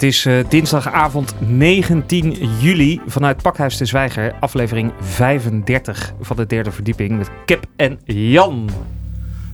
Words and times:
Het 0.00 0.08
is 0.08 0.24
uh, 0.24 0.44
dinsdagavond 0.48 1.34
19 1.38 2.36
juli 2.60 3.00
vanuit 3.06 3.42
Pakhuis 3.42 3.76
de 3.76 3.84
Zwijger, 3.84 4.34
aflevering 4.40 4.92
35 5.00 6.12
van 6.20 6.36
de 6.36 6.46
derde 6.46 6.70
verdieping 6.70 7.18
met 7.18 7.30
Kip 7.44 7.64
en 7.76 7.98
Jan. 8.04 8.70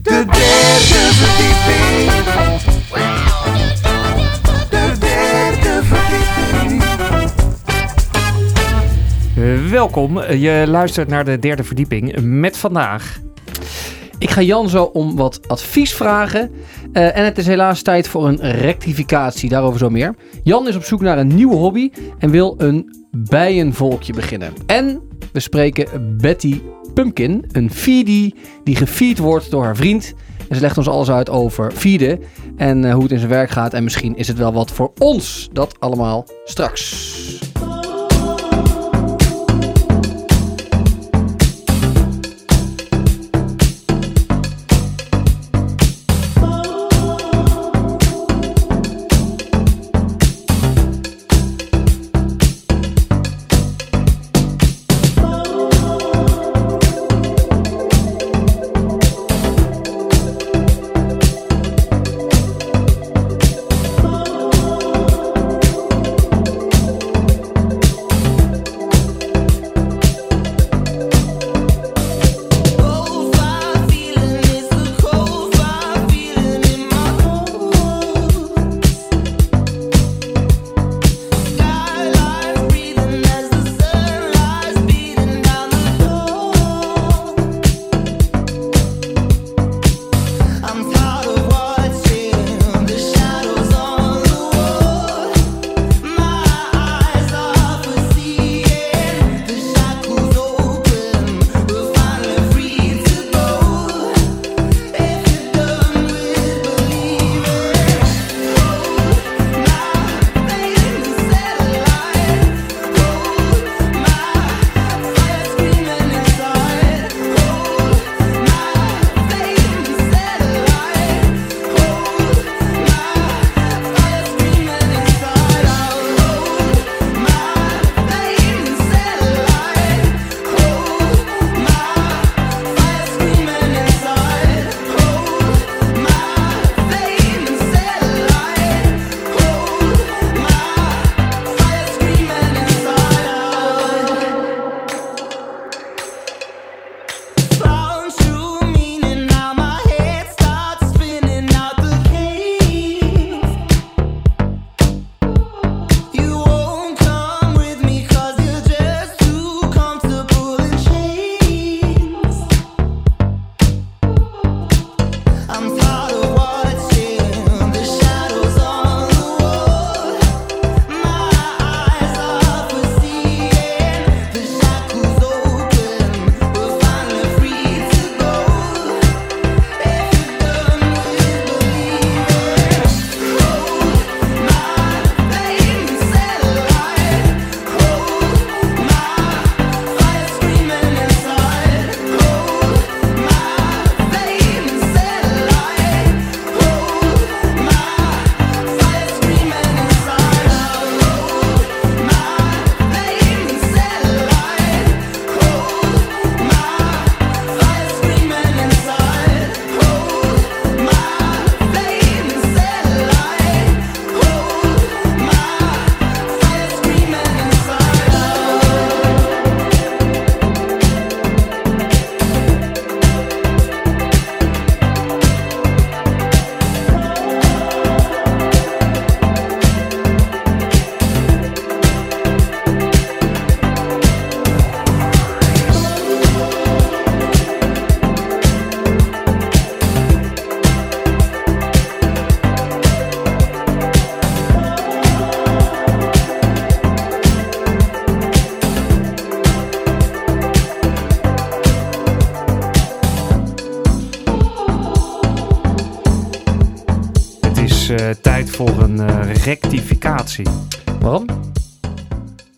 De 0.01 0.25
derde 0.25 1.09
verdieping. 1.13 2.11
De 4.69 4.95
derde 4.99 5.79
verdieping. 5.83 6.83
Uh, 9.37 9.69
welkom, 9.69 10.21
je 10.21 10.63
luistert 10.67 11.07
naar 11.07 11.25
de 11.25 11.39
derde 11.39 11.63
verdieping 11.63 12.21
met 12.21 12.57
vandaag 12.57 13.19
ik 14.19 14.29
ga 14.29 14.41
Jan 14.41 14.69
zo 14.69 14.83
om 14.83 15.15
wat 15.15 15.47
advies 15.47 15.93
vragen. 15.93 16.51
Uh, 16.93 17.17
en 17.17 17.23
het 17.23 17.37
is 17.37 17.47
helaas 17.47 17.81
tijd 17.81 18.07
voor 18.07 18.27
een 18.27 18.51
rectificatie, 18.51 19.49
daarover 19.49 19.79
zo 19.79 19.89
meer. 19.89 20.15
Jan 20.43 20.67
is 20.67 20.75
op 20.75 20.83
zoek 20.83 21.01
naar 21.01 21.17
een 21.17 21.35
nieuwe 21.35 21.55
hobby 21.55 21.91
en 22.19 22.29
wil 22.29 22.55
een 22.57 22.95
bijenvolkje 23.11 24.13
beginnen. 24.13 24.53
En 24.65 25.01
we 25.33 25.39
spreken 25.39 26.17
Betty 26.17 26.61
Pumpkin, 26.93 27.45
een 27.51 27.71
feedie 27.71 28.35
die 28.63 28.75
gefeed 28.75 29.17
wordt 29.17 29.51
door 29.51 29.63
haar 29.63 29.75
vriend. 29.75 30.13
En 30.49 30.55
ze 30.55 30.61
legt 30.61 30.77
ons 30.77 30.87
alles 30.87 31.09
uit 31.09 31.29
over 31.29 31.71
feeden 31.71 32.19
en 32.55 32.83
uh, 32.83 32.93
hoe 32.93 33.03
het 33.03 33.11
in 33.11 33.17
zijn 33.17 33.29
werk 33.29 33.49
gaat. 33.49 33.73
En 33.73 33.83
misschien 33.83 34.15
is 34.15 34.27
het 34.27 34.37
wel 34.37 34.53
wat 34.53 34.71
voor 34.71 34.91
ons. 34.97 35.49
Dat 35.51 35.79
allemaal 35.79 36.25
straks. 36.45 37.05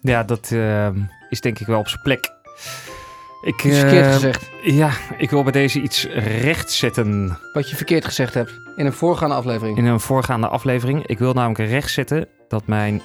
Ja, 0.02 0.24
dat 0.24 0.50
uh, 0.54 0.88
is 1.30 1.42
denk 1.42 1.60
ik 1.60 1.68
wel 1.68 1.80
op 1.80 1.88
zijn 1.88 2.02
plek. 2.02 2.38
Ik, 3.42 3.60
verkeerd 3.60 4.06
ehm, 4.06 4.14
gezegd. 4.14 4.50
Ja, 4.64 4.92
ik 5.18 5.30
wil 5.30 5.44
bij 5.44 5.52
deze 5.52 5.82
iets 5.82 6.08
rechtzetten. 6.14 7.38
Wat 7.54 7.70
je 7.70 7.76
verkeerd 7.76 8.06
gezegd 8.06 8.34
hebt 8.34 8.52
in 8.76 8.86
een 8.86 8.94
voorgaande 8.94 9.36
aflevering. 9.36 9.78
In 9.78 9.86
een 9.86 10.00
voorgaande 10.00 10.48
aflevering. 10.48 11.08
Ik 11.08 11.20
wil 11.20 11.34
namelijk 11.34 11.70
rechtzetten 11.70 12.28
dat 12.48 12.68
mijn 12.68 13.02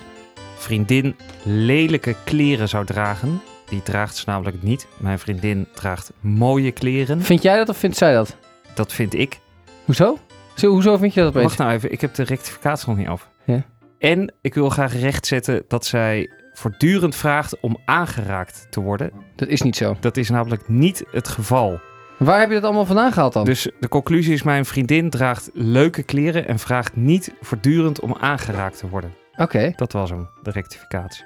vriendin 0.57 1.17
lelijke 1.43 2.15
kleren 2.25 2.69
zou 2.69 2.85
dragen. 2.85 3.41
Die 3.69 3.83
draagt 3.83 4.17
ze 4.17 4.25
namelijk 4.27 4.63
niet. 4.63 4.87
Mijn 4.97 5.19
vriendin 5.19 5.67
draagt 5.75 6.13
mooie 6.21 6.73
kleren. 6.73 7.23
Vind 7.23 7.43
jij 7.43 7.57
dat 7.57 7.69
of 7.69 7.77
vindt 7.77 7.97
zij 7.97 8.15
dat? 8.15 8.37
Dat 8.75 8.93
vind 8.93 9.15
ik. 9.15 9.39
Hoezo? 9.85 10.19
Zo, 10.55 10.71
hoezo 10.71 10.97
vind 10.97 11.15
je 11.15 11.21
dat 11.21 11.29
opeens? 11.29 11.45
Wacht 11.45 11.59
nou 11.59 11.73
even, 11.73 11.93
ik 11.93 12.01
heb 12.01 12.15
de 12.15 12.23
rectificatie 12.23 12.89
nog 12.89 12.97
niet 12.97 13.09
af. 13.09 13.29
Ja? 13.45 13.63
En 13.99 14.35
ik 14.41 14.55
wil 14.55 14.69
graag 14.69 15.01
rechtzetten 15.01 15.65
dat 15.69 15.87
zij 15.87 16.31
voortdurend 16.55 17.17
vraagt 17.17 17.61
om 17.61 17.77
aangeraakt 17.85 18.67
te 18.71 18.81
worden. 18.81 19.11
Dat 19.37 19.49
is 19.49 19.63
niet 19.63 19.77
zo. 19.77 19.97
Dat 20.01 20.17
is 20.17 20.31
namelijk 20.31 20.69
niet 20.69 21.05
het 21.11 21.29
geval. 21.29 21.81
Waar 22.19 22.41
heb 22.41 22.49
je 22.49 22.55
dat 22.55 22.65
allemaal 22.65 22.87
vandaan 22.87 23.13
gehaald 23.13 23.33
dan? 23.33 23.45
Dus 23.45 23.69
de 23.81 23.89
conclusie 23.89 24.33
is: 24.33 24.43
mijn 24.43 24.65
vriendin 24.65 25.11
draagt 25.11 25.51
leuke 25.53 26.03
kleren 26.03 26.49
en 26.49 26.59
vraagt 26.59 26.97
niet 26.97 27.35
voortdurend 27.41 28.01
om 28.01 28.17
aangeraakt 28.21 28.79
te 28.79 28.89
worden. 28.89 29.15
Oké. 29.37 29.73
Dat 29.77 29.93
was 29.93 30.11
hem, 30.11 30.29
de 30.43 30.51
rectificatie. 30.51 31.25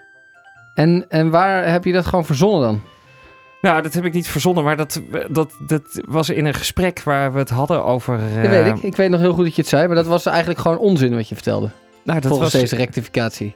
En, 0.75 1.05
en 1.09 1.31
waar 1.31 1.71
heb 1.71 1.85
je 1.85 1.93
dat 1.93 2.07
gewoon 2.07 2.25
verzonnen 2.25 2.61
dan? 2.61 2.81
Nou, 3.61 3.83
dat 3.83 3.95
heb 3.95 4.05
ik 4.05 4.13
niet 4.13 4.29
verzonnen, 4.29 4.65
maar 4.65 4.77
dat, 4.77 5.01
dat, 5.31 5.53
dat 5.67 5.83
was 6.07 6.31
in 6.31 6.45
een 6.45 6.55
gesprek 6.55 7.03
waar 7.03 7.33
we 7.33 7.39
het 7.39 7.51
hadden 7.51 7.85
over. 7.85 8.19
Dat 8.19 8.45
eh, 8.45 8.51
weet 8.51 8.67
ik. 8.67 8.83
Ik 8.83 8.97
weet 8.97 9.11
nog 9.11 9.21
heel 9.21 9.33
goed 9.33 9.45
dat 9.45 9.55
je 9.55 9.61
het 9.61 9.71
zei, 9.71 9.87
maar 9.87 9.97
dat 9.97 10.07
was 10.07 10.27
eigenlijk 10.27 10.59
gewoon 10.59 10.79
onzin 10.79 11.15
wat 11.15 11.29
je 11.29 11.35
vertelde. 11.35 11.71
Nou, 12.03 12.21
dat 12.21 12.31
volgens 12.31 12.53
was, 12.53 12.61
deze 12.61 12.77
rectificatie. 12.77 13.55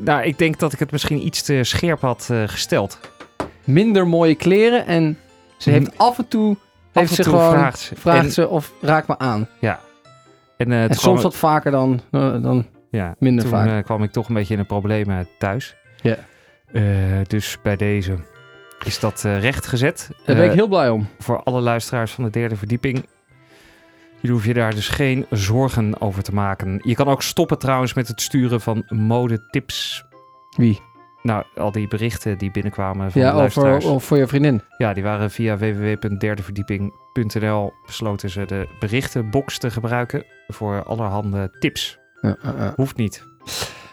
Nou, 0.00 0.22
ik 0.22 0.38
denk 0.38 0.58
dat 0.58 0.72
ik 0.72 0.78
het 0.78 0.90
misschien 0.90 1.26
iets 1.26 1.42
te 1.42 1.64
scherp 1.64 2.00
had 2.00 2.28
eh, 2.30 2.42
gesteld. 2.46 2.98
Minder 3.64 4.06
mooie 4.06 4.34
kleren 4.34 4.86
en 4.86 5.18
ze 5.56 5.70
heeft 5.70 5.98
af 5.98 6.18
en 6.18 6.28
toe, 6.28 6.50
Af 6.52 6.58
heeft 6.92 7.10
en 7.10 7.16
ze 7.16 7.22
toe 7.22 7.32
gewoon, 7.32 7.50
vraagt 7.52 7.78
ze. 7.78 7.94
vraagt 7.96 8.24
en, 8.24 8.32
ze 8.32 8.48
of 8.48 8.72
raak 8.80 9.06
me 9.08 9.18
aan. 9.18 9.48
En, 10.56 10.72
eh, 10.72 10.82
En 10.82 10.86
toen 10.88 10.96
soms 10.98 11.22
wat 11.22 11.36
vaker 11.36 11.70
dan, 11.70 12.00
eh, 12.10 12.42
dan 12.42 12.66
ja, 12.90 13.14
minder 13.18 13.42
toen 13.44 13.52
vaak. 13.52 13.68
eh, 13.68 13.84
kwam 13.84 14.02
ik 14.02 14.12
toch 14.12 14.28
een 14.28 14.34
beetje 14.34 14.54
in 14.54 14.60
een 14.60 14.66
probleem 14.66 15.10
eh, 15.10 15.18
thuis. 15.38 15.76
Ja. 16.02 16.16
Eh, 16.72 16.82
dus 17.26 17.56
bij 17.62 17.76
deze 17.76 18.14
is 18.84 18.98
dat 19.00 19.24
eh, 19.24 19.40
rechtgezet. 19.40 20.08
Daar 20.24 20.36
ben 20.36 20.44
ik 20.44 20.50
Eh, 20.50 20.56
heel 20.56 20.68
blij 20.68 20.88
om. 20.90 21.08
voor 21.18 21.42
alle 21.42 21.60
luisteraars 21.60 22.12
van 22.12 22.24
de 22.24 22.30
derde 22.30 22.56
verdieping. 22.56 23.06
Jullie 24.20 24.36
hoef 24.36 24.46
je 24.46 24.54
daar 24.54 24.74
dus 24.74 24.88
geen 24.88 25.26
zorgen 25.30 26.00
over 26.00 26.22
te 26.22 26.34
maken. 26.34 26.80
Je 26.84 26.94
kan 26.94 27.08
ook 27.08 27.22
stoppen 27.22 27.58
trouwens 27.58 27.94
met 27.94 28.08
het 28.08 28.20
sturen 28.20 28.60
van 28.60 28.84
modetips. 28.88 30.04
Wie? 30.56 30.80
Nou, 31.22 31.44
al 31.54 31.72
die 31.72 31.88
berichten 31.88 32.38
die 32.38 32.50
binnenkwamen 32.50 33.12
van 33.12 33.20
Ja, 33.20 33.30
de 33.30 33.36
luisteraars. 33.36 33.84
over 33.84 34.00
voor 34.06 34.16
je 34.16 34.26
vriendin. 34.26 34.62
Ja, 34.78 34.92
die 34.92 35.02
waren 35.02 35.30
via 35.30 35.56
www.derdeverdieping.nl 35.56 37.72
besloten 37.86 38.30
ze 38.30 38.44
de 38.44 38.68
berichtenbox 38.78 39.58
te 39.58 39.70
gebruiken 39.70 40.24
voor 40.48 40.82
allerhande 40.82 41.56
tips. 41.58 41.98
Ja, 42.20 42.36
ja, 42.42 42.54
ja. 42.58 42.72
Hoeft 42.76 42.96
niet. 42.96 43.24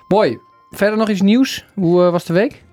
Mooi. 0.08 0.40
Verder 0.70 0.98
nog 0.98 1.10
iets 1.10 1.22
nieuws? 1.22 1.66
Hoe 1.74 2.04
eh, 2.06 2.12
was 2.12 2.26
de 2.26 2.34
week? 2.34 2.64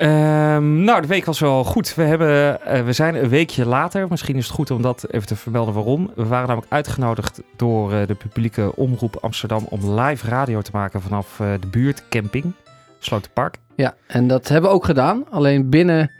Ehm, 0.00 0.84
nou, 0.84 1.00
de 1.00 1.06
week 1.06 1.24
was 1.24 1.38
wel 1.38 1.64
goed. 1.64 1.94
We, 1.94 2.02
hebben, 2.02 2.62
eh, 2.64 2.82
we 2.82 2.92
zijn 2.92 3.14
een 3.14 3.28
weekje 3.28 3.66
later. 3.66 4.06
Misschien 4.08 4.36
is 4.36 4.46
het 4.46 4.54
goed 4.54 4.70
om 4.70 4.82
dat 4.82 5.06
even 5.10 5.26
te 5.26 5.36
vermelden 5.36 5.74
waarom. 5.74 6.10
We 6.14 6.26
waren 6.26 6.46
namelijk 6.46 6.72
uitgenodigd 6.72 7.42
door 7.56 7.92
eh, 7.92 8.06
de 8.06 8.14
publieke 8.14 8.76
omroep 8.76 9.16
Amsterdam 9.16 9.66
om 9.68 10.00
live 10.00 10.28
radio 10.28 10.60
te 10.60 10.70
maken 10.72 11.02
vanaf 11.02 11.40
eh, 11.40 11.46
de 11.60 11.66
buurtcamping 11.66 12.52
Slotenpark. 12.98 13.56
Ja, 13.74 13.94
en 14.06 14.28
dat 14.28 14.48
hebben 14.48 14.70
we 14.70 14.76
ook 14.76 14.84
gedaan. 14.84 15.24
Alleen 15.30 15.70
binnen 15.70 16.10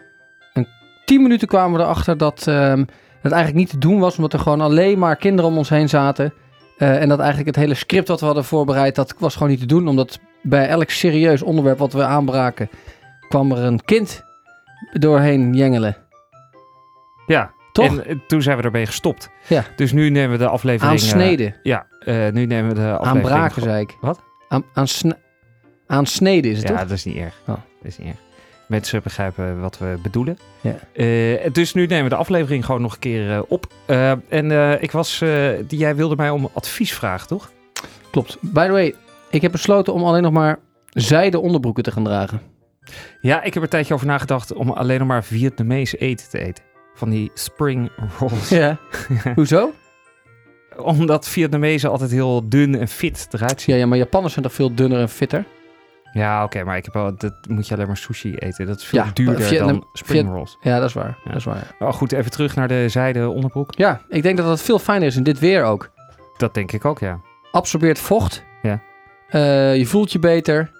een 0.52 0.66
10 1.04 1.22
minuten 1.22 1.48
kwamen 1.48 1.78
we 1.78 1.84
erachter 1.84 2.16
dat 2.16 2.46
ehm 2.46 2.84
het 3.20 3.32
eigenlijk 3.32 3.54
niet 3.54 3.70
te 3.70 3.78
doen 3.78 3.98
was. 3.98 4.16
Omdat 4.16 4.32
er 4.32 4.38
gewoon 4.38 4.60
alleen 4.60 4.98
maar 4.98 5.16
kinderen 5.16 5.50
om 5.50 5.56
ons 5.56 5.68
heen 5.68 5.88
zaten. 5.88 6.32
En 6.76 7.08
dat 7.08 7.18
eigenlijk 7.18 7.48
het 7.48 7.64
hele 7.64 7.74
script 7.74 8.08
wat 8.08 8.20
we 8.20 8.26
hadden 8.26 8.44
voorbereid, 8.44 8.94
dat 8.94 9.14
was 9.18 9.34
gewoon 9.34 9.48
niet 9.48 9.60
te 9.60 9.66
doen. 9.66 9.88
Omdat 9.88 10.18
bij 10.42 10.68
elk 10.68 10.90
serieus 10.90 11.42
onderwerp 11.42 11.78
wat 11.78 11.92
we 11.92 12.04
aanbraken, 12.04 12.70
kwam 13.30 13.52
er 13.52 13.58
een 13.64 13.84
kind 13.84 14.22
doorheen 14.92 15.54
jengelen. 15.54 15.96
Ja, 17.26 17.50
Toch? 17.72 17.86
En 17.98 18.06
eh, 18.06 18.16
toen 18.26 18.42
zijn 18.42 18.56
we 18.56 18.62
ermee 18.62 18.86
gestopt. 18.86 19.30
Ja. 19.46 19.64
Dus 19.76 19.92
nu 19.92 20.10
nemen 20.10 20.30
we 20.30 20.44
de 20.44 20.48
aflevering... 20.48 20.98
eh, 21.00 21.04
Aansneden. 21.04 21.54
ja, 21.62 21.86
eh, 22.00 22.28
nu 22.28 22.46
nemen 22.46 22.68
we 22.68 22.74
de 22.74 22.90
aflevering... 22.96 23.26
Aanbraken, 23.28 23.62
zei 23.62 23.80
ik. 23.82 23.96
Wat? 24.00 24.20
Aan, 24.48 24.64
aan, 24.74 24.88
sne- 24.88 25.18
aansneden 25.86 26.50
is 26.50 26.58
het 26.58 26.68
Ja, 26.68 26.74
toch? 26.74 26.82
dat 26.88 26.96
is 26.96 27.04
niet 27.04 27.16
erg. 27.16 27.40
Oh. 27.40 27.46
Dat 27.46 27.56
is 27.82 27.98
niet 27.98 28.06
erg. 28.08 28.16
Mensen 28.66 29.02
begrijpen 29.02 29.60
wat 29.60 29.78
we 29.78 29.98
bedoelen. 30.02 30.38
Ja. 30.60 30.74
Dus 31.52 31.74
nu 31.74 31.86
nemen 31.86 32.04
we 32.04 32.08
de 32.10 32.16
aflevering 32.16 32.64
gewoon 32.64 32.80
nog 32.82 32.92
een 32.92 32.98
keer 32.98 33.44
op. 33.48 33.66
En 34.28 34.50
ik 34.82 34.90
was, 34.92 35.18
die, 35.66 35.78
jij 35.78 35.96
wilde 35.96 36.16
mij 36.16 36.30
om 36.30 36.48
advies 36.52 36.92
vragen, 36.94 37.26
toch? 37.28 37.50
Klopt. 38.10 38.36
By 38.40 38.66
the 38.66 38.72
way, 38.72 38.94
ik 39.30 39.42
heb 39.42 39.52
besloten 39.52 39.92
om 39.92 40.04
alleen 40.04 40.22
nog 40.22 40.32
maar 40.32 40.58
zijde 40.88 41.38
onderbroeken 41.40 41.82
te 41.82 41.90
gaan 41.90 42.04
dragen. 42.04 42.40
Ja, 43.20 43.36
ik 43.38 43.44
heb 43.44 43.54
er 43.56 43.62
een 43.62 43.68
tijdje 43.68 43.94
over 43.94 44.06
nagedacht 44.06 44.52
om 44.52 44.70
alleen 44.70 44.98
nog 44.98 45.08
maar 45.08 45.24
Vietnamese 45.24 45.96
eten 45.96 46.28
te 46.30 46.38
eten. 46.38 46.64
Van 46.94 47.10
die 47.10 47.30
spring 47.34 47.90
rolls. 48.18 48.48
Ja. 48.48 48.78
Hoezo? 49.34 49.72
Omdat 50.76 51.28
Vietnamezen 51.28 51.90
altijd 51.90 52.10
heel 52.10 52.48
dun 52.48 52.74
en 52.78 52.88
fit 52.88 53.28
eruit 53.30 53.60
zien. 53.60 53.74
Ja, 53.74 53.80
ja, 53.80 53.86
maar 53.86 53.98
Japanners 53.98 54.32
zijn 54.32 54.44
toch 54.44 54.54
veel 54.54 54.74
dunner 54.74 55.00
en 55.00 55.08
fitter? 55.08 55.44
Ja, 56.12 56.44
oké, 56.44 56.64
maar 56.64 56.76
ik 56.76 56.84
heb 56.84 56.94
wel, 56.94 57.16
dat 57.16 57.34
moet 57.48 57.68
je 57.68 57.74
alleen 57.74 57.86
maar 57.86 57.96
sushi 57.96 58.34
eten. 58.36 58.66
Dat 58.66 58.78
is 58.78 58.84
veel 58.84 58.98
Ja, 59.04 59.10
duurder 59.14 59.42
Vietnam- 59.42 59.68
dan 59.68 59.86
spring 59.92 60.24
Viet- 60.26 60.34
rolls. 60.34 60.56
Ja, 60.60 60.78
dat 60.78 60.88
is 60.88 60.94
waar. 60.94 61.18
Ja. 61.24 61.28
Dat 61.30 61.36
is 61.36 61.44
waar. 61.44 61.56
ja. 61.56 61.74
Maar 61.78 61.92
goed, 61.92 62.12
even 62.12 62.30
terug 62.30 62.54
naar 62.56 62.68
de 62.68 62.88
zijde 62.88 63.28
onderbroek. 63.28 63.74
Ja, 63.76 64.00
ik 64.08 64.22
denk 64.22 64.36
dat 64.36 64.46
dat 64.46 64.62
veel 64.62 64.78
fijner 64.78 65.06
is 65.06 65.16
in 65.16 65.22
dit 65.22 65.38
weer 65.38 65.64
ook. 65.64 65.90
Dat 66.36 66.54
denk 66.54 66.72
ik 66.72 66.84
ook, 66.84 66.98
ja. 66.98 67.20
Absorbeert 67.50 67.98
vocht. 67.98 68.44
Ja. 68.62 68.82
Eh, 69.28 69.76
je 69.76 69.86
voelt 69.86 70.12
je 70.12 70.18
beter. 70.18 70.70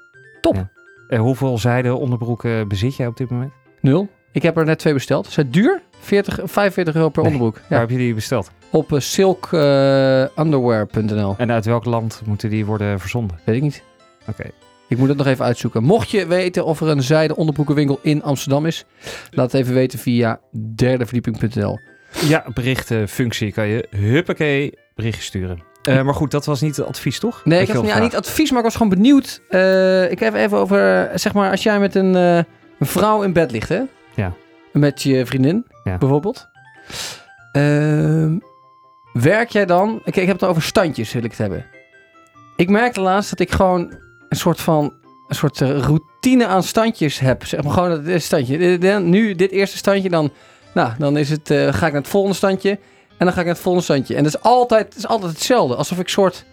En 0.41 0.71
hoeveel 1.19 1.59
zijde 1.59 1.95
onderbroeken 1.95 2.69
bezit 2.69 2.97
jij 2.97 3.07
op 3.07 3.17
dit 3.17 3.31
moment? 3.31 3.53
Nul. 3.81 4.09
Ik 4.33 4.43
heb 4.43 4.57
er 4.57 4.65
net 4.65 4.79
twee 4.79 4.93
besteld. 4.93 5.27
Zijn 5.27 5.51
duur. 5.51 5.83
40, 6.01 6.39
45 6.45 6.95
euro 6.95 7.09
per 7.09 7.23
Nee. 7.23 7.33
onderbroek. 7.33 7.63
Waar 7.69 7.81
heb 7.81 7.91
je 7.91 7.97
die 7.97 8.15
besteld? 8.15 8.51
Op 8.71 8.93
uh, 8.93 9.01
silkunderwear.nl. 9.01 11.35
En 11.39 11.51
uit 11.53 11.65
welk 11.65 11.85
land 11.85 12.23
moeten 12.25 12.51
die 12.51 12.67
worden 12.67 13.01
verzonden? 13.01 13.39
Weet 13.45 13.57
ik 13.57 13.63
niet. 13.63 13.83
Oké. 14.29 14.51
Ik 14.89 14.99
moet 14.99 15.09
het 15.09 15.17
nog 15.17 15.27
even 15.27 15.45
uitzoeken. 15.45 15.83
Mocht 15.85 16.11
je 16.11 16.27
weten 16.27 16.65
of 16.65 16.81
er 16.81 16.89
een 16.89 17.03
zijde 17.03 17.37
onderbroekenwinkel 17.37 17.99
in 18.03 18.23
Amsterdam 18.23 18.67
is, 18.67 18.85
laat 19.31 19.53
het 19.53 19.61
even 19.61 19.75
weten 19.75 19.99
via 19.99 20.41
derdeverdieping.nl. 20.75 21.79
Ja, 22.29 22.45
berichtenfunctie 22.55 23.53
kan 23.53 23.69
je 23.69 23.87
huppakee 23.91 24.75
berichtje 24.95 25.23
sturen. 25.23 25.63
Eh, 25.83 26.03
maar 26.03 26.15
goed, 26.15 26.31
dat 26.31 26.45
was 26.47 26.61
niet 26.61 26.77
het 26.77 26.87
advies, 26.87 27.19
toch? 27.19 27.45
Nee, 27.45 27.61
ik 27.61 27.67
je 27.67 27.73
had 27.73 27.83
ja, 27.83 27.89
wilde 27.89 28.03
niet 28.03 28.17
advies, 28.17 28.49
maar 28.51 28.59
ik 28.59 28.65
was 28.65 28.75
gewoon 28.75 28.89
benieuwd. 28.89 29.41
Eh, 29.49 30.11
ik 30.11 30.19
heb 30.21 30.35
even 30.35 30.59
over, 30.59 31.11
zeg 31.15 31.33
maar, 31.33 31.51
als 31.51 31.63
jij 31.63 31.79
met 31.79 31.95
een, 31.95 32.17
eh, 32.17 32.37
een 32.79 32.87
vrouw 32.87 33.23
in 33.23 33.33
bed 33.33 33.51
ligt, 33.51 33.69
hè? 33.69 33.81
Ja. 34.15 34.33
Met 34.73 35.03
je 35.03 35.27
vriendin, 35.27 35.67
Ja. 35.85 35.99
bijvoorbeeld. 35.99 36.49
Ehm, 37.53 38.39
werk 39.13 39.51
jij 39.51 39.67
dan... 39.67 40.01
Ik, 40.05 40.17
ik 40.17 40.27
heb 40.27 40.41
het 40.41 40.49
over 40.49 40.63
standjes, 40.63 41.13
wil 41.13 41.25
ik 41.25 41.31
het 41.31 41.39
hebben. 41.39 41.67
Ik 42.57 42.69
merkte 42.69 43.01
laatst 43.01 43.31
dat 43.31 43.41
ik 43.41 43.51
gewoon 43.53 43.95
een 44.29 44.37
soort 44.37 44.61
van... 44.61 44.93
Een 45.29 45.37
soort 45.37 45.61
routine 45.61 46.47
aan 46.47 46.63
standjes 46.63 47.19
heb. 47.19 47.47
Zeg 47.47 47.63
maar 47.63 47.73
gewoon 47.73 47.89
dat 47.89 48.05
dit 48.05 48.23
standje. 48.23 48.79
Nu 48.99 49.35
dit 49.35 49.51
eerste 49.51 49.77
standje, 49.77 50.09
dan... 50.09 50.33
Nou, 50.75 50.93
dan 50.99 51.17
is 51.17 51.31
het, 51.31 51.51
eh, 51.51 51.73
ga 51.73 51.87
ik 51.87 51.93
naar 51.93 52.01
het 52.01 52.11
volgende 52.11 52.37
standje. 52.37 52.79
En 53.21 53.27
dan 53.27 53.33
ga 53.35 53.39
ik 53.41 53.47
naar 53.47 53.55
het 53.55 53.63
volgende 53.63 53.87
standje. 53.87 54.15
En 54.15 54.23
dat 54.25 54.35
is 54.35 54.41
altijd, 54.43 54.97
is 54.97 55.07
altijd 55.07 55.33
hetzelfde. 55.33 55.75
Alsof 55.75 55.99
ik 55.99 56.09
soort 56.09 56.45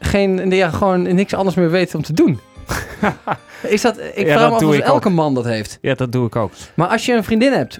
geen, 0.00 0.50
ja, 0.50 0.70
gewoon 0.70 1.02
niks 1.14 1.34
anders 1.34 1.56
meer 1.56 1.70
weet 1.70 1.94
om 1.94 2.02
te 2.02 2.12
doen. 2.12 2.40
is 3.62 3.80
dat, 3.82 3.98
ik 4.14 4.26
Ja, 4.26 4.32
vraag 4.36 4.50
dat 4.50 4.60
me 4.60 4.66
af 4.66 4.78
of 4.78 4.78
elke 4.78 5.08
man 5.08 5.34
dat 5.34 5.44
heeft. 5.44 5.78
Ja, 5.80 5.94
dat 5.94 6.12
doe 6.12 6.26
ik 6.26 6.36
ook. 6.36 6.52
Maar 6.74 6.88
als 6.88 7.06
je 7.06 7.12
een 7.12 7.24
vriendin 7.24 7.52
hebt, 7.52 7.78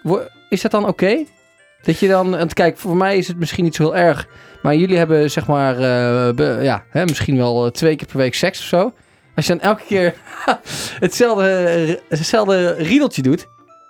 is 0.48 0.60
dat 0.62 0.70
dan 0.70 0.86
oké? 0.86 1.24
Dat 1.82 1.98
je 1.98 2.08
dan, 2.08 2.30
want 2.30 2.54
kijk, 2.54 2.78
voor 2.78 2.96
mij 2.96 3.16
is 3.16 3.28
het 3.28 3.38
misschien 3.38 3.64
niet 3.64 3.74
zo 3.74 3.82
heel 3.82 3.96
erg. 3.96 4.26
Maar 4.62 4.74
jullie 4.74 4.96
hebben 4.96 5.30
zeg 5.30 5.46
maar, 5.46 5.74
eh, 5.74 6.34
be- 6.34 6.58
ja, 6.62 6.84
hè, 6.90 7.04
misschien 7.04 7.36
wel 7.36 7.64
eh, 7.64 7.70
twee 7.70 7.96
keer 7.96 8.06
per 8.06 8.16
week 8.16 8.34
seks 8.34 8.58
of 8.58 8.64
zo. 8.66 8.92
Als 9.36 9.46
je 9.46 9.52
dan 9.52 9.62
elke 9.62 9.82
keer 9.86 10.14
hetzelfde, 11.00 11.48
eh, 11.48 11.94
hetzelfde 12.18 12.72
riedeltje 12.72 13.22
doet, 13.22 13.46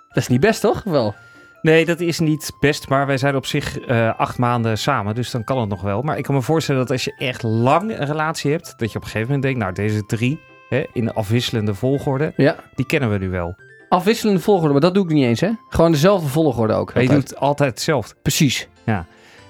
dat 0.07 0.17
is 0.23 0.27
niet 0.27 0.39
best 0.39 0.61
toch? 0.61 0.83
Wel. 0.83 1.15
Nee, 1.63 1.85
dat 1.85 1.99
is 1.99 2.19
niet 2.19 2.51
best, 2.59 2.89
maar 2.89 3.05
wij 3.07 3.17
zijn 3.17 3.35
op 3.35 3.45
zich 3.45 3.79
eh, 3.79 4.19
acht 4.19 4.37
maanden 4.37 4.77
samen, 4.77 5.15
dus 5.15 5.31
dan 5.31 5.43
kan 5.43 5.59
het 5.59 5.69
nog 5.69 5.81
wel. 5.81 6.01
Maar 6.01 6.17
ik 6.17 6.23
kan 6.23 6.35
me 6.35 6.41
voorstellen 6.41 6.81
dat 6.81 6.91
als 6.91 7.03
je 7.03 7.13
echt 7.17 7.43
lang 7.43 7.81
een 7.99 8.05
relatie 8.05 8.51
hebt, 8.51 8.73
dat 8.77 8.91
je 8.91 8.97
op 8.97 9.03
een 9.03 9.09
gegeven 9.09 9.21
moment 9.27 9.41
denkt, 9.43 9.59
nou 9.59 9.73
deze 9.73 10.05
drie, 10.05 10.39
hè, 10.69 10.83
in 10.93 11.13
afwisselende 11.13 11.73
volgorde, 11.73 12.33
Ja. 12.37 12.55
die 12.75 12.85
kennen 12.85 13.11
we 13.11 13.17
nu 13.17 13.29
wel. 13.29 13.55
Afwisselende 13.89 14.39
volgorde, 14.39 14.71
maar 14.71 14.81
dat 14.81 14.93
doe 14.93 15.03
ik 15.05 15.11
niet 15.11 15.25
eens, 15.25 15.39
hè? 15.39 15.49
Gewoon 15.69 15.91
dezelfde 15.91 16.27
volgorde 16.27 16.73
ook. 16.73 16.93
Maar 16.93 17.03
je 17.03 17.09
doet 17.09 17.37
altijd 17.37 17.69
hetzelfde. 17.69 18.15
Precies. 18.21 18.67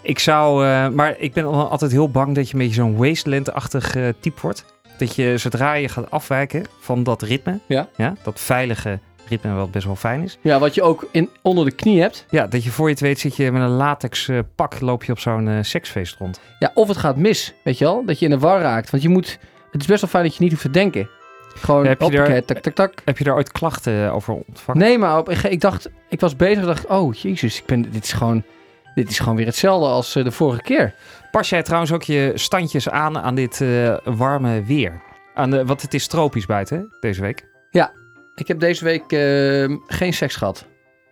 Ik 0.02 0.20
zou, 0.20 0.66
eh, 0.66 0.88
maar 0.90 1.16
ik 1.18 1.34
ben 1.34 1.46
al- 1.46 1.70
altijd 1.70 1.92
heel 1.92 2.10
bang 2.10 2.36
dat 2.36 2.48
je 2.48 2.54
een 2.54 2.60
beetje 2.60 2.76
zo'n 2.76 2.98
wasteland-achtig 2.98 3.96
eh, 3.96 4.08
type 4.20 4.40
wordt. 4.42 4.66
Dat 4.98 5.16
je 5.16 5.38
zodra 5.38 5.74
je 5.74 5.90
gaat 5.90 6.12
afwijken 6.12 6.66
van 6.80 7.04
dat 7.04 7.22
ritme, 7.22 7.60
Ja. 7.68 7.88
Ja, 7.98 8.14
dat 8.24 8.40
veilige 8.40 9.00
ritme 9.28 9.54
wat 9.54 9.72
best 9.72 9.86
wel 9.86 9.96
fijn 9.96 10.22
is. 10.22 10.38
Ja, 10.42 10.60
wat 10.60 10.76
je 10.76 10.82
ook 10.82 11.08
in, 11.12 11.30
onder 11.42 11.66
de 11.66 11.72
knie 11.72 12.02
hebt. 12.02 12.26
Ja, 12.30 12.48
dat 12.48 12.64
je 12.64 12.70
voor 12.70 12.86
je 12.86 12.92
het 12.92 13.02
weet 13.02 13.20
zit 13.20 13.36
je 13.36 13.52
met 13.52 13.62
een 13.62 13.68
latex 13.70 14.28
eh, 14.28 14.40
pak, 14.56 14.80
loop 14.80 15.04
je 15.04 15.12
op 15.12 15.20
zo'n 15.20 15.48
eh, 15.48 15.58
seksfeest 15.62 16.16
rond. 16.20 16.40
Ja, 16.60 16.72
of 16.74 16.88
het 16.88 16.98
gaat 16.98 17.18
mis, 17.18 17.54
weet 17.64 17.78
je 17.78 17.86
wel? 17.86 18.06
Dat 18.06 18.20
je 18.20 18.26
in 18.26 18.32
de 18.32 18.40
war 18.40 18.62
raakt. 18.62 18.90
Want 18.90 19.04
je 19.04 19.10
moet... 19.10 19.40
Het 19.72 19.82
is 19.82 19.88
best 19.88 20.02
wel 20.02 20.10
fijn 20.10 20.24
dat 20.24 20.36
je 20.36 20.42
niet 20.44 20.52
hoeft 20.52 20.64
te 20.64 20.70
denken. 20.70 21.10
Gewoon, 21.56 21.86
Heb 21.86 22.02
je 22.02 22.10
daar- 22.12 22.44
tak, 22.46 22.60
tak, 22.60 22.74
tak. 22.74 22.94
Heb 23.06 23.18
je 23.18 23.24
daar 23.24 23.36
ooit 23.36 23.52
klachten 23.52 24.12
over 24.14 24.34
ontvangen? 24.34 24.82
Nee, 24.82 24.98
maar 24.98 25.18
op, 25.18 25.30
ik 25.30 25.62
dacht... 25.62 25.90
Ik 26.10 26.20
was 26.20 26.36
bezig 26.36 26.66
dacht 26.66 26.88
oh, 26.88 27.14
jezus. 27.14 27.60
Ik 27.60 27.66
ben, 27.66 27.92
dit, 27.92 28.04
is 28.04 28.14
gewoon, 28.14 28.44
dit 28.96 29.10
is 29.10 29.20
gewoon 29.20 29.36
weer 29.36 29.46
hetzelfde 29.46 29.88
als 29.88 30.16
eh, 30.16 30.24
de 30.24 30.32
vorige 30.32 30.62
keer. 30.62 30.94
Pas 31.32 31.50
jij 31.50 31.64
trouwens 31.64 31.92
ook 31.92 32.04
je 32.04 32.32
standjes 32.36 32.90
aan 32.90 33.20
aan 33.20 33.36
dit 33.36 33.62
eh, 33.62 33.98
warme 34.04 34.64
weer? 34.64 35.02
Aan 35.34 35.50
de, 35.50 35.66
want 35.66 35.82
het 35.82 35.94
is 35.94 36.08
tropisch 36.08 36.46
buiten 36.46 36.98
deze 37.00 37.22
week. 37.22 37.52
Ik 38.36 38.48
heb 38.48 38.60
deze 38.60 38.84
week 38.84 39.12
eh, 39.12 39.78
geen 39.98 40.14
seks 40.14 40.36
gehad. 40.36 40.66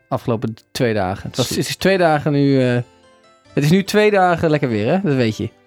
Afgelopen 0.08 0.56
twee 0.72 0.94
dagen. 0.94 1.28
Het, 1.28 1.38
was, 1.38 1.50
het 1.50 1.58
is 1.58 1.76
twee 1.76 1.98
dagen 1.98 2.32
nu... 2.32 2.62
eh, 2.62 2.80
het 3.54 3.64
is 3.64 3.70
nu 3.70 3.84
twee 3.84 4.12
dagen 4.12 4.50
lekker 4.50 4.70
weer, 4.70 4.88
hè? 4.92 5.00
Dat 5.04 5.16
weet 5.16 5.38
je. 5.38 5.50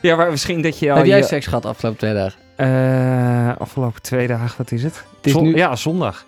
Ja, 0.00 0.16
maar 0.16 0.30
misschien 0.30 0.62
dat 0.62 0.78
je 0.78 0.90
al 0.90 0.96
heb 0.96 1.06
jij 1.06 1.18
je- 1.18 1.24
seks 1.24 1.46
gehad 1.46 1.64
afgelopen 1.64 1.98
twee 1.98 2.14
dagen? 2.14 2.38
Eh, 2.56 3.56
afgelopen 3.60 4.02
twee 4.02 4.26
dagen, 4.26 4.54
wat 4.58 4.70
is 4.72 4.82
het? 4.82 4.94
Het 5.16 5.26
is 5.26 5.32
Zon- 5.32 5.44
nu- 5.44 5.56
Ja, 5.56 5.76
zondag. 5.76 6.26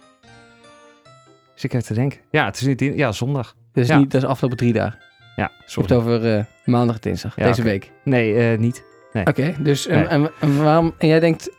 Dus 1.55 1.65
ik 1.65 1.73
heb 1.73 1.81
te 1.83 1.95
denken. 1.95 2.19
Ja, 2.31 2.45
het 2.45 2.57
is 2.57 2.63
nu 2.63 2.75
di- 2.75 2.97
ja, 2.97 3.13
zondag. 3.13 3.55
Dat 3.73 3.85
is, 3.85 3.91
Ja. 3.91 3.99
niet, 3.99 4.11
dat 4.11 4.23
is 4.23 4.29
afgelopen 4.29 4.59
drie 4.59 4.73
dagen. 4.73 4.99
Ja, 5.21 5.25
Je 5.37 5.43
hebt 5.43 5.71
sorry. 5.71 5.89
het 5.95 5.99
over 5.99 6.35
eh, 6.37 6.45
maandag 6.65 6.99
dinsdag, 6.99 7.37
Ja, 7.37 7.47
deze 7.47 7.63
week. 7.63 7.91
Nee, 8.03 8.59
niet. 8.59 8.85
Oké, 9.25 9.55
dus 9.59 9.87
Nee. 9.87 10.05
en, 10.07 10.31
en 10.41 10.63
waarom... 10.63 10.95
En 10.99 11.09
jij 11.09 11.21
denkt, 11.21 11.51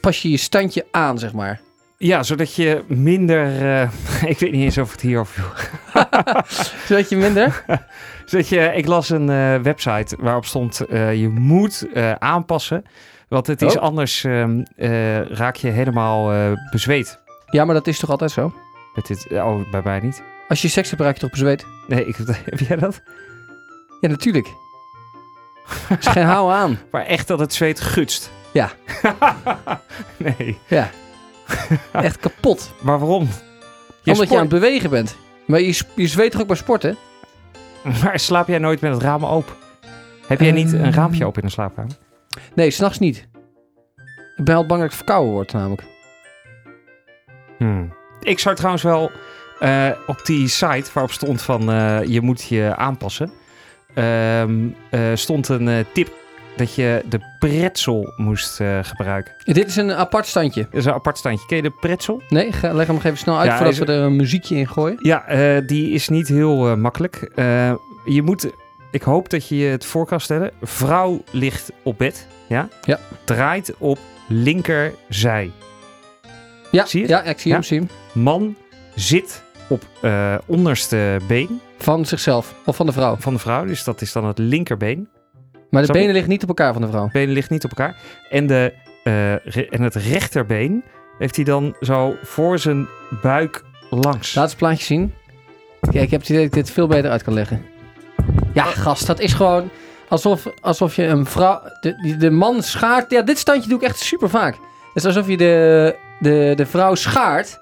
pas 0.00 0.22
je 0.22 0.30
je 0.30 0.36
standje 0.36 0.86
aan, 0.90 1.18
zeg 1.18 1.32
maar. 1.32 1.60
Ja, 1.98 2.22
zodat 2.22 2.54
je 2.54 2.84
minder... 2.86 3.72
eh, 3.80 3.90
ik 4.32 4.38
weet 4.38 4.52
niet 4.52 4.62
eens 4.62 4.78
of 4.78 4.90
het 4.92 5.00
hierover 5.00 5.42
wil. 5.42 6.04
Zodat 6.86 7.08
je 7.08 7.16
minder... 7.16 7.64
Zodat 8.26 8.48
je, 8.48 8.72
ik 8.74 8.86
las 8.86 9.10
een 9.10 9.30
eh, 9.30 9.54
website 9.62 10.16
waarop 10.20 10.44
stond... 10.44 10.80
eh, 10.80 11.14
je 11.20 11.28
moet 11.28 11.86
aanpassen. 12.18 12.84
Want 13.28 13.46
het 13.46 13.62
is 13.62 13.76
Oh. 13.76 13.82
anders... 13.82 14.24
ehm, 14.24 14.62
eh, 14.76 15.20
raak 15.20 15.56
je 15.56 15.68
helemaal 15.68 16.54
bezweet. 16.70 17.18
ja, 17.50 17.64
maar 17.64 17.74
dat 17.74 17.86
is 17.86 17.98
toch 17.98 18.10
altijd 18.10 18.30
zo? 18.30 18.52
Met 18.94 19.06
dit, 19.06 19.26
oh, 19.30 19.70
bij 19.70 19.80
mij 19.84 20.00
niet. 20.00 20.22
Als 20.48 20.62
je 20.62 20.68
seks 20.68 20.90
hebt, 20.90 21.02
raak 21.02 21.14
je 21.14 21.20
toch 21.20 21.30
bezweet? 21.30 21.66
Nee, 21.86 22.06
ik, 22.06 22.16
heb 22.44 22.58
jij 22.58 22.76
dat? 22.76 23.02
Ja, 24.00 24.08
natuurlijk. 24.08 24.48
geen 26.00 26.24
hou 26.24 26.52
aan. 26.52 26.78
Maar 26.90 27.04
echt 27.04 27.28
dat 27.28 27.38
het 27.38 27.54
zweet 27.54 27.80
gutst. 27.80 28.30
Ja. 28.52 28.70
nee. 30.16 30.58
Ja. 30.66 30.90
Echt 31.92 32.18
kapot. 32.18 32.72
Maar 32.80 32.98
waarom? 32.98 33.28
Je 34.02 34.12
Omdat 34.12 34.28
je 34.28 34.34
aan 34.34 34.40
het 34.40 34.48
bewegen 34.50 34.90
bent. 34.90 35.16
Maar 35.46 35.60
je, 35.60 35.80
je 35.94 36.06
zweet 36.06 36.30
toch 36.30 36.40
ook 36.40 36.46
bij 36.46 36.56
sporten? 36.56 36.96
Maar 38.02 38.18
slaap 38.20 38.48
jij 38.48 38.58
nooit 38.58 38.80
met 38.80 38.92
het 38.92 39.02
raam 39.02 39.24
open? 39.26 39.54
Heb 40.26 40.40
jij 40.40 40.50
niet 40.52 40.72
een 40.72 40.80
Ehm. 40.84 40.92
raampje 40.92 41.26
open 41.26 41.42
in 41.42 41.46
de 41.48 41.52
slaapkamer? 41.54 41.92
Nee, 42.54 42.70
s'nachts 42.70 42.98
niet. 42.98 43.28
Ik 44.36 44.44
ben 44.44 44.54
al 44.56 44.66
bang 44.66 44.80
dat 44.80 44.90
ik 44.90 44.96
verkouden 44.96 45.32
word, 45.32 45.52
namelijk. 45.52 45.82
Hmm. 47.58 47.92
Ik 48.20 48.38
zou 48.38 48.54
trouwens 48.56 48.82
wel 48.82 49.10
eh, 49.58 49.90
op 50.06 50.20
die 50.24 50.48
site 50.48 50.90
waarop 50.92 51.12
stond 51.12 51.42
van 51.42 51.70
eh, 51.70 51.98
je 52.04 52.20
moet 52.20 52.44
je 52.44 52.76
aanpassen, 52.76 53.30
ehm, 53.94 54.66
eh, 54.90 55.00
stond 55.14 55.48
een 55.48 55.84
tip 55.92 56.10
dat 56.56 56.74
je 56.74 57.02
de 57.08 57.20
pretzel 57.38 58.12
moest 58.16 58.60
eh, 58.60 58.78
gebruiken. 58.82 59.32
Dit 59.44 59.66
is 59.66 59.76
een 59.76 59.92
apart 59.92 60.26
standje. 60.26 60.62
Dat 60.70 60.80
is 60.80 60.84
een 60.84 60.92
apart 60.92 61.18
standje. 61.18 61.46
Ken 61.46 61.56
je 61.56 61.62
de 61.62 61.70
pretzel? 61.80 62.22
Nee, 62.28 62.52
ga, 62.52 62.72
leg 62.72 62.86
hem 62.86 62.96
even 62.96 63.16
snel 63.18 63.38
uit 63.38 63.46
Ja, 63.46 63.56
voordat 63.56 63.72
is- 63.72 63.78
we 63.78 63.86
er 63.86 64.00
een 64.02 64.16
muziekje 64.16 64.56
in 64.56 64.68
gooien. 64.68 64.98
Ja, 65.02 65.26
eh, 65.26 65.66
die 65.66 65.90
is 65.90 66.08
niet 66.08 66.28
heel 66.28 66.68
eh, 66.68 66.74
makkelijk. 66.74 67.30
Je 68.04 68.22
moet, 68.24 68.50
ik 68.90 69.02
hoop 69.02 69.30
dat 69.30 69.48
je 69.48 69.56
je 69.56 69.66
het 69.68 69.84
voor 69.84 70.06
kan 70.06 70.20
stellen. 70.20 70.50
Vrouw 70.62 71.22
ligt 71.30 71.72
op 71.82 71.98
bed, 71.98 72.26
ja? 72.46 72.68
Ja. 72.82 72.98
Draait 73.24 73.74
op 73.78 73.98
linkerzij. 74.28 75.50
Ja, 76.70 76.86
Zie 76.86 77.00
je? 77.02 77.08
ja 77.08 77.22
ik 77.22 77.38
zie 77.38 77.50
Ja. 77.50 77.56
hem, 77.56 77.64
zie 77.66 77.78
hem. 77.78 77.88
Man 78.22 78.56
zit 78.94 79.42
op 79.68 79.82
onderste 80.46 81.16
been 81.28 81.60
Van 81.78 82.06
zichzelf. 82.06 82.54
Of 82.64 82.76
van 82.76 82.86
de 82.86 82.92
vrouw. 82.92 83.16
van 83.18 83.32
de 83.32 83.38
vrouw, 83.38 83.64
dus 83.64 83.84
dat 83.84 84.00
is 84.00 84.12
dan 84.12 84.24
het 84.24 84.38
linkerbeen. 84.38 85.08
Maar 85.76 85.86
de 85.86 85.92
Snap 85.92 85.96
je? 85.96 86.06
benen 86.06 86.12
liggen 86.12 86.32
niet 86.32 86.42
op 86.42 86.48
elkaar 86.48 86.72
van 86.72 86.82
de 86.82 86.88
vrouw. 86.88 87.08
Benen 87.12 87.34
liggen 87.34 87.52
niet 87.52 87.64
op 87.64 87.70
elkaar. 87.70 87.96
En, 88.30 88.46
de, 88.46 88.72
eh, 89.04 89.36
re- 89.36 89.66
en 89.70 89.82
het 89.82 89.94
rechterbeen 89.94 90.84
heeft 91.18 91.36
hij 91.36 91.44
dan 91.44 91.76
zo 91.80 92.14
voor 92.22 92.58
zijn 92.58 92.86
buik 93.22 93.62
langs. 93.90 94.34
Laat 94.34 94.42
eens 94.44 94.52
het 94.52 94.56
plaatje 94.56 94.84
zien. 94.84 95.14
Kijk, 95.80 96.04
ik 96.04 96.10
heb 96.10 96.20
het 96.20 96.28
idee 96.30 96.42
dat 96.42 96.56
ik 96.56 96.64
dit 96.64 96.70
veel 96.70 96.86
beter 96.86 97.10
uit 97.10 97.22
kan 97.22 97.34
leggen. 97.34 97.64
Ja, 98.54 98.64
gast, 98.64 99.06
dat 99.06 99.20
is 99.20 99.32
gewoon 99.32 99.68
alsof, 100.08 100.46
alsof 100.60 100.96
je 100.96 101.04
een 101.06 101.26
vrouw... 101.26 101.62
De, 101.80 101.94
die- 102.02 102.16
de 102.16 102.30
man 102.30 102.62
schaart... 102.62 103.10
Ja, 103.10 103.22
dit 103.22 103.38
standje 103.38 103.68
doe 103.68 103.78
ik 103.78 103.84
echt 103.84 103.98
super 103.98 104.30
vaak. 104.30 104.54
Het 104.94 105.04
is 105.04 105.04
alsof 105.04 105.28
je 105.28 105.36
de, 105.36 105.96
de, 106.20 106.52
de 106.56 106.66
vrouw 106.66 106.94
schaart. 106.94 107.60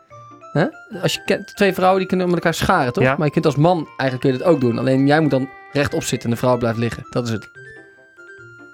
Hè? 0.53 0.65
Als 1.03 1.15
je 1.15 1.21
kent, 1.25 1.57
twee 1.57 1.73
vrouwen 1.75 1.99
die 1.99 2.09
kunnen 2.09 2.27
met 2.27 2.35
elkaar 2.37 2.55
scharen, 2.55 2.93
toch? 2.93 3.05
Ja. 3.05 3.15
Maar 3.17 3.27
je 3.27 3.33
kunt 3.33 3.47
als 3.47 3.57
man 3.57 3.89
eigenlijk 3.97 4.21
kun 4.21 4.33
je 4.33 4.39
dat 4.39 4.47
ook 4.47 4.61
doen. 4.61 4.79
Alleen 4.79 5.07
jij 5.07 5.21
moet 5.21 5.31
dan 5.31 5.49
rechtop 5.73 6.03
zitten 6.03 6.29
en 6.29 6.35
de 6.35 6.41
vrouw 6.41 6.57
blijft 6.59 6.79
liggen. 6.79 7.07
Dat 7.11 7.25
is 7.27 7.31
het. 7.33 7.51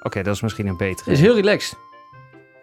Oké, 0.02 0.22
dat 0.22 0.34
is 0.34 0.40
misschien 0.40 0.66
een 0.66 0.76
betere. 0.76 1.10
Het 1.10 1.18
is 1.18 1.24
heel 1.24 1.34
relaxed. 1.34 1.76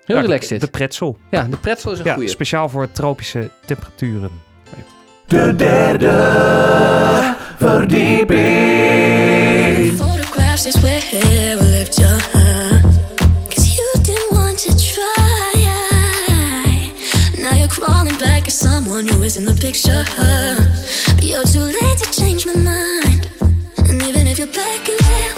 Heel 0.06 0.16
Ja, 0.16 0.22
relaxed 0.22 0.50
dit. 0.50 0.62
de 0.62 0.68
pretzel. 0.68 1.18
Ja, 1.32 1.44
de 1.44 1.58
pretzel 1.58 1.92
is 1.92 2.00
een 2.00 2.06
Ja, 2.06 2.14
goeie. 2.14 2.30
speciaal 2.30 2.70
voor 2.70 2.92
tropische 2.92 3.50
temperaturen. 3.66 4.32
De 5.28 5.56
derde 5.56 7.36
verdieping. 7.58 9.98
Photographs 9.98 10.66
is 10.66 10.80
where 10.80 11.02
we 11.58 11.64
left 11.70 11.96
your 11.98 12.22
hand. 12.34 13.00
Cause 13.50 13.76
you 13.76 14.04
didn't 14.04 14.30
want 14.32 14.58
to 14.62 14.76
try. 14.76 15.66
Now 17.42 17.54
you're 17.56 17.68
crawling 17.68 18.18
back 18.18 18.46
as 18.48 18.58
someone 18.58 19.08
who 19.14 19.22
is 19.24 19.38
in 19.38 19.46
the 19.46 19.54
picture. 19.54 20.04
But 21.16 21.24
you're 21.24 21.46
too 21.46 21.66
late 21.82 21.98
to 22.04 22.22
change 22.22 22.46
my 22.46 22.56
mind. 22.56 23.30
And 23.90 24.02
even 24.02 24.28
if 24.28 24.38
you're 24.38 24.54
back 24.54 24.88
in 24.90 24.98
there 24.98 25.37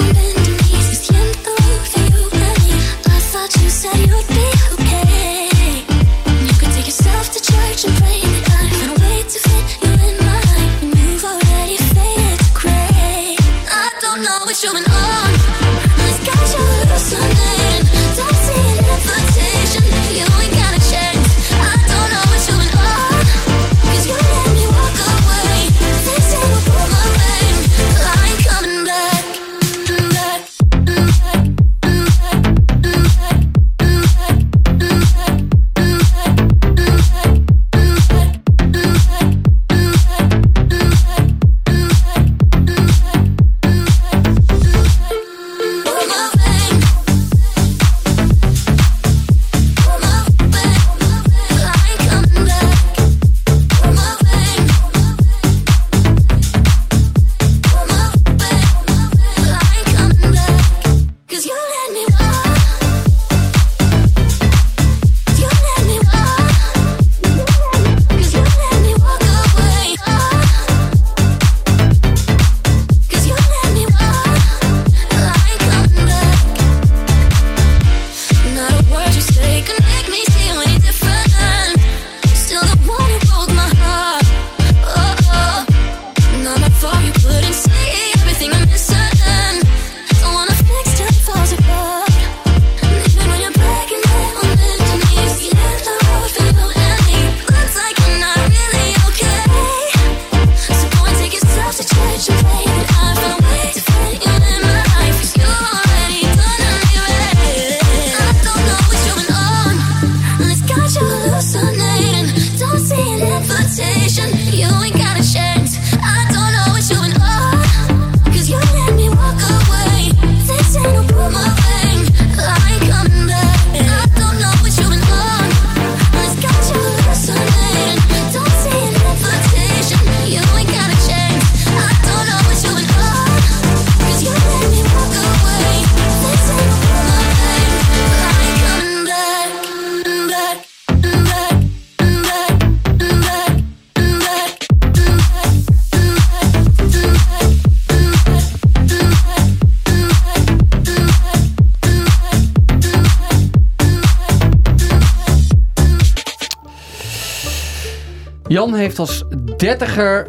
Heeft 158.73 158.99
als 158.99 159.23
dertiger 159.57 160.27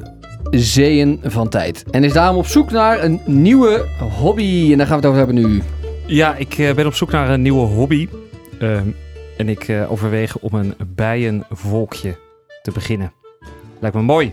zeeën 0.51 1.21
van 1.23 1.49
tijd. 1.49 1.85
En 1.91 2.05
is 2.05 2.13
daarom 2.13 2.37
op 2.37 2.47
zoek 2.47 2.71
naar 2.71 3.05
een 3.05 3.21
nieuwe 3.27 3.87
hobby. 4.19 4.69
En 4.73 4.79
daar 4.79 4.87
gaan 4.87 5.01
we 5.01 5.07
het 5.07 5.15
over 5.17 5.27
hebben 5.27 5.51
nu. 5.51 5.63
Ja, 6.07 6.35
ik 6.35 6.59
eh, 6.59 6.75
ben 6.75 6.87
op 6.87 6.95
zoek 6.95 7.11
naar 7.11 7.31
een 7.31 7.43
nieuwe 7.43 7.67
hobby. 7.67 8.09
Ehm, 8.61 8.89
en 9.37 9.49
ik 9.49 9.69
eh, 9.69 9.93
overweeg 9.93 10.39
om 10.39 10.55
een 10.55 10.75
bijenvolkje 10.87 12.17
te 12.63 12.71
beginnen. 12.71 13.13
Lijkt 13.81 13.97
me 13.97 14.03
mooi. 14.03 14.33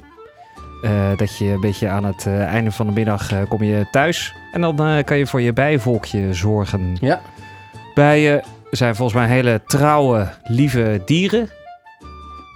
Eh, 0.83 1.17
dat 1.17 1.37
je 1.37 1.45
een 1.45 1.61
beetje 1.61 1.87
aan 1.87 2.05
het 2.05 2.25
einde 2.27 2.71
van 2.71 2.85
de 2.85 2.91
middag 2.93 3.47
kom 3.47 3.63
je 3.63 3.87
thuis. 3.91 4.35
En 4.53 4.61
dan 4.61 5.03
kan 5.03 5.17
je 5.17 5.27
voor 5.27 5.41
je 5.41 5.53
bijenvolkje 5.53 6.33
zorgen. 6.33 6.97
Ja. 7.01 7.21
Bijen 7.93 8.43
zijn 8.71 8.95
volgens 8.95 9.17
mij 9.17 9.27
hele 9.27 9.61
trouwe, 9.65 10.27
lieve 10.43 11.01
dieren. 11.05 11.49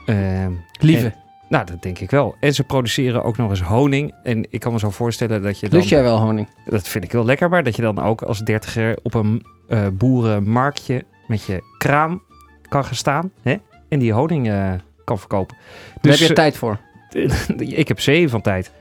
Ehm, 0.06 0.52
Lieve. 0.80 1.06
en- 1.06 1.21
nou, 1.52 1.66
dat 1.66 1.82
denk 1.82 2.00
ik 2.00 2.12
wel. 2.12 2.36
En 2.40 2.54
ze 2.54 2.64
produceren 2.64 3.24
ook 3.24 3.38
nog 3.38 3.50
eens 3.50 3.62
honing. 3.62 4.14
En 4.24 4.46
ik 4.50 4.60
kan 4.60 4.72
me 4.72 4.80
zo 4.80 4.90
voorstellen 4.90 5.42
dat 5.42 5.60
je 5.60 5.70
dan... 5.70 5.80
Lust 5.80 5.92
jij 5.92 6.04
wel 6.04 6.20
honing? 6.20 6.48
Dat 6.66 6.88
vind 6.88 7.04
ik 7.04 7.12
heel 7.12 7.26
lekker, 7.26 7.50
maar 7.50 7.64
dat 7.64 7.76
je 7.76 7.82
dan 7.82 8.00
ook 8.00 8.22
als 8.22 8.40
dertiger 8.40 8.98
op 9.04 9.14
een 9.14 9.46
eh, 9.68 9.88
boerenmarktje 9.94 11.04
met 11.28 11.44
je 11.44 11.64
kraam 11.78 12.22
kan 12.68 12.86
gaan 12.86 12.96
staan. 12.96 13.32
Hè? 13.42 13.56
En 13.90 14.00
die 14.00 14.14
honing 14.14 14.50
eh, 14.50 14.72
kan 15.04 15.20
verkopen. 15.20 15.58
Daar 16.02 16.12
heb 16.12 16.22
je 16.22 16.28
eh, 16.28 16.34
tijd 16.34 16.58
voor. 16.58 16.78
ik 17.58 17.88
heb 17.88 18.00
zeeën 18.00 18.30
van 18.30 18.42
tijd. 18.42 18.72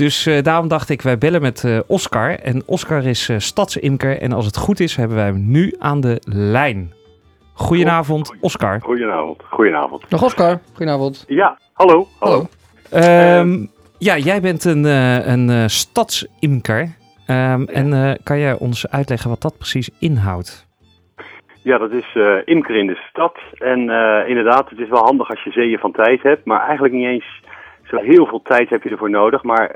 Dus 0.00 0.26
eh, 0.26 0.42
daarom 0.42 0.68
dacht 0.68 0.88
ik, 0.88 1.02
wij 1.02 1.18
bellen 1.18 1.40
met 1.40 1.64
eh, 1.64 1.78
Oscar. 1.86 2.38
En 2.38 2.62
Oscar 2.66 3.04
is 3.04 3.28
eh, 3.28 3.38
stadsimker. 3.38 4.20
En 4.20 4.32
als 4.32 4.46
het 4.46 4.56
goed 4.56 4.80
is, 4.80 4.96
hebben 4.96 5.16
wij 5.16 5.26
hem 5.26 5.50
nu 5.50 5.74
aan 5.78 6.00
de 6.00 6.22
lijn. 6.24 6.92
Goedenavond, 7.54 8.34
Oscar. 8.40 8.80
Goedenavond. 8.80 9.42
Goedenavond. 9.50 10.10
Nog 10.10 10.22
Oscar, 10.22 10.60
goedenavond. 10.72 11.24
Ja, 11.26 11.58
hallo. 11.80 12.06
Hallo. 12.18 12.46
Ehm, 12.90 13.66
ja, 13.98 14.16
jij 14.16 14.40
bent 14.40 14.64
een, 14.64 14.84
eh, 14.84 15.26
een 15.26 15.48
eh, 15.48 15.66
stadsimker. 15.66 16.84
Ehm, 17.26 17.62
En 17.62 17.92
eh, 17.92 18.14
kan 18.24 18.38
jij 18.38 18.58
ons 18.58 18.90
uitleggen 18.90 19.30
wat 19.30 19.42
dat 19.42 19.58
precies 19.58 19.90
inhoudt? 20.00 20.68
Ja, 21.62 21.78
dat 21.78 21.90
is 21.90 22.18
imker 22.44 22.76
in 22.76 22.86
de 22.86 22.98
stad. 23.10 23.38
En 23.58 23.78
inderdaad, 24.26 24.70
het 24.70 24.78
is 24.78 24.88
wel 24.88 25.04
handig 25.04 25.30
als 25.30 25.42
je 25.42 25.50
zeeën 25.50 25.78
van 25.78 25.92
tijd 25.92 26.22
hebt. 26.22 26.44
Maar 26.44 26.60
eigenlijk 26.60 26.94
niet 26.94 27.06
eens 27.06 27.42
zo 27.82 27.96
heel 27.96 28.26
veel 28.26 28.42
tijd 28.42 28.70
heb 28.70 28.82
je 28.82 28.90
ervoor 28.90 29.10
nodig. 29.10 29.42
Maar 29.42 29.74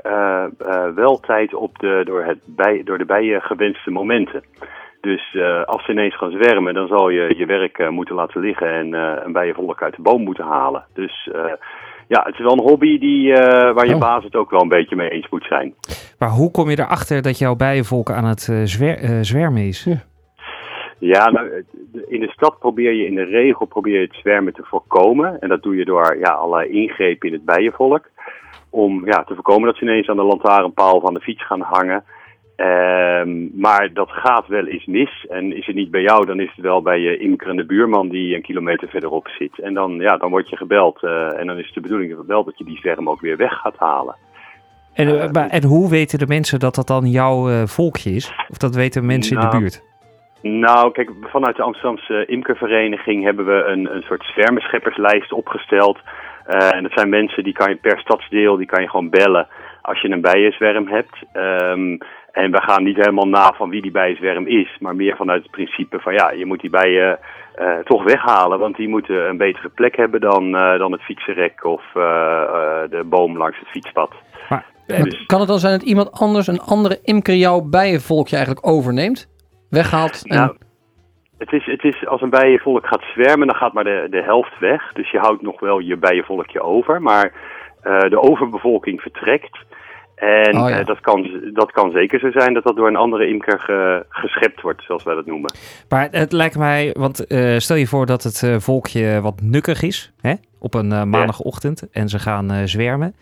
wel 0.95 1.19
tijd 1.19 1.53
op 1.53 1.79
de, 1.79 2.01
door, 2.05 2.23
het 2.23 2.39
bij, 2.45 2.81
door 2.83 2.97
de 2.97 3.05
bijen 3.05 3.41
gewenste 3.41 3.91
momenten. 3.91 4.43
Dus 5.01 5.37
als 5.65 5.85
ze 5.85 5.91
ineens 5.91 6.17
gaan 6.17 6.31
zwermen, 6.31 6.73
dan 6.73 6.87
zal 6.87 7.09
je 7.09 7.33
je 7.37 7.45
werk 7.45 7.89
moeten 7.89 8.15
laten 8.15 8.41
liggen 8.41 8.69
en 8.69 8.93
een 9.25 9.33
bijenvolk 9.33 9.81
uit 9.81 9.95
de 9.95 10.01
boom 10.01 10.23
moeten 10.23 10.45
halen. 10.45 10.85
Dus 10.93 11.29
ja, 12.07 12.21
het 12.25 12.33
is 12.33 12.39
wel 12.43 12.51
een 12.53 12.67
hobby 12.69 12.99
die, 12.99 13.33
eh, 13.33 13.73
waar 13.73 13.87
je 13.87 13.93
Oh. 13.93 13.99
baas 13.99 14.23
het 14.23 14.35
ook 14.35 14.49
wel 14.51 14.61
een 14.61 14.67
beetje 14.67 14.95
mee 14.95 15.09
eens 15.09 15.29
moet 15.29 15.45
zijn. 15.49 15.73
Maar 16.19 16.29
hoe 16.29 16.51
kom 16.51 16.69
je 16.69 16.79
erachter 16.79 17.21
dat 17.21 17.37
jouw 17.37 17.55
bijenvolk 17.55 18.11
aan 18.11 18.25
het 18.25 18.47
eh, 18.49 18.61
zwer- 18.63 18.97
eh, 19.03 19.17
zwermen 19.21 19.61
is? 19.67 19.87
Ja, 20.99 21.29
nou, 21.31 21.53
het- 21.53 22.05
in 22.07 22.19
de 22.19 22.29
stad 22.31 22.59
probeer 22.59 22.93
je 22.93 23.05
in 23.05 23.15
de 23.15 23.23
regel 23.23 23.65
probeer 23.65 23.93
je 23.99 24.05
het 24.07 24.15
zwermen 24.15 24.53
te 24.53 24.63
voorkomen. 24.65 25.39
En 25.39 25.49
dat 25.49 25.63
doe 25.63 25.75
je 25.75 25.85
door 25.85 26.17
ja, 26.19 26.29
allerlei 26.31 26.69
ingrepen 26.69 27.27
in 27.27 27.33
het 27.33 27.45
bijenvolk. 27.45 28.09
Om 28.69 29.05
ja, 29.05 29.23
te 29.23 29.33
voorkomen 29.33 29.65
dat 29.65 29.75
ze 29.77 29.83
ineens 29.83 30.07
aan 30.09 30.15
de 30.15 30.23
lantaarnpaal 30.23 30.99
van 30.99 31.13
de 31.13 31.19
fiets 31.21 31.45
gaan 31.45 31.61
hangen. 31.61 32.03
Ehm, 32.55 33.59
maar 33.59 33.89
dat 33.93 34.09
gaat 34.11 34.47
wel 34.47 34.65
eens 34.65 34.85
mis. 34.85 35.25
En 35.29 35.55
is 35.57 35.65
het 35.65 35.75
niet 35.75 35.91
bij 35.91 36.01
jou, 36.01 36.25
dan 36.25 36.39
is 36.39 36.51
het 36.55 36.65
wel 36.65 36.81
bij 36.81 36.99
je 36.99 37.17
imkerende 37.17 37.65
buurman 37.65 38.09
die 38.09 38.35
een 38.35 38.41
kilometer 38.41 38.87
verderop 38.89 39.27
zit. 39.27 39.59
En 39.59 39.73
dan, 39.73 39.95
ja, 39.95 40.17
dan 40.17 40.29
word 40.29 40.49
je 40.49 40.57
gebeld. 40.57 41.03
eh, 41.03 41.39
en 41.39 41.47
dan 41.47 41.57
is 41.57 41.71
de 41.73 41.81
bedoeling 41.81 42.25
wel 42.27 42.43
dat 42.43 42.57
je 42.57 42.63
die 42.63 42.77
zwerm 42.77 43.09
ook 43.09 43.21
weer 43.21 43.37
weg 43.37 43.53
gaat 43.53 43.77
halen. 43.77 44.15
En, 44.93 45.19
eh, 45.21 45.31
maar- 45.31 45.49
en 45.49 45.63
hoe 45.63 45.89
weten 45.89 46.19
de 46.19 46.27
mensen 46.27 46.59
dat 46.59 46.75
dat 46.75 46.87
dan 46.87 47.05
jouw 47.05 47.49
eh, 47.49 47.65
volkje 47.65 48.09
is? 48.09 48.33
Of 48.49 48.57
dat 48.57 48.75
weten 48.75 49.05
mensen 49.05 49.35
in 49.35 49.41
de 49.41 49.47
Nou, 49.47 49.59
buurt? 49.59 49.83
Nou, 50.41 50.91
kijk, 50.91 51.11
vanuit 51.21 51.55
de 51.55 51.63
Amsterdamse 51.63 52.25
imkervereniging 52.25 53.23
hebben 53.23 53.45
we 53.45 53.63
een, 53.63 53.95
een 53.95 54.01
soort 54.01 54.23
zwermenschepperslijst 54.23 55.31
opgesteld. 55.33 55.99
Eh, 56.45 56.75
en 56.75 56.83
dat 56.83 56.91
zijn 56.91 57.09
mensen 57.09 57.43
die 57.43 57.53
kan 57.53 57.69
je 57.69 57.75
per 57.75 57.99
stadsdeel, 57.99 58.57
die 58.57 58.65
kan 58.65 58.81
je 58.81 58.89
gewoon 58.89 59.09
bellen 59.09 59.47
als 59.85 60.01
je 60.01 60.09
een 60.09 60.21
bijenzwerm 60.21 60.87
hebt. 60.87 61.15
Ehm, 61.33 61.97
en 62.31 62.51
we 62.51 62.61
gaan 62.61 62.83
niet 62.83 62.95
helemaal 62.95 63.27
na 63.27 63.53
van 63.53 63.69
wie 63.69 63.81
die 63.81 63.91
bijenzwerm 63.91 64.47
is, 64.47 64.77
maar 64.79 64.95
meer 64.95 65.15
vanuit 65.15 65.41
het 65.41 65.51
principe 65.51 65.99
van 65.99 66.13
ja, 66.13 66.31
je 66.31 66.45
moet 66.45 66.61
die 66.61 66.69
bijen 66.69 67.19
eh, 67.55 67.77
toch 67.83 68.03
weghalen, 68.03 68.59
want 68.59 68.75
die 68.75 68.87
moeten 68.87 69.29
een 69.29 69.37
betere 69.37 69.69
plek 69.69 69.95
hebben 69.95 70.21
dan, 70.21 70.55
eh, 70.55 70.77
dan 70.77 70.91
het 70.91 71.01
fietsenrek 71.01 71.63
of 71.63 71.83
eh, 71.93 72.81
de 72.89 73.03
boom 73.05 73.37
langs 73.37 73.59
het 73.59 73.67
fietspad. 73.67 74.11
Maar, 74.49 74.65
Maar 74.87 75.23
kan 75.25 75.39
het 75.39 75.47
dan 75.47 75.59
zijn 75.59 75.79
dat 75.79 75.87
iemand 75.87 76.11
anders, 76.11 76.47
een 76.47 76.59
andere 76.59 76.99
imker, 77.03 77.35
jouw 77.35 77.61
bijenvolkje 77.61 78.35
eigenlijk 78.35 78.67
overneemt? 78.67 79.27
Weghaalt? 79.69 80.27
En... 80.27 80.37
Nou, 80.37 80.55
het 81.37 81.51
is, 81.51 81.65
het 81.65 81.83
is 81.83 82.07
als 82.07 82.21
een 82.21 82.29
bijenvolk 82.29 82.87
gaat 82.87 83.03
zwermen, 83.13 83.47
dan 83.47 83.55
gaat 83.55 83.73
maar 83.73 83.83
de, 83.83 84.07
de 84.09 84.23
helft 84.23 84.59
weg. 84.59 84.93
Dus 84.93 85.11
je 85.11 85.17
houdt 85.17 85.41
nog 85.41 85.59
wel 85.59 85.79
je 85.79 85.97
bijenvolkje 85.97 86.61
over. 86.61 87.01
Maar 87.01 87.33
de 88.09 88.19
overbevolking 88.21 89.01
vertrekt. 89.01 89.57
En 90.15 90.57
Oh, 90.61 90.69
ja. 90.69 90.79
eh, 90.79 90.85
dat, 90.85 90.99
kan, 91.01 91.29
dat 91.53 91.71
kan 91.71 91.91
zeker 91.91 92.19
zo 92.19 92.31
zijn 92.31 92.53
dat 92.53 92.63
dat 92.63 92.75
door 92.75 92.87
een 92.87 92.95
andere 92.95 93.27
imker 93.27 93.59
ge- 93.59 94.05
geschept 94.09 94.61
wordt, 94.61 94.83
zoals 94.83 95.03
wij 95.03 95.15
dat 95.15 95.25
noemen. 95.25 95.53
maar 95.89 96.07
het 96.11 96.31
lijkt 96.31 96.57
mij, 96.57 96.95
want 96.97 97.27
eh, 97.27 97.57
stel 97.57 97.75
je 97.75 97.87
voor 97.87 98.05
dat 98.05 98.23
het 98.23 98.43
eh, 98.43 98.55
volkje 98.59 99.21
wat 99.21 99.41
nukkig 99.41 99.81
is 99.81 100.13
hè? 100.21 100.33
op 100.59 100.73
een 100.73 100.91
eh, 100.91 101.03
maandagochtend 101.03 101.89
en 101.91 102.09
ze 102.09 102.19
gaan 102.19 102.51
eh, 102.51 102.57
zwermen. 102.65 103.15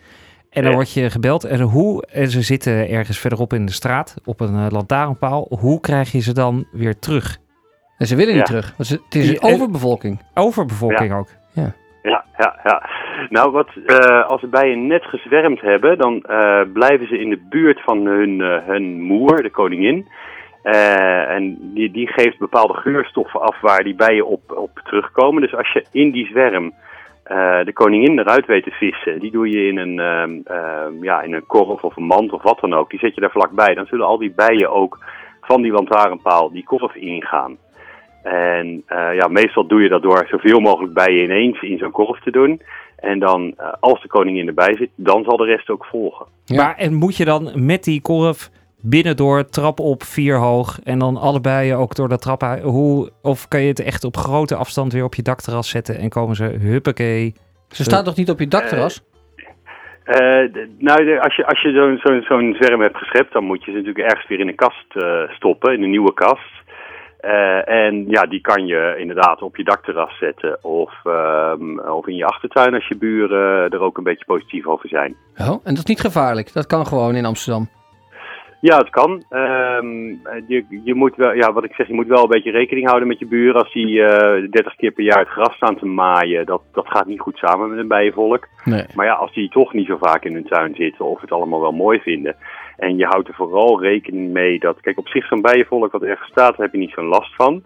En 0.50 0.62
dan 0.62 0.70
Ja. 0.70 0.76
word 0.76 0.92
je 0.92 1.10
gebeld 1.10 1.44
en 1.44 1.60
hoe, 1.60 2.06
en 2.06 2.28
ze 2.30 2.42
zitten 2.42 2.88
ergens 2.88 3.18
verderop 3.18 3.52
in 3.52 3.66
de 3.66 3.72
straat 3.72 4.14
op 4.24 4.40
een 4.40 4.54
eh, 4.54 4.66
lantaarnpaal. 4.70 5.46
Hoe 5.60 5.80
krijg 5.80 6.12
je 6.12 6.20
ze 6.20 6.32
dan 6.32 6.66
weer 6.72 6.98
terug? 6.98 7.38
En 7.98 8.06
ze 8.06 8.16
willen 8.16 8.32
niet 8.34 8.48
Ja. 8.48 8.54
terug. 8.54 8.74
want 8.76 8.88
ze- 8.88 9.00
Het 9.04 9.14
is 9.14 9.28
een 9.28 9.38
en- 9.38 9.52
overbevolking. 9.54 10.20
Overbevolking 10.34 11.12
ook. 11.14 11.28
Ja, 11.52 11.74
ja, 12.10 12.24
ja. 12.64 12.88
Nou, 13.28 13.50
wat, 13.50 13.68
eh, 13.86 14.26
als 14.26 14.40
de 14.40 14.46
bijen 14.46 14.86
net 14.86 15.04
gezwermd 15.04 15.60
hebben, 15.60 15.98
dan 15.98 16.22
eh, 16.22 16.60
blijven 16.72 17.06
ze 17.06 17.18
in 17.18 17.30
de 17.30 17.46
buurt 17.48 17.80
van 17.80 18.06
hun, 18.06 18.40
eh, 18.40 18.66
hun 18.66 19.00
moer, 19.00 19.42
de 19.42 19.50
koningin. 19.50 20.06
En 20.62 21.56
die, 21.60 21.90
die 21.90 22.08
geeft 22.08 22.38
bepaalde 22.38 22.74
geurstoffen 22.74 23.40
af 23.40 23.60
waar 23.60 23.82
die 23.82 23.94
bijen 23.94 24.26
op, 24.26 24.40
op 24.56 24.80
terugkomen. 24.84 25.42
Dus 25.42 25.54
als 25.54 25.72
je 25.72 25.84
in 25.92 26.10
die 26.10 26.26
zwerm 26.26 26.72
de 27.64 27.70
koningin 27.72 28.18
eruit 28.18 28.46
weet 28.46 28.64
te 28.64 28.70
vissen, 28.70 29.20
die 29.20 29.30
doe 29.30 29.48
je 29.48 29.66
in 29.66 29.78
een, 29.78 29.98
ehm, 29.98 30.40
ehm, 30.44 31.04
ja, 31.04 31.22
in 31.22 31.32
een 31.32 31.46
korf 31.46 31.82
of 31.82 31.96
een 31.96 32.04
mand 32.04 32.32
of 32.32 32.42
wat 32.42 32.60
dan 32.60 32.74
ook. 32.74 32.90
Die 32.90 32.98
zet 32.98 33.14
je 33.14 33.20
daar 33.20 33.30
vlakbij. 33.30 33.74
Dan 33.74 33.86
zullen 33.86 34.06
al 34.06 34.18
die 34.18 34.32
bijen 34.36 34.70
ook 34.70 34.98
van 35.40 35.62
die 35.62 35.72
lantaarnpaal 35.72 36.50
die 36.50 36.64
korf 36.64 36.94
ingaan. 36.94 37.56
En 38.24 38.82
eh, 38.86 39.14
ja, 39.14 39.28
meestal 39.28 39.66
doe 39.66 39.82
je 39.82 39.88
dat 39.88 40.02
door 40.02 40.26
zoveel 40.30 40.60
mogelijk 40.60 40.94
bijen 40.94 41.24
ineens 41.24 41.60
in 41.62 41.78
zo'n 41.78 41.90
korf 41.90 42.20
te 42.20 42.30
doen. 42.30 42.60
En 42.96 43.18
dan, 43.18 43.54
eh, 43.56 43.66
als 43.80 44.02
de 44.02 44.08
koningin 44.08 44.46
erbij 44.46 44.76
zit, 44.76 44.90
dan 44.94 45.24
zal 45.24 45.36
de 45.36 45.44
rest 45.44 45.70
ook 45.70 45.84
volgen. 45.84 46.26
Ja. 46.44 46.56
Maar 46.56 46.76
en 46.76 46.94
moet 46.94 47.16
je 47.16 47.24
dan 47.24 47.50
met 47.54 47.84
die 47.84 48.00
korf 48.02 48.50
binnendoor, 48.80 49.44
trap 49.44 49.80
op, 49.80 50.02
vier 50.02 50.36
hoog 50.36 50.78
en 50.84 50.98
dan 50.98 51.16
allebei 51.16 51.74
ook 51.74 51.94
door 51.94 52.08
dat 52.08 52.22
trap 52.22 52.42
hoe 52.62 53.10
Of 53.22 53.48
kan 53.48 53.60
je 53.60 53.68
het 53.68 53.80
echt 53.84 54.04
op 54.04 54.16
grote 54.16 54.54
afstand 54.54 54.92
weer 54.92 55.04
op 55.04 55.14
je 55.14 55.22
dakterras 55.22 55.68
zetten 55.68 55.98
en 55.98 56.08
komen 56.08 56.36
ze 56.36 56.44
huppakee. 56.44 57.34
Ze 57.68 57.82
staat 57.82 58.04
toch 58.04 58.16
niet 58.16 58.30
op 58.30 58.38
je 58.38 58.48
dakterras? 58.48 59.02
Eh, 60.04 60.18
nou, 60.78 61.04
de- 61.04 61.20
als 61.22 61.36
je, 61.36 61.46
als 61.46 61.62
je 61.62 61.72
zo'n 61.72 61.98
zo'n 62.02 62.22
zo'n 62.28 62.56
zwerm 62.60 62.80
hebt 62.80 62.96
geschept, 62.96 63.32
dan 63.32 63.44
moet 63.44 63.64
je 63.64 63.70
ze 63.70 63.76
natuurlijk 63.76 64.04
ergens 64.04 64.28
weer 64.28 64.40
in 64.40 64.48
een 64.48 64.54
kast 64.54 64.86
eh, 64.88 65.30
stoppen, 65.30 65.72
in 65.74 65.82
een 65.82 65.90
nieuwe 65.90 66.14
kast. 66.14 66.62
Eh, 67.24 67.68
en 67.68 68.04
ja, 68.08 68.26
die 68.26 68.40
kan 68.40 68.66
je 68.66 68.94
inderdaad 68.98 69.42
op 69.42 69.56
je 69.56 69.64
dakterras 69.64 70.18
zetten 70.18 70.64
of, 70.64 70.92
ehm, 71.04 71.78
of 71.78 72.06
in 72.06 72.16
je 72.16 72.24
achtertuin 72.24 72.74
als 72.74 72.88
je 72.88 72.96
buren 72.96 73.70
er 73.70 73.80
ook 73.80 73.98
een 73.98 74.04
beetje 74.04 74.24
positief 74.24 74.66
over 74.66 74.88
zijn. 74.88 75.16
Oh, 75.36 75.48
en 75.48 75.74
dat 75.74 75.78
is 75.78 75.84
niet 75.84 76.00
gevaarlijk. 76.00 76.52
Dat 76.52 76.66
kan 76.66 76.86
gewoon 76.86 77.14
in 77.14 77.24
Amsterdam. 77.24 77.68
Ja, 78.60 78.78
het 78.78 78.90
kan. 78.90 79.24
Ehm, 79.28 80.06
je, 80.46 80.64
je 80.84 80.94
moet 80.94 81.16
wel, 81.16 81.34
ja, 81.34 81.52
wat 81.52 81.64
ik 81.64 81.74
zeg, 81.74 81.86
je 81.86 81.94
moet 81.94 82.06
wel 82.06 82.22
een 82.22 82.28
beetje 82.28 82.50
rekening 82.50 82.86
houden 82.86 83.08
met 83.08 83.18
je 83.18 83.26
buren. 83.26 83.62
Als 83.62 83.72
die 83.72 84.02
eh 84.02 84.50
30 84.50 84.76
keer 84.76 84.90
per 84.90 85.04
jaar 85.04 85.18
het 85.18 85.28
gras 85.28 85.54
staan 85.54 85.76
te 85.76 85.86
maaien, 85.86 86.46
dat, 86.46 86.62
dat 86.72 86.86
gaat 86.88 87.06
niet 87.06 87.20
goed 87.20 87.36
samen 87.36 87.68
met 87.68 87.78
een 87.78 87.88
bijenvolk. 87.88 88.48
Nee. 88.64 88.84
Maar 88.94 89.06
ja, 89.06 89.12
als 89.12 89.32
die 89.32 89.48
toch 89.48 89.72
niet 89.72 89.86
zo 89.86 89.96
vaak 90.00 90.24
in 90.24 90.34
hun 90.34 90.48
tuin 90.48 90.74
zitten 90.74 91.04
of 91.04 91.20
het 91.20 91.32
allemaal 91.32 91.60
wel 91.60 91.72
mooi 91.72 91.98
vinden. 91.98 92.36
En 92.76 92.96
je 92.96 93.06
houdt 93.06 93.28
er 93.28 93.34
vooral 93.34 93.82
rekening 93.82 94.32
mee 94.32 94.58
dat, 94.58 94.80
kijk, 94.80 94.98
op 94.98 95.08
zich 95.08 95.26
zo'n 95.26 95.42
bijenvolk 95.42 95.92
wat 95.92 96.02
ergens 96.02 96.30
staat, 96.30 96.56
daar 96.56 96.66
heb 96.66 96.72
je 96.72 96.78
niet 96.78 96.92
zo'n 96.94 97.04
last 97.06 97.34
van. 97.34 97.62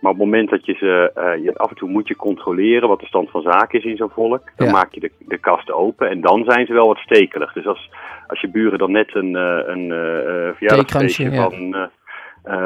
Maar 0.00 0.12
op 0.12 0.18
het 0.18 0.26
moment 0.26 0.50
dat 0.50 0.66
je 0.66 0.74
ze, 0.74 1.10
eh, 1.14 1.44
je, 1.44 1.54
af 1.58 1.70
en 1.70 1.76
toe 1.76 1.88
moet 1.88 2.08
je 2.08 2.16
controleren 2.16 2.88
wat 2.88 3.00
de 3.00 3.06
stand 3.06 3.30
van 3.30 3.42
zaken 3.42 3.78
is 3.78 3.84
in 3.84 3.96
zo'n 3.96 4.10
volk. 4.10 4.42
Dan 4.56 4.66
Ja. 4.66 4.72
maak 4.72 4.92
je 4.92 5.00
de, 5.00 5.10
de 5.18 5.38
kast 5.38 5.72
open 5.72 6.08
en 6.10 6.20
dan 6.20 6.44
zijn 6.46 6.66
ze 6.66 6.72
wel 6.72 6.86
wat 6.86 6.96
stekelig. 6.98 7.52
Dus 7.52 7.66
als, 7.66 7.90
als 8.26 8.40
je 8.40 8.48
buren 8.50 8.78
dan 8.78 8.90
net 8.92 9.14
een, 9.14 9.36
eh, 9.36 9.60
een 9.66 9.92
eh, 9.92 10.56
verjaardagsfeestje 10.56 11.30
ja. 11.30 11.42
van, 11.50 11.76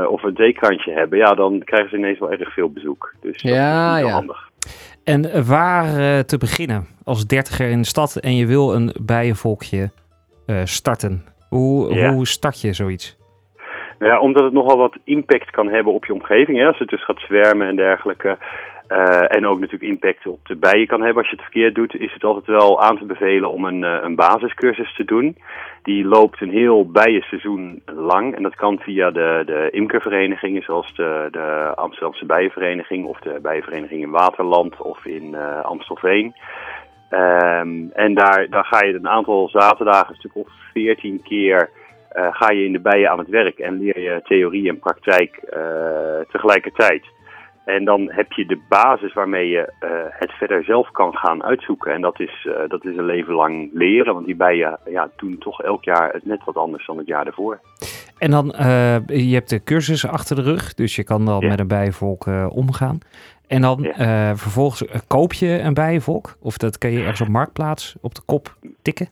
of 0.09 0.23
een 0.23 0.35
theekrantje 0.35 0.93
hebben, 0.93 1.19
ja, 1.19 1.35
dan 1.35 1.63
krijgen 1.65 1.91
ze 1.91 1.97
ineens 1.97 2.19
wel 2.19 2.31
erg 2.33 2.53
veel 2.53 2.71
bezoek. 2.73 3.15
Dus 3.21 3.43
dat 3.43 3.53
Ja, 3.53 3.97
is 3.99 4.05
ja. 4.05 4.11
handig. 4.13 4.51
En 5.05 5.47
waar 5.47 6.25
te 6.25 6.39
beginnen 6.39 6.87
als 7.05 7.27
dertiger 7.27 7.69
in 7.69 7.81
de 7.81 7.87
stad 7.87 8.17
en 8.17 8.37
je 8.37 8.47
wil 8.47 8.75
een 8.75 8.95
bijenvolkje 9.03 9.91
starten? 10.65 11.25
Hoe, 11.53 11.95
Ja. 11.95 12.13
hoe 12.13 12.27
start 12.27 12.61
je 12.61 12.73
zoiets? 12.73 13.19
Ja, 13.99 14.21
omdat 14.21 14.45
het 14.45 14.53
nogal 14.53 14.77
wat 14.77 14.99
impact 15.05 15.51
kan 15.51 15.69
hebben 15.69 15.93
op 15.93 16.05
je 16.05 16.13
omgeving. 16.13 16.59
Hè? 16.59 16.67
Als 16.67 16.79
het 16.79 16.89
dus 16.89 17.05
gaat 17.05 17.21
zwermen 17.21 17.67
en 17.69 17.77
dergelijke. 17.77 18.39
Eh, 18.87 19.37
en 19.37 19.47
ook 19.47 19.59
natuurlijk 19.59 19.91
impact 19.93 20.27
op 20.27 20.47
de 20.47 20.57
bijen 20.57 20.87
kan 20.87 21.01
hebben 21.03 21.23
als 21.23 21.31
je 21.31 21.37
het 21.37 21.45
verkeerd 21.45 21.75
doet. 21.75 21.95
Is 21.95 22.13
het 22.13 22.25
altijd 22.25 22.47
wel 22.47 22.83
aan 22.83 22.99
te 22.99 23.05
bevelen 23.05 23.51
om 23.51 23.65
een, 23.65 23.85
eh, 23.85 23.99
een 24.03 24.15
basiscursus 24.15 24.95
te 24.95 25.05
doen. 25.05 25.37
Die 25.83 26.05
loopt 26.05 26.41
een 26.41 26.51
heel 26.51 26.91
bijenseizoen 26.91 27.83
lang. 27.95 28.37
En 28.37 28.43
dat 28.43 28.55
kan 28.55 28.79
via 28.79 29.11
de, 29.11 29.43
de 29.47 29.69
imkerverenigingen 29.71 30.63
zoals 30.63 30.95
de, 30.95 31.29
de 31.31 31.73
Amsterdamse 31.75 32.27
Bijenvereniging. 32.27 33.07
Of 33.07 33.19
de 33.19 33.39
Bijenvereniging 33.43 34.03
in 34.03 34.11
Waterland 34.11 34.81
of 34.81 35.05
in 35.05 35.35
eh, 35.35 35.61
Amstelveen. 35.65 36.35
Ehm, 37.13 37.89
en 37.93 38.15
daar, 38.15 38.47
daar 38.51 38.65
ga 38.65 38.85
je 38.85 38.95
een 38.95 39.09
aantal 39.09 39.49
zaterdagen, 39.49 40.09
een 40.09 40.15
stuk 40.15 40.37
of 40.37 40.49
veertien 40.73 41.23
keer 41.23 41.71
eh, 42.09 42.27
ga 42.31 42.51
je 42.51 42.65
in 42.65 42.73
de 42.73 42.81
bijen 42.81 43.11
aan 43.11 43.19
het 43.19 43.29
werk 43.29 43.59
en 43.59 43.79
leer 43.79 44.01
je 44.01 44.21
theorie 44.25 44.69
en 44.69 44.79
praktijk 44.79 45.37
eh, 45.37 45.61
tegelijkertijd. 46.31 47.05
En 47.65 47.85
dan 47.85 48.11
heb 48.11 48.33
je 48.33 48.47
de 48.47 48.61
basis 48.69 49.13
waarmee 49.13 49.49
je 49.49 49.73
eh, 49.79 49.91
het 50.09 50.33
verder 50.33 50.65
zelf 50.65 50.91
kan 50.91 51.17
gaan 51.17 51.45
uitzoeken. 51.45 51.93
En 51.93 52.01
dat 52.01 52.21
is, 52.21 52.49
dat 52.69 52.85
is 52.85 52.97
een 52.97 53.05
leven 53.05 53.35
lang 53.35 53.71
leren, 53.73 54.15
want 54.15 54.27
die 54.27 54.37
bijen 54.37 54.79
ja, 54.85 55.11
doen 55.17 55.39
toch 55.39 55.63
elk 55.63 55.85
jaar 55.85 56.13
het 56.13 56.27
net 56.27 56.45
wat 56.45 56.57
anders 56.57 56.87
dan 56.87 56.99
het 56.99 57.07
jaar 57.07 57.27
ervoor. 57.27 57.61
En 58.19 58.31
dan, 58.31 58.47
je 59.07 59.35
hebt 59.35 59.51
de 59.51 59.63
cursus 59.65 60.07
achter 60.07 60.37
de 60.37 60.43
rug, 60.43 60.75
dus 60.75 60.97
je 60.97 61.05
kan 61.05 61.25
dan 61.25 61.41
Ja. 61.41 61.49
met 61.49 61.61
een 61.61 61.69
bijenvolk 61.69 62.27
omgaan. 62.49 62.99
En 63.53 63.61
dan 63.61 63.79
Ja. 63.83 63.93
eh, 64.31 64.37
vervolgens 64.37 64.87
eh, 64.87 65.01
koop 65.07 65.33
je 65.33 65.59
een 65.61 65.75
bijenvolk? 65.75 66.37
Of 66.41 66.57
dat 66.57 66.79
kan 66.79 66.91
je 66.91 66.99
ergens 67.01 67.21
op 67.21 67.29
marktplaats 67.29 67.97
op 68.01 68.15
de 68.15 68.21
kop 68.27 68.55
tikken? 68.83 69.09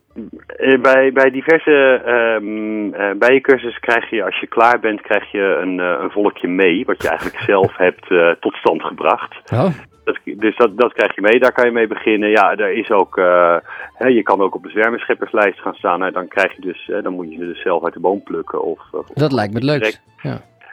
Eh, 0.57 0.81
bij, 0.81 1.11
bij 1.13 1.29
diverse 1.31 2.01
ehm 2.05 2.93
eh, 2.93 3.17
bijencursussen 3.17 3.81
krijg 3.81 4.09
je, 4.09 4.23
als 4.23 4.39
je 4.39 4.47
klaar 4.47 4.79
bent, 4.79 5.01
krijg 5.01 5.31
je 5.31 5.59
een, 5.61 5.79
eh, 5.79 5.95
een 6.03 6.11
volkje 6.11 6.47
mee, 6.47 6.85
wat 6.85 7.01
je 7.01 7.07
eigenlijk 7.09 7.39
zelf 7.51 7.77
hebt 7.77 8.11
eh, 8.11 8.29
tot 8.39 8.53
stand 8.55 8.81
gebracht. 8.83 9.51
Oh, 9.53 9.69
Dat, 10.03 10.17
dus 10.23 10.57
dat, 10.57 10.77
dat 10.77 10.93
krijg 10.93 11.15
je 11.15 11.21
mee, 11.21 11.39
daar 11.39 11.51
kan 11.51 11.65
je 11.65 11.71
mee 11.71 11.87
beginnen. 11.87 12.29
Ja, 12.29 12.51
er 12.57 12.71
is 12.71 12.91
ook, 12.91 13.17
eh, 13.17 13.55
hè, 13.93 14.07
je 14.07 14.23
kan 14.23 14.41
ook 14.41 14.55
op 14.55 14.63
de 14.63 14.69
zwermenschepperslijst 14.69 15.59
gaan 15.59 15.73
staan. 15.73 15.99
Nou, 15.99 16.11
dan 16.11 16.27
krijg 16.27 16.55
je 16.55 16.61
dus, 16.61 16.91
dan 17.03 17.13
moet 17.13 17.29
je 17.31 17.37
ze 17.37 17.45
dus 17.45 17.61
zelf 17.61 17.83
uit 17.83 17.93
de 17.93 17.99
boom 17.99 18.23
plukken. 18.23 18.63
Of, 18.63 18.79
of- 18.91 19.07
dat 19.13 19.31
lijkt 19.31 19.53
me 19.53 19.59
het 19.59 19.67
leukst. 19.67 20.01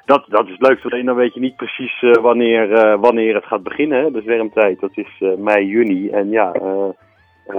Dat, 0.08 0.24
dat 0.28 0.48
is 0.48 0.58
leukste, 0.58 0.90
alleen 0.90 1.04
dan 1.04 1.16
weet 1.16 1.34
je 1.34 1.40
niet 1.40 1.56
precies 1.56 2.02
eh, 2.02 2.22
wanneer, 2.22 2.72
eh, 2.72 3.00
wanneer 3.00 3.34
het 3.34 3.44
gaat 3.44 3.62
beginnen. 3.62 4.02
Hè. 4.02 4.10
De 4.10 4.22
zwermtijd, 4.22 4.80
dat 4.80 4.90
is 4.94 5.16
eh, 5.20 5.28
mei, 5.36 5.66
juni. 5.66 6.08
En 6.10 6.30
ja, 6.30 6.52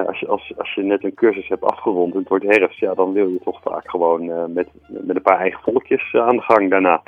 als, 0.07 0.19
je, 0.19 0.27
als, 0.27 0.53
als 0.57 0.73
je 0.73 0.81
net 0.81 1.03
een 1.03 1.13
cursus 1.13 1.47
hebt 1.47 1.63
afgerond 1.63 2.13
en 2.13 2.19
het 2.19 2.29
wordt 2.29 2.45
herfst, 2.45 2.79
ja, 2.79 2.93
dan 2.93 3.13
wil 3.13 3.27
je 3.27 3.39
toch 3.43 3.61
vaak 3.61 3.89
gewoon 3.89 4.53
met, 4.53 4.67
met 4.87 5.15
een 5.15 5.21
paar 5.21 5.39
eigen 5.39 5.61
volkjes 5.63 6.13
aan 6.13 6.35
de 6.35 6.41
gang 6.41 6.69
daarna. 6.69 7.01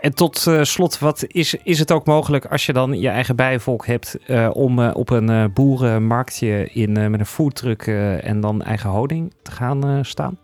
En 0.00 0.14
tot 0.14 0.36
slot, 0.60 0.98
wat 0.98 1.24
is, 1.28 1.54
is 1.54 1.78
het 1.78 1.92
ook 1.92 2.06
mogelijk 2.06 2.46
als 2.46 2.66
je 2.66 2.72
dan 2.72 3.00
je 3.00 3.08
eigen 3.08 3.36
bijenvolk 3.36 3.86
hebt 3.86 4.18
om 4.52 4.88
op 4.88 5.10
een 5.10 5.52
boerenmarktje 5.54 6.68
in, 6.72 6.92
met 6.92 7.20
een 7.20 7.26
foodtruck 7.26 7.86
eh, 7.86 8.28
en 8.28 8.40
dan 8.40 8.62
eigen 8.62 8.90
honing 8.90 9.34
te 9.42 9.50
gaan 9.50 10.04
staan? 10.04 10.43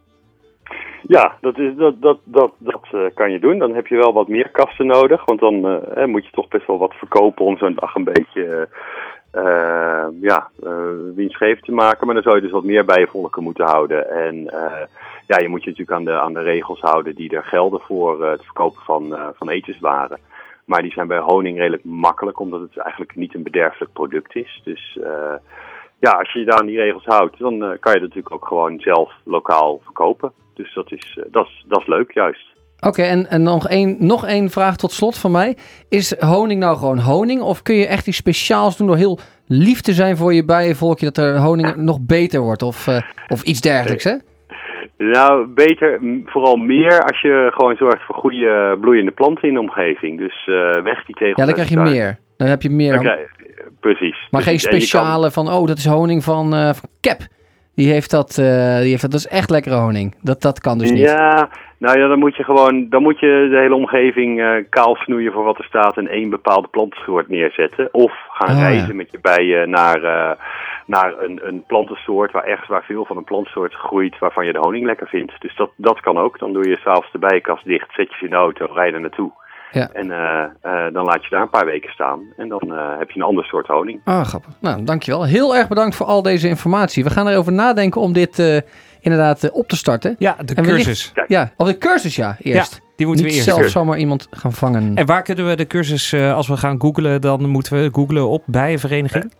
Ja, 1.02 1.36
dat, 1.40 1.58
is, 1.58 1.74
dat, 1.76 2.02
dat, 2.02 2.18
dat, 2.24 2.52
dat 2.58 2.88
eh, 2.92 3.00
kan 3.14 3.30
je 3.30 3.38
doen. 3.38 3.58
Dan 3.58 3.74
heb 3.74 3.86
je 3.86 3.96
wel 3.96 4.12
wat 4.12 4.28
meer 4.28 4.48
kasten 4.50 4.86
nodig. 4.86 5.24
Want 5.24 5.40
dan 5.40 5.82
eh, 5.82 6.04
moet 6.04 6.24
je 6.24 6.30
toch 6.32 6.48
best 6.48 6.66
wel 6.66 6.78
wat 6.78 6.94
verkopen 6.94 7.44
om 7.44 7.56
zo'n 7.56 7.74
dag 7.74 7.94
een 7.94 8.04
beetje 8.04 8.68
eh, 9.30 10.06
ja, 10.20 10.50
winstgevend 11.14 11.64
te 11.64 11.72
maken. 11.72 12.06
Maar 12.06 12.14
dan 12.14 12.24
zou 12.24 12.36
je 12.36 12.42
dus 12.42 12.50
wat 12.50 12.64
meer 12.64 12.84
bij 12.84 13.00
je 13.00 13.06
volken 13.06 13.42
moeten 13.42 13.64
houden. 13.64 14.10
En 14.10 14.36
ja, 15.26 15.38
je 15.38 15.48
moet 15.48 15.64
je 15.64 15.70
natuurlijk 15.70 15.98
aan 15.98 16.04
de, 16.04 16.20
aan 16.20 16.34
de 16.34 16.42
regels 16.42 16.80
houden 16.80 17.14
die 17.14 17.36
er 17.36 17.44
gelden 17.44 17.80
voor 17.80 18.24
het 18.24 18.44
verkopen 18.44 18.82
van, 18.82 19.16
van 19.36 19.48
etenswaren. 19.48 20.18
Maar 20.64 20.82
die 20.82 20.92
zijn 20.92 21.06
bij 21.06 21.18
honing 21.18 21.58
redelijk 21.58 21.84
makkelijk, 21.84 22.40
omdat 22.40 22.60
het 22.60 22.76
eigenlijk 22.76 23.16
niet 23.16 23.34
een 23.34 23.42
bederfelijk 23.42 23.92
product 23.92 24.36
is. 24.36 24.60
Dus 24.64 24.98
ja, 26.00 26.10
als 26.10 26.32
je 26.32 26.38
je 26.38 26.44
daar 26.44 26.58
aan 26.58 26.66
die 26.66 26.80
regels 26.80 27.04
houdt, 27.04 27.38
dan 27.38 27.52
eh, 27.52 27.68
kan 27.80 27.92
je 27.92 27.98
het 27.98 28.00
natuurlijk 28.00 28.34
ook 28.34 28.46
gewoon 28.46 28.80
zelf 28.80 29.12
lokaal 29.24 29.80
verkopen. 29.84 30.32
Dus 30.54 30.74
dat 30.74 30.92
is, 30.92 31.18
eh, 31.18 31.24
dat 31.30 31.46
is, 31.46 31.64
dat 31.68 31.80
is 31.80 31.86
leuk, 31.86 32.12
juist. 32.12 32.48
Oké, 32.80 33.02
en, 33.02 33.26
en 33.26 33.42
nog, 33.42 33.68
één, 33.68 33.96
nog 33.98 34.26
één 34.26 34.50
vraag 34.50 34.76
tot 34.76 34.92
slot 34.92 35.18
van 35.18 35.30
mij. 35.30 35.56
Is 35.88 36.20
honing 36.20 36.60
nou 36.60 36.76
gewoon 36.76 36.98
honing? 36.98 37.40
Of 37.40 37.62
kun 37.62 37.74
je 37.74 37.86
echt 37.86 38.06
iets 38.06 38.16
speciaals 38.16 38.76
doen 38.76 38.86
door 38.86 38.96
heel 38.96 39.18
lief 39.46 39.80
te 39.80 39.92
zijn 39.92 40.16
voor 40.16 40.34
je 40.34 40.44
bijenvolkje... 40.44 41.04
dat 41.10 41.16
er 41.16 41.38
honing 41.38 41.76
nog 41.90 41.98
beter 42.06 42.40
wordt 42.40 42.62
of, 42.62 42.86
eh, 42.86 43.02
of 43.28 43.42
iets 43.42 43.60
dergelijks, 43.60 44.04
hè? 44.04 44.14
Nou, 44.98 45.46
beter, 45.46 46.00
vooral 46.24 46.56
meer 46.56 47.02
als 47.02 47.20
je 47.20 47.50
gewoon 47.52 47.76
zorgt 47.76 48.02
voor 48.02 48.14
goede 48.14 48.76
bloeiende 48.80 49.10
planten 49.10 49.48
in 49.48 49.54
de 49.54 49.60
omgeving. 49.60 50.18
Dus 50.18 50.44
weg 50.82 51.04
die 51.04 51.14
tegels. 51.14 51.36
Ja, 51.36 51.44
dan 51.44 51.54
krijg 51.54 51.68
je 51.68 51.78
meer. 51.78 52.18
Dan 52.36 52.48
heb 52.48 52.62
je 52.62 52.70
meer. 52.70 52.92
Dan 52.92 53.02
krijg- 53.02 53.39
precies. 53.80 54.16
Maar 54.30 54.42
geen 54.42 54.56
precies. 54.56 54.64
En 54.64 54.74
je 54.74 54.78
kan- 54.80 54.80
speciale 54.80 55.30
van, 55.30 55.48
oh, 55.48 55.66
dat 55.66 55.78
is 55.78 55.86
honing 55.86 56.24
van, 56.24 56.54
eh 56.54 56.72
van 56.74 56.88
Cap. 57.00 57.18
Die 57.74 57.92
heeft, 57.92 58.10
dat, 58.10 58.30
eh, 58.38 58.78
die 58.78 58.88
heeft 58.90 59.02
dat. 59.02 59.10
Dat 59.10 59.20
is 59.20 59.26
echt 59.28 59.50
lekkere 59.50 59.74
honing. 59.74 60.14
Dat, 60.22 60.40
dat 60.42 60.60
kan 60.60 60.78
dus 60.78 60.90
niet. 60.90 61.00
Ja, 61.00 61.48
nou 61.78 61.98
ja, 61.98 62.06
dan 62.08 62.18
moet 62.18 62.36
je 62.36 62.44
gewoon, 62.44 62.86
dan 62.88 63.02
moet 63.02 63.18
je 63.20 63.48
de 63.50 63.58
hele 63.58 63.74
omgeving 63.74 64.40
eh, 64.40 64.50
kaal 64.70 64.94
snoeien 64.96 65.32
voor 65.32 65.44
wat 65.44 65.58
er 65.58 65.64
staat 65.64 65.96
en 65.96 66.08
één 66.08 66.30
bepaalde 66.30 66.68
plantensoort 66.68 67.28
neerzetten. 67.28 67.88
Of 67.92 68.12
gaan 68.28 68.54
Oh, 68.56 68.60
ja. 68.62 68.68
reizen 68.68 68.96
met 68.96 69.10
je 69.10 69.18
bijen 69.22 69.70
naar, 69.70 70.00
naar 70.86 71.14
een, 71.18 71.40
een 71.42 71.64
plantensoort 71.66 72.32
waar 72.32 72.44
ergens 72.44 72.68
waar 72.68 72.84
veel 72.84 73.04
van 73.04 73.16
een 73.16 73.24
plantensoort 73.24 73.74
groeit 73.74 74.18
waarvan 74.18 74.46
je 74.46 74.52
de 74.52 74.58
honing 74.58 74.84
lekker 74.86 75.08
vindt. 75.08 75.32
Dus 75.38 75.56
dat, 75.56 75.70
dat 75.76 76.00
kan 76.00 76.18
ook. 76.18 76.38
Dan 76.38 76.52
doe 76.52 76.68
je 76.68 76.76
s'avonds 76.76 77.12
de 77.12 77.18
bijenkast 77.18 77.64
dicht, 77.64 77.88
zet 77.92 78.08
je 78.10 78.16
ze 78.18 78.24
in 78.24 78.30
de 78.30 78.36
auto, 78.36 78.66
rij 78.72 78.92
er 78.92 79.00
naartoe. 79.00 79.30
Ja. 79.72 79.88
En 79.92 80.10
eh, 80.10 80.42
eh, 80.60 80.92
dan 80.92 81.04
laat 81.04 81.22
je 81.22 81.28
daar 81.30 81.42
een 81.42 81.50
paar 81.50 81.64
weken 81.66 81.90
staan. 81.90 82.20
En 82.36 82.48
dan 82.48 82.60
eh, 82.72 82.98
heb 82.98 83.10
je 83.10 83.20
een 83.20 83.26
ander 83.26 83.44
soort 83.44 83.66
honing. 83.66 84.00
Ah, 84.04 84.24
grappig. 84.24 84.52
Nou, 84.60 84.84
dankjewel. 84.84 85.24
Heel 85.24 85.56
erg 85.56 85.68
bedankt 85.68 85.96
voor 85.96 86.06
al 86.06 86.22
deze 86.22 86.48
informatie. 86.48 87.04
We 87.04 87.10
gaan 87.10 87.28
erover 87.28 87.52
nadenken 87.52 88.00
om 88.00 88.12
dit 88.12 88.38
eh, 88.38 88.56
inderdaad 89.00 89.50
op 89.50 89.68
te 89.68 89.76
starten. 89.76 90.14
Ja, 90.18 90.36
de 90.44 90.54
En 90.54 90.64
wellicht- 90.64 90.84
cursus. 90.84 91.12
Ja, 91.26 91.50
of 91.56 91.66
de 91.66 91.78
cursus, 91.78 92.16
ja, 92.16 92.36
eerst. 92.38 92.80
Die 92.96 93.06
moeten 93.08 93.24
Niet 93.26 93.34
we 93.34 93.40
eerst 93.40 93.56
zelf 93.56 93.70
zomaar 93.70 93.98
iemand 93.98 94.26
gaan 94.30 94.52
vangen. 94.52 94.94
En 94.94 95.06
waar 95.06 95.22
kunnen 95.22 95.46
we 95.46 95.56
de 95.56 95.66
cursus, 95.66 96.12
eh, 96.12 96.34
als 96.34 96.48
we 96.48 96.56
gaan 96.56 96.80
googlen, 96.80 97.20
dan 97.20 97.48
moeten 97.48 97.82
we 97.82 97.88
googlen 97.92 98.28
op 98.28 98.42
bijenvereniging? 98.46 99.32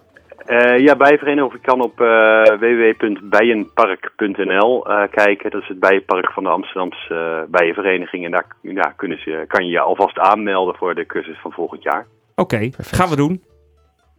Eh, 0.50 0.78
ja, 0.78 0.96
bijenvereniging, 0.96 1.46
of 1.46 1.52
je 1.52 1.58
kan 1.62 1.80
op 1.80 2.00
eh, 2.00 2.42
www.bijenpark.nl 2.58 4.86
eh, 4.86 5.02
kijken. 5.10 5.50
Dat 5.50 5.62
is 5.62 5.68
het 5.68 5.80
bijenpark 5.80 6.32
van 6.32 6.42
de 6.42 6.48
Amsterdamse 6.48 7.46
Bijenvereniging. 7.50 8.24
En 8.24 8.30
daar 8.30 8.46
ja, 8.60 8.92
kunnen 8.96 9.18
ze, 9.18 9.44
kan 9.46 9.64
je 9.64 9.70
je 9.70 9.80
alvast 9.80 10.18
aanmelden 10.18 10.74
voor 10.74 10.94
de 10.94 11.06
cursus 11.06 11.40
van 11.40 11.52
volgend 11.52 11.82
jaar. 11.82 12.06
Oké, 12.34 12.70
gaan 12.80 13.08
we 13.08 13.16
doen. 13.16 13.42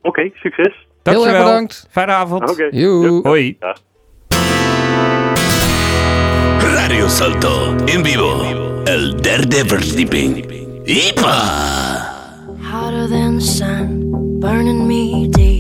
Oké, 0.01 0.29
succes. 0.33 0.87
Heel 1.03 1.13
Dankjewel. 1.13 1.33
erg 1.33 1.43
bedankt. 1.43 1.87
Fijne 1.89 2.11
avond. 2.11 2.51
Oké. 2.51 2.67
Joe. 2.71 3.21
Hoi. 3.21 3.57
Radio 6.59 7.07
Salto 7.07 7.75
en 7.85 8.05
vivo. 8.05 8.43
El 8.83 9.21
Daredevil 9.21 9.81
Sleeping. 9.81 10.45
¡Ipa! 10.85 11.41
Hotter 12.71 13.07
than 13.09 13.37
the 13.37 13.45
sun, 13.45 14.09
burning 14.39 14.87
me 14.87 15.29
deep. 15.29 15.50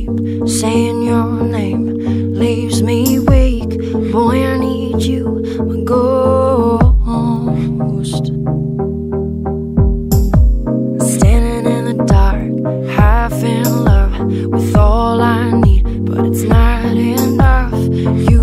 Saying 0.45 1.03
your 1.03 1.43
name 1.43 2.33
leaves 2.33 2.81
me 2.81 3.19
weak. 3.19 3.69
Boy, 4.11 4.43
I 4.43 4.57
need 4.57 5.01
you, 5.03 5.43
my 5.65 5.83
ghost. 5.83 6.81
Standing 11.15 11.65
in 11.71 11.85
the 11.85 12.03
dark, 12.07 12.51
half 12.89 13.33
in 13.33 13.83
love 13.85 14.19
with 14.51 14.75
all 14.75 15.21
I 15.21 15.51
need, 15.51 16.05
but 16.05 16.25
it's 16.25 16.41
not 16.41 16.97
enough. 16.97 17.73
You 18.29 18.40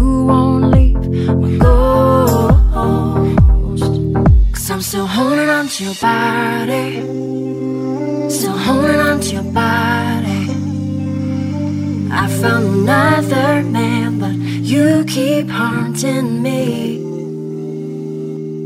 keep 15.09 15.49
haunting 15.49 16.43
me. 16.43 16.97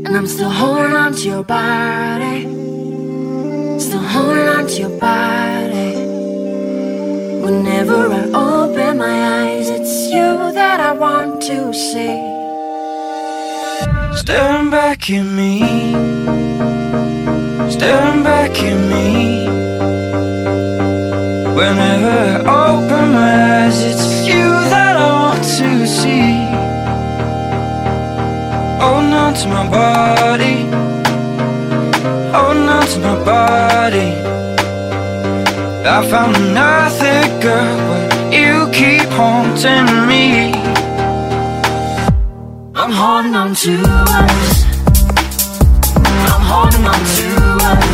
And 0.05 0.17
I'm 0.17 0.27
still 0.27 0.49
holding 0.49 0.93
on 0.93 1.13
to 1.13 1.27
your 1.27 1.43
body. 1.43 2.41
Still 3.79 4.07
holding 4.15 4.47
on 4.49 4.67
to 4.67 4.79
your 4.81 4.99
body. 4.99 5.93
Whenever 7.45 7.95
I 8.19 8.23
open 8.33 8.97
my 8.97 9.17
eyes, 9.41 9.69
it's 9.69 10.07
you 10.13 10.51
that 10.59 10.79
I 10.81 10.91
want 10.91 11.41
to 11.43 11.73
see. 11.73 12.19
Staring 14.17 14.69
back 14.69 15.09
at 15.09 15.23
me. 15.23 15.59
staring 17.71 18.23
back 18.23 18.55
at 18.69 18.77
me. 18.91 19.47
Whenever 21.57 22.47
I 22.47 22.67
open 22.69 23.13
my 23.13 23.65
eyes, 23.65 23.79
it's 23.81 24.12
on 29.33 29.39
to 29.41 29.47
my 29.47 29.67
body, 29.69 30.55
oh, 32.33 32.41
holding 32.43 32.69
on 32.69 32.85
to 32.85 32.99
my 32.99 33.15
body. 33.23 34.11
I 35.85 36.07
found 36.09 36.35
another 36.37 37.41
girl, 37.41 37.77
but 37.89 38.33
you 38.33 38.69
keep 38.71 39.09
haunting 39.17 40.07
me. 40.07 40.53
I'm 42.75 42.91
holding 42.91 43.35
on 43.35 43.55
to 43.55 43.73
us. 44.19 44.65
I'm 46.31 46.43
holding 46.51 46.85
on 46.93 47.01
to 47.17 47.27
us. 47.71 47.93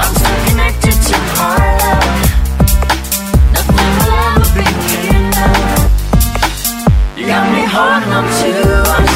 I'm 0.00 0.12
still 0.20 0.40
connected 0.48 0.96
to 1.08 1.16
our. 1.46 1.58
Nothing 3.54 3.90
will 3.96 4.12
ever 4.28 4.48
be 4.56 4.66
enough. 5.18 5.82
You 7.18 7.24
got 7.26 7.44
me 7.52 7.62
holding 7.74 8.12
on 8.18 8.24
to 8.40 8.50
us. 8.96 9.09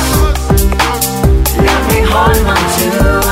You 2.14 2.20
got 2.20 2.28
me 2.28 2.36
holding 2.36 2.46
on 2.46 3.18
to 3.18 3.23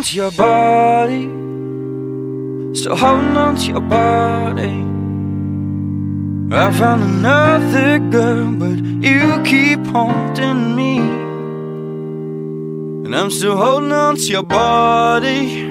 on 0.00 0.04
to 0.04 0.16
your 0.16 0.30
body, 0.30 1.24
still 2.74 2.96
holding 2.96 3.36
on 3.36 3.54
to 3.54 3.66
your 3.66 3.82
body. 3.82 4.76
I 6.56 6.72
found 6.72 7.02
another 7.02 7.98
girl, 7.98 8.50
but 8.52 8.78
you 9.06 9.42
keep 9.44 9.84
haunting 9.88 10.74
me. 10.74 10.98
And 13.04 13.14
I'm 13.14 13.30
still 13.30 13.58
holding 13.58 13.92
on 13.92 14.16
to 14.16 14.22
your 14.22 14.42
body. 14.42 15.68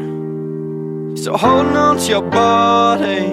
Still 1.15 1.37
holding 1.37 1.75
on 1.75 1.97
to 1.97 2.07
your 2.07 2.21
body. 2.21 3.25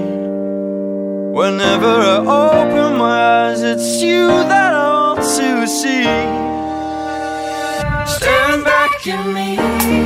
Whenever 1.38 1.92
I 2.14 2.16
open 2.16 2.96
my 2.96 3.48
eyes, 3.48 3.62
it's 3.62 4.00
you 4.00 4.28
that 4.28 4.72
I 4.72 4.92
want 4.92 5.18
to 5.18 5.66
see. 5.66 6.04
Staring 8.14 8.64
back 8.64 9.06
at 9.06 9.26
me. 9.34 10.05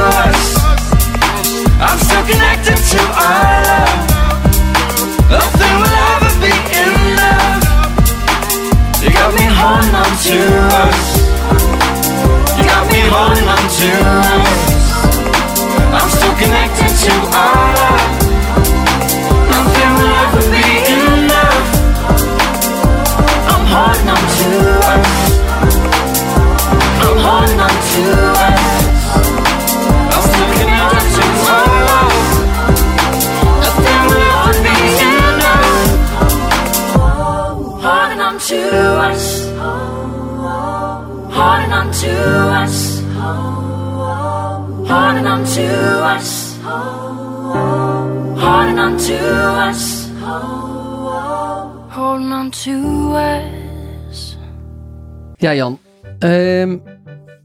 Ja, 55.41 55.53
Jan. 55.53 55.79
Ehm, 56.19 56.77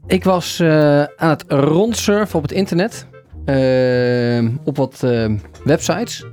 ik 0.07 0.23
was 0.23 0.59
eh, 0.59 1.03
aan 1.03 1.29
het 1.29 1.43
rondsurfen 1.47 2.35
op 2.35 2.41
het 2.41 2.51
internet. 2.51 3.07
Ehm, 3.45 4.49
op 4.63 4.77
wat 4.77 5.03
ehm, 5.03 5.37
websites. 5.63 6.25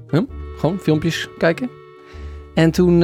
Gewoon 0.57 0.79
filmpjes 0.79 1.29
kijken. 1.39 1.71
En 2.55 2.71
toen, 2.71 3.01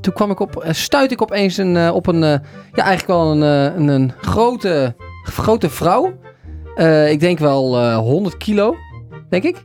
toen 0.00 0.14
kwam 0.14 0.30
ik 0.30 0.40
op, 0.40 0.56
eh, 0.56 0.72
stuitte 0.72 1.14
ik 1.14 1.22
opeens 1.22 1.56
een, 1.56 1.76
eh, 1.76 1.94
op 1.94 2.06
een, 2.06 2.20
ja, 2.20 2.40
eigenlijk 2.72 3.06
wel 3.06 3.30
een, 3.30 3.40
een, 3.40 3.88
een 3.88 4.12
grote, 4.20 4.94
grote 5.24 5.70
vrouw. 5.70 6.12
Ik 7.08 7.20
denk 7.20 7.38
wel 7.38 7.78
eh 7.78 7.96
100 7.96 8.36
kilo, 8.36 8.76
denk 9.28 9.44
ik. 9.44 9.64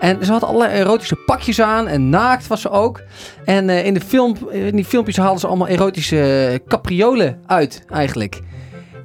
En 0.00 0.24
ze 0.24 0.32
had 0.32 0.44
allerlei 0.44 0.78
erotische 0.78 1.16
pakjes 1.16 1.60
aan 1.60 1.86
en 1.86 2.08
naakt 2.08 2.46
was 2.46 2.60
ze 2.60 2.70
ook. 2.70 3.02
En 3.44 3.68
eh, 3.68 3.84
in, 3.86 3.94
de 3.94 4.00
film, 4.00 4.36
in 4.50 4.76
die 4.76 4.84
filmpjes 4.84 5.16
haalden 5.16 5.40
ze 5.40 5.46
allemaal 5.46 5.68
erotische 5.68 6.60
capriolen 6.66 7.42
uit, 7.46 7.84
eigenlijk. 7.88 8.40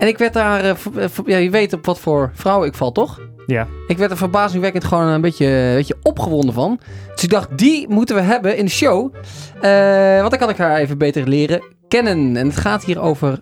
En 0.01 0.07
ik 0.07 0.17
werd 0.17 0.33
daar, 0.33 0.59
eh, 0.59 0.69
eh, 0.69 1.09
ja, 1.25 1.37
je 1.37 1.49
weet 1.49 1.73
op 1.73 1.85
wat 1.85 1.99
voor 1.99 2.31
vrouw 2.33 2.63
ik 2.63 2.73
val, 2.73 2.91
toch? 2.91 3.19
Ja. 3.45 3.67
Ik 3.87 3.97
werd 3.97 4.11
er 4.11 4.17
verbazingwekkend 4.17 4.83
gewoon 4.83 5.07
een 5.07 5.21
beetje, 5.21 5.45
een 5.47 5.75
beetje 5.75 5.97
opgewonden 6.01 6.53
van. 6.53 6.79
Dus 7.13 7.23
ik 7.23 7.29
dacht, 7.29 7.57
die 7.57 7.89
moeten 7.89 8.15
we 8.15 8.21
hebben 8.21 8.57
in 8.57 8.65
de 8.65 8.71
show. 8.71 9.13
Eh, 9.61 10.17
want 10.19 10.29
dan 10.29 10.39
kan 10.39 10.49
ik 10.49 10.57
haar 10.57 10.77
even 10.77 10.97
beter 10.97 11.27
leren 11.27 11.63
kennen. 11.87 12.37
En 12.37 12.47
het 12.47 12.57
gaat 12.57 12.83
hier 12.83 13.01
over 13.01 13.41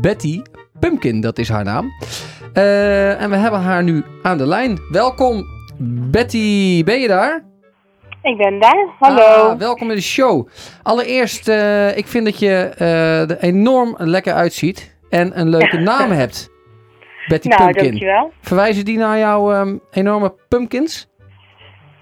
Betty 0.00 0.42
Pumpkin, 0.78 1.20
dat 1.20 1.38
is 1.38 1.48
haar 1.48 1.64
naam. 1.64 1.92
En 2.52 3.30
we 3.30 3.36
hebben 3.36 3.60
haar 3.60 3.82
nu 3.82 4.04
aan 4.22 4.38
de 4.38 4.46
lijn. 4.46 4.78
Welkom, 4.90 5.44
Betty. 5.80 6.84
Ben 6.84 7.00
je 7.00 7.08
daar? 7.08 7.44
Ik 8.22 8.36
ben 8.36 8.60
daar. 8.60 8.86
Hallo. 8.98 9.22
Ah, 9.50 9.58
welkom 9.58 9.90
in 9.90 9.96
de 9.96 10.02
show. 10.02 10.48
Allereerst, 10.82 11.48
eh, 11.48 11.96
ik 11.96 12.06
vind 12.06 12.24
dat 12.24 12.38
je 12.38 12.72
eh, 12.78 13.30
er 13.30 13.38
enorm 13.38 13.94
lekker 13.98 14.32
uitziet. 14.32 14.96
En 15.10 15.40
een 15.40 15.48
leuke 15.48 15.76
naam 15.78 16.10
hebt. 16.10 16.50
Betty 17.28 17.48
nou, 17.48 17.62
Pumpkin. 17.62 17.84
dankjewel. 17.88 18.32
Verwijzen 18.40 18.84
die 18.84 18.98
naar 18.98 19.18
jouw 19.18 19.52
ehm, 19.52 19.76
enorme 19.90 20.34
pumpkins? 20.48 21.08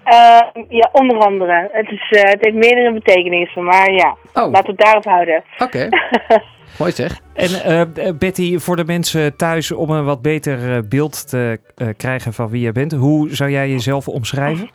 Eh, 0.03 0.39
ja, 0.69 0.89
onder 0.91 1.17
andere. 1.17 1.69
Het, 1.71 1.89
is, 1.91 2.09
eh, 2.09 2.29
het 2.31 2.37
heeft 2.41 2.55
meerdere 2.55 2.93
betekenissen, 2.93 3.63
maar 3.63 3.91
ja, 3.91 4.15
Oh, 4.33 4.51
laten 4.51 4.63
we 4.63 4.71
het 4.71 4.79
daarop 4.79 5.03
houden. 5.05 5.43
oké. 5.57 5.89
Mooi 6.77 6.91
zeg. 6.91 7.19
En 7.33 7.63
eh, 7.63 8.11
Betty, 8.17 8.57
voor 8.57 8.75
de 8.75 8.85
mensen 8.85 9.35
thuis, 9.35 9.71
om 9.71 9.89
een 9.89 10.05
wat 10.05 10.21
beter 10.21 10.75
eh, 10.75 10.81
beeld 10.89 11.29
te 11.29 11.59
eh, 11.75 11.87
krijgen 11.97 12.33
van 12.33 12.49
wie 12.49 12.61
jij 12.61 12.71
bent, 12.71 12.91
hoe 12.91 13.35
zou 13.35 13.49
jij 13.51 13.69
jezelf 13.69 14.07
omschrijven? 14.07 14.69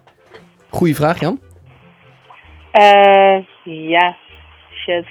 Goeie 0.71 0.95
vraag, 0.95 1.21
Jan. 1.21 1.41
Eh, 2.73 3.37
ja, 3.65 4.17
shit. 4.71 5.07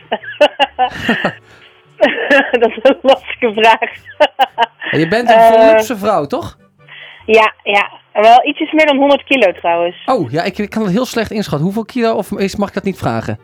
dat 2.62 2.70
is 2.70 2.80
een 2.82 2.98
lastige 3.02 3.54
vraag. 3.54 3.92
En 4.92 5.00
je 5.00 5.08
bent 5.08 5.30
een 5.30 5.42
volupse 5.42 5.98
vrouw, 5.98 6.26
toch? 6.26 6.58
ja, 7.26 7.54
ja. 7.64 8.00
Wel 8.14 8.48
ietsjes 8.48 8.72
meer 8.72 8.86
dan 8.86 8.98
100 8.98 9.24
kilo 9.24 9.52
trouwens. 9.52 10.04
Oh, 10.06 10.32
ja, 10.32 10.44
ik, 10.44 10.58
ik 10.58 10.70
kan 10.70 10.84
het 10.84 10.92
heel 10.92 11.06
slecht 11.06 11.32
inschatten. 11.32 11.66
Hoeveel 11.66 11.86
kilo, 11.86 12.14
of 12.14 12.32
is, 12.32 12.56
mag 12.56 12.68
ik 12.68 12.74
dat 12.74 12.84
niet 12.84 12.98
vragen? 12.98 13.40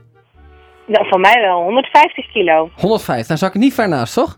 Nou, 0.88 1.08
van 1.08 1.22
mij 1.22 1.42
wel 1.42 1.64
150 1.64 2.32
kilo. 2.32 2.70
105, 2.76 3.28
dan 3.28 3.38
zat 3.38 3.50
ik 3.50 3.62
niet 3.62 3.74
ver 3.74 3.88
naast, 3.88 4.14
toch? 4.14 4.38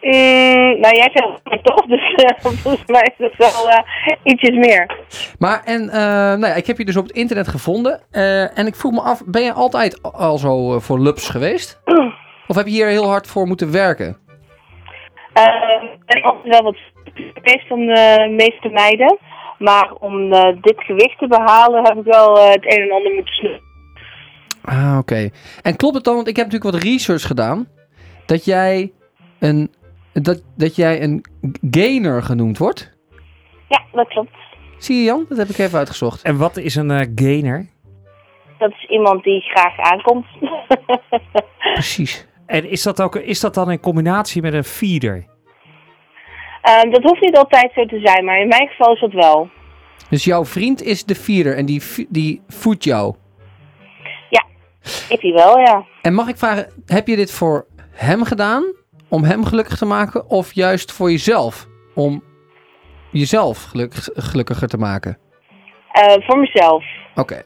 Mm, 0.00 0.80
nou, 0.80 0.96
jij 0.96 1.10
zegt 1.12 1.64
toch, 1.64 1.86
dus 1.86 2.14
eh, 2.14 2.36
volgens 2.62 2.86
mij 2.86 3.12
is 3.16 3.26
het 3.26 3.36
wel 3.36 3.70
eh, 3.70 3.82
ietsjes 4.22 4.56
meer. 4.56 4.96
Maar 5.38 5.62
en, 5.64 5.88
eh, 5.88 5.98
nou 6.38 6.46
ja, 6.46 6.54
ik 6.54 6.66
heb 6.66 6.78
je 6.78 6.84
dus 6.84 6.96
op 6.96 7.06
het 7.06 7.16
internet 7.16 7.48
gevonden. 7.48 8.00
en 8.54 8.66
ik 8.66 8.74
vroeg 8.74 8.92
me 8.92 9.00
af, 9.00 9.22
ben 9.24 9.42
je 9.42 9.52
altijd 9.52 10.02
al 10.02 10.38
zo 10.38 10.78
voor 10.78 11.00
Lups 11.00 11.28
geweest? 11.28 11.82
Of 12.48 12.56
heb 12.56 12.66
je 12.66 12.72
hier 12.72 12.86
heel 12.86 13.08
hard 13.08 13.26
voor 13.26 13.46
moeten 13.46 13.72
werken? 13.72 14.16
Ik 15.32 16.06
ben 16.06 16.22
altijd 16.22 16.52
wel 16.52 16.62
wat 16.62 16.76
geweest 17.34 17.68
dan 17.68 17.86
de 17.86 18.34
meeste 18.36 18.68
meiden. 18.68 19.18
Maar 19.58 19.92
om 19.92 20.30
dit 20.60 20.74
gewicht 20.76 21.18
te 21.18 21.28
behalen 21.28 21.84
heb 21.84 21.96
ik 21.96 22.04
wel 22.04 22.50
het 22.50 22.64
een 22.64 22.82
en 22.82 22.92
ander 22.92 23.14
moeten 23.14 23.34
snoepen. 23.34 23.65
Ah, 24.66 24.96
oké. 24.98 25.30
En 25.62 25.76
klopt 25.76 25.94
het 25.94 26.04
dan, 26.04 26.14
want 26.14 26.28
ik 26.28 26.36
heb 26.36 26.44
natuurlijk 26.44 26.74
wat 26.74 26.82
research 26.82 27.22
gedaan, 27.22 27.68
dat 28.26 28.44
jij 28.44 28.92
een, 29.38 29.70
dat, 30.12 30.42
dat 30.56 30.76
jij 30.76 31.02
een 31.02 31.24
gainer 31.70 32.22
genoemd 32.22 32.58
wordt? 32.58 32.94
Ja, 33.68 33.82
dat 33.92 34.08
klopt. 34.08 34.30
Zie 34.78 34.96
je 34.96 35.02
Jan? 35.02 35.26
Dat 35.28 35.38
heb 35.38 35.48
ik 35.48 35.58
even 35.58 35.78
uitgezocht. 35.78 36.22
En 36.22 36.36
wat 36.36 36.56
is 36.56 36.74
een 36.74 36.90
eh, 36.90 37.06
gainer? 37.14 37.66
Dat 38.58 38.70
is 38.70 38.88
iemand 38.88 39.22
die 39.24 39.40
graag 39.40 39.78
aankomt. 39.78 40.26
Precies. 41.72 42.26
En 42.46 42.70
is 42.70 42.82
dat, 42.82 43.02
ook, 43.02 43.16
is 43.16 43.40
dat 43.40 43.54
dan 43.54 43.70
in 43.70 43.80
combinatie 43.80 44.42
met 44.42 44.54
een 44.54 44.64
feeder? 44.64 45.26
Ehm, 46.62 46.90
dat 46.90 47.02
hoeft 47.02 47.20
niet 47.20 47.36
altijd 47.36 47.72
zo 47.74 47.84
te 47.84 48.00
zijn, 48.04 48.24
maar 48.24 48.40
in 48.40 48.48
mijn 48.48 48.68
geval 48.68 48.94
is 48.94 49.00
dat 49.00 49.12
wel. 49.12 49.48
Dus 50.10 50.24
jouw 50.24 50.44
vriend 50.44 50.82
is 50.82 51.04
de 51.04 51.14
vierder 51.14 51.56
en 51.56 51.66
die, 51.66 51.82
die 52.08 52.42
voedt 52.48 52.84
jou. 52.84 53.14
Ik 55.08 55.20
die 55.20 55.32
wel, 55.32 55.58
ja. 55.58 55.84
En 56.02 56.14
mag 56.14 56.28
ik 56.28 56.36
vragen, 56.36 56.68
heb 56.86 57.06
je 57.06 57.16
dit 57.16 57.30
voor 57.32 57.66
hem 57.90 58.24
gedaan 58.24 58.64
om 59.08 59.24
hem 59.24 59.44
gelukkig 59.44 59.76
te 59.78 59.84
maken 59.84 60.30
of 60.30 60.52
juist 60.52 60.92
voor 60.92 61.10
jezelf 61.10 61.66
om 61.94 62.22
jezelf 63.10 63.64
gelukkig, 63.64 64.08
gelukkiger 64.14 64.68
te 64.68 64.78
maken? 64.78 65.18
Eh, 65.92 66.14
voor 66.26 66.38
mezelf. 66.38 66.84
Oké. 67.14 67.42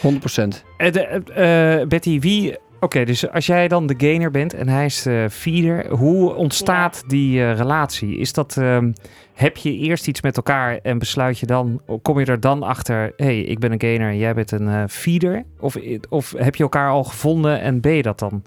100%. 0.00 0.64
Eh, 0.76 0.92
de, 0.92 1.00
eh, 1.00 1.80
eh, 1.80 1.88
Betty, 1.88 2.20
wie... 2.20 2.56
Oké, 2.80 3.04
dus 3.04 3.30
als 3.30 3.46
jij 3.46 3.68
dan 3.68 3.86
de 3.86 3.94
gainer 3.98 4.30
bent 4.30 4.54
en 4.54 4.68
hij 4.68 4.84
is 4.84 5.02
de 5.02 5.28
feeder, 5.30 5.90
hoe 5.90 6.34
ontstaat 6.34 7.08
die 7.08 7.40
eh, 7.40 7.56
relatie? 7.56 8.18
Is 8.18 8.32
dat, 8.32 8.56
ehm, 8.56 8.92
heb 9.34 9.56
je 9.56 9.72
eerst 9.72 10.08
iets 10.08 10.22
met 10.22 10.36
elkaar 10.36 10.78
en 10.82 10.98
besluit 10.98 11.38
je 11.38 11.46
dan, 11.46 11.80
kom 12.02 12.20
je 12.20 12.26
er 12.26 12.40
dan 12.40 12.62
achter, 12.62 13.12
hé, 13.16 13.24
hey, 13.24 13.40
ik 13.40 13.58
ben 13.58 13.72
een 13.72 13.80
gainer 13.80 14.08
en 14.08 14.16
jij 14.16 14.34
bent 14.34 14.50
een 14.50 14.68
eh, 14.68 14.82
feeder? 14.88 15.44
Of, 15.60 15.76
of 16.08 16.32
heb 16.36 16.54
je 16.54 16.62
elkaar 16.62 16.90
al 16.90 17.04
gevonden 17.04 17.60
en 17.60 17.80
ben 17.80 17.92
je 17.92 18.02
dat 18.02 18.18
dan? 18.18 18.42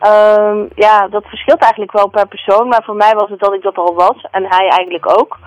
Ehm, 0.00 0.66
ja, 0.74 1.08
dat 1.08 1.24
verschilt 1.24 1.60
eigenlijk 1.60 1.92
wel 1.92 2.08
per 2.08 2.28
persoon. 2.28 2.68
Maar 2.68 2.82
voor 2.84 2.96
mij 2.96 3.14
was 3.14 3.30
het 3.30 3.40
dat 3.40 3.54
ik 3.54 3.62
dat 3.62 3.76
al 3.76 3.94
was. 3.94 4.26
En 4.30 4.44
hij 4.48 4.68
eigenlijk 4.68 5.18
ook. 5.20 5.38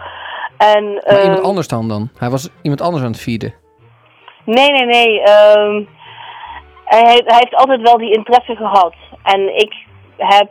En, 0.58 0.94
Maar 0.94 1.04
ehm, 1.04 1.24
iemand 1.24 1.44
anders 1.44 1.68
dan 1.68 1.88
dan? 1.88 2.10
Hij 2.18 2.30
was 2.30 2.50
iemand 2.62 2.82
anders 2.82 3.04
aan 3.04 3.12
het 3.12 3.22
feeden. 3.22 3.54
Nee, 4.46 4.72
nee, 4.72 4.86
nee. 4.86 5.22
ehm, 5.22 5.84
hij, 6.86 7.00
heeft- 7.12 7.26
hij 7.32 7.38
heeft 7.40 7.56
altijd 7.56 7.82
wel 7.82 7.98
die 7.98 8.14
interesse 8.14 8.56
gehad. 8.56 8.94
En 9.24 9.56
ik 9.58 9.74
heb 10.18 10.50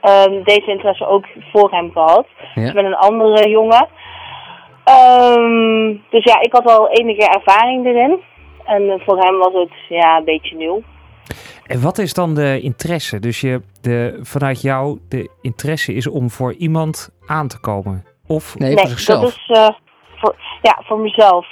ehm, 0.00 0.42
deze 0.42 0.66
interesse 0.70 1.06
ook 1.06 1.24
voor 1.52 1.70
hem 1.70 1.90
gehad. 1.92 2.26
Ja. 2.54 2.62
Dus 2.62 2.72
met 2.72 2.84
een 2.84 2.96
andere 2.96 3.48
jongen. 3.48 3.88
Ehm, 4.84 5.96
dus 6.10 6.24
ja, 6.24 6.40
ik 6.40 6.52
had 6.52 6.66
al 6.66 6.88
enige 6.90 7.28
ervaring 7.28 7.86
erin. 7.86 8.20
En 8.64 9.02
voor 9.04 9.18
hem 9.18 9.38
was 9.38 9.52
het 9.52 9.72
ja, 9.88 10.16
een 10.16 10.24
beetje 10.24 10.56
nieuw. 10.56 10.82
En 11.66 11.82
wat 11.82 11.98
is 11.98 12.14
dan 12.14 12.34
de 12.34 12.60
interesse? 12.60 13.18
Dus 13.20 13.40
je, 13.40 13.60
de, 13.80 14.18
vanuit 14.22 14.60
jou, 14.62 14.98
de 15.08 15.30
interesse 15.42 15.94
is 15.94 16.08
om 16.08 16.30
voor 16.30 16.52
iemand 16.54 17.10
aan 17.26 17.48
te 17.48 17.60
komen? 17.60 18.04
Of 18.26 18.58
Nee, 18.58 18.76
voor 18.78 18.86
zichzelf. 18.88 19.20
dat 19.20 19.30
is 19.30 19.48
eh, 19.56 19.68
voor, 20.16 20.36
ja, 20.62 20.82
voor 20.84 20.98
mezelf. 20.98 21.46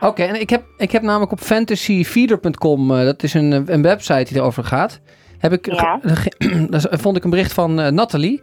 Oké, 0.00 0.22
en 0.22 0.40
ik 0.40 0.50
heb, 0.50 0.62
ik 0.76 0.90
heb 0.92 1.02
namelijk 1.02 1.32
op 1.32 1.40
fantasyfeeder.com, 1.40 2.90
eh, 2.96 3.04
dat 3.04 3.22
is 3.22 3.34
een, 3.34 3.52
eh, 3.52 3.60
een 3.66 3.82
website 3.82 4.24
die 4.32 4.36
erover 4.36 4.64
gaat, 4.64 5.00
heb 5.38 5.52
ik, 5.52 5.72
Ja. 5.74 6.00
daar 6.70 6.86
vond 6.90 7.16
ik 7.16 7.24
een 7.24 7.30
bericht 7.30 7.52
van 7.52 7.80
eh, 7.80 7.90
Nathalie. 7.92 8.40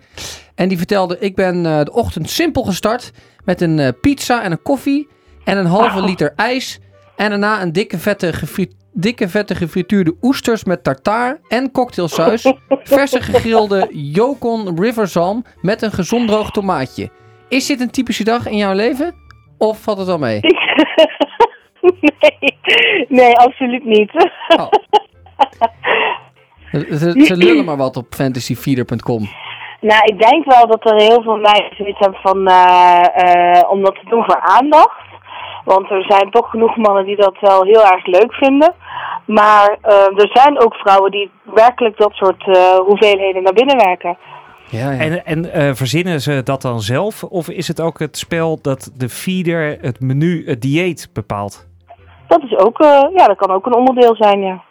En 0.56 0.68
die 0.68 0.78
vertelde, 0.78 1.18
ik 1.20 1.36
ben 1.36 1.66
eh, 1.66 1.84
de 1.84 1.92
ochtend 1.94 2.30
simpel 2.30 2.64
gestart 2.64 3.12
met 3.46 3.62
een 3.62 3.80
eh, 3.80 3.88
pizza 4.02 4.44
en 4.44 4.52
een 4.52 4.62
koffie 4.62 5.08
en 5.44 5.58
een 5.58 5.66
halve 5.66 5.98
Oh. 6.00 6.06
liter 6.06 6.34
ijs. 6.36 6.80
En 7.16 7.30
daarna 7.30 7.62
een 7.62 7.72
dikke 7.72 7.98
vette, 7.98 8.34
gefri- 8.34 8.72
dikke 8.94 9.30
vette 9.30 9.56
gefrituurde 9.56 10.16
oesters 10.22 10.64
met 10.64 10.84
tartaar 10.84 11.40
en 11.48 11.72
cocktailsaus. 11.72 12.54
verse 12.84 13.22
gegrilde 13.22 13.88
Yukon 13.92 14.80
River 14.82 15.08
zalm 15.08 15.46
met 15.62 15.82
een 15.82 15.92
gezond 15.92 16.28
droog 16.28 16.52
tomaatje. 16.52 17.10
Is 17.50 17.66
dit 17.66 17.80
een 17.82 17.90
typische 17.92 18.24
dag 18.24 18.48
in 18.48 18.58
jouw 18.58 18.74
leven? 18.74 19.14
Of 19.58 19.82
valt 19.82 19.98
het 19.98 20.08
wel 20.08 20.18
mee? 20.18 20.40
nee, 22.20 22.58
nee, 23.08 23.38
absoluut 23.38 23.86
niet. 23.86 24.12
Oh. 24.58 24.68
Ze, 26.72 27.24
ze- 27.26 27.38
lullen 27.38 27.66
maar 27.66 27.78
wat 27.78 27.98
op 27.98 28.06
fantasyfeeder.com. 28.10 29.30
Nou, 29.82 30.02
ik 30.04 30.20
denk 30.20 30.46
wel 30.46 30.68
dat 30.68 30.92
er 30.92 30.96
heel 31.02 31.22
veel 31.22 31.38
meiden 31.38 31.76
zoiets 31.78 32.00
hebben 32.00 32.20
van, 32.22 32.48
eh, 32.48 33.06
eh, 33.14 33.72
om 33.72 33.84
dat 33.84 33.96
te 33.96 34.10
doen 34.10 34.24
voor 34.24 34.42
aandacht. 34.42 35.06
Want 35.66 35.92
er 35.92 36.06
zijn 36.08 36.32
toch 36.32 36.50
genoeg 36.50 36.76
mannen 36.78 37.06
die 37.06 37.16
dat 37.16 37.36
wel 37.40 37.64
heel 37.64 37.84
erg 37.86 38.06
leuk 38.06 38.34
vinden. 38.34 38.74
Maar 39.26 39.78
eh, 39.82 39.94
er 39.96 40.30
zijn 40.34 40.60
ook 40.60 40.76
vrouwen 40.76 41.12
die 41.12 41.32
werkelijk 41.44 41.98
dat 41.98 42.14
soort 42.14 42.48
eh, 42.48 42.78
hoeveelheden 42.78 43.44
naar 43.44 43.54
binnen 43.54 43.78
werken. 43.78 44.18
Ja, 44.70 44.92
ja. 44.92 45.00
En, 45.00 45.26
en 45.26 45.52
eh, 45.52 45.74
verzinnen 45.74 46.22
ze 46.22 46.44
dat 46.44 46.62
dan 46.62 46.82
zelf? 46.82 47.24
Of 47.24 47.50
is 47.50 47.68
het 47.68 47.82
ook 47.82 48.00
het 48.00 48.18
spel 48.18 48.60
dat 48.62 48.92
de 48.96 49.10
feeder 49.10 49.78
het 49.82 50.00
menu, 50.00 50.44
het 50.46 50.62
dieet 50.62 51.10
bepaalt? 51.14 51.68
Dat 52.28 52.44
is 52.44 52.58
ook, 52.58 52.80
eh, 52.80 53.04
ja, 53.16 53.28
dat 53.28 53.38
kan 53.38 53.52
ook 53.52 53.66
een 53.66 53.76
onderdeel 53.76 54.16
zijn, 54.16 54.42
ja. 54.42 54.64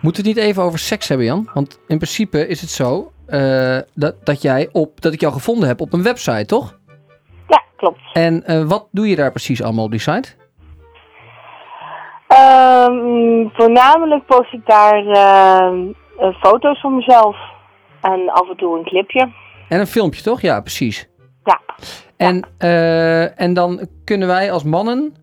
Moeten 0.00 0.22
we 0.22 0.28
het 0.28 0.38
niet 0.38 0.46
even 0.46 0.62
over 0.62 0.78
seks 0.78 1.08
hebben, 1.08 1.26
Jan? 1.26 1.50
Want 1.54 1.80
in 1.86 1.96
principe 1.96 2.48
is 2.48 2.60
het 2.60 2.70
zo 2.70 3.12
eh, 3.26 3.78
dat, 3.94 4.14
dat, 4.24 4.42
jij 4.42 4.68
op, 4.72 5.00
dat 5.00 5.12
ik 5.12 5.20
jou 5.20 5.32
gevonden 5.32 5.68
heb 5.68 5.80
op 5.80 5.92
een 5.92 6.02
website, 6.02 6.46
toch? 6.46 6.78
Ja, 7.48 7.62
klopt. 7.76 8.00
En 8.12 8.44
eh, 8.44 8.62
wat 8.62 8.88
doe 8.90 9.08
je 9.08 9.16
daar 9.16 9.30
precies 9.30 9.62
allemaal 9.62 9.84
op 9.84 9.90
die 9.90 10.00
site? 10.00 10.36
Ehm, 12.28 13.48
voornamelijk 13.52 14.26
post 14.26 14.52
ik 14.52 14.66
daar 14.66 15.02
foto's 16.40 16.80
van 16.80 16.96
mezelf. 16.96 17.36
En 18.00 18.28
af 18.28 18.48
en 18.48 18.56
toe 18.56 18.78
een 18.78 18.84
clipje. 18.84 19.32
En 19.68 19.80
een 19.80 19.86
filmpje, 19.86 20.22
toch? 20.22 20.40
Ja, 20.40 20.60
precies. 20.60 21.08
Ja. 21.44 21.60
En, 22.16 22.46
eh, 22.58 23.40
en 23.40 23.54
dan 23.54 23.88
kunnen 24.04 24.28
wij 24.28 24.52
als 24.52 24.62
mannen 24.62 25.14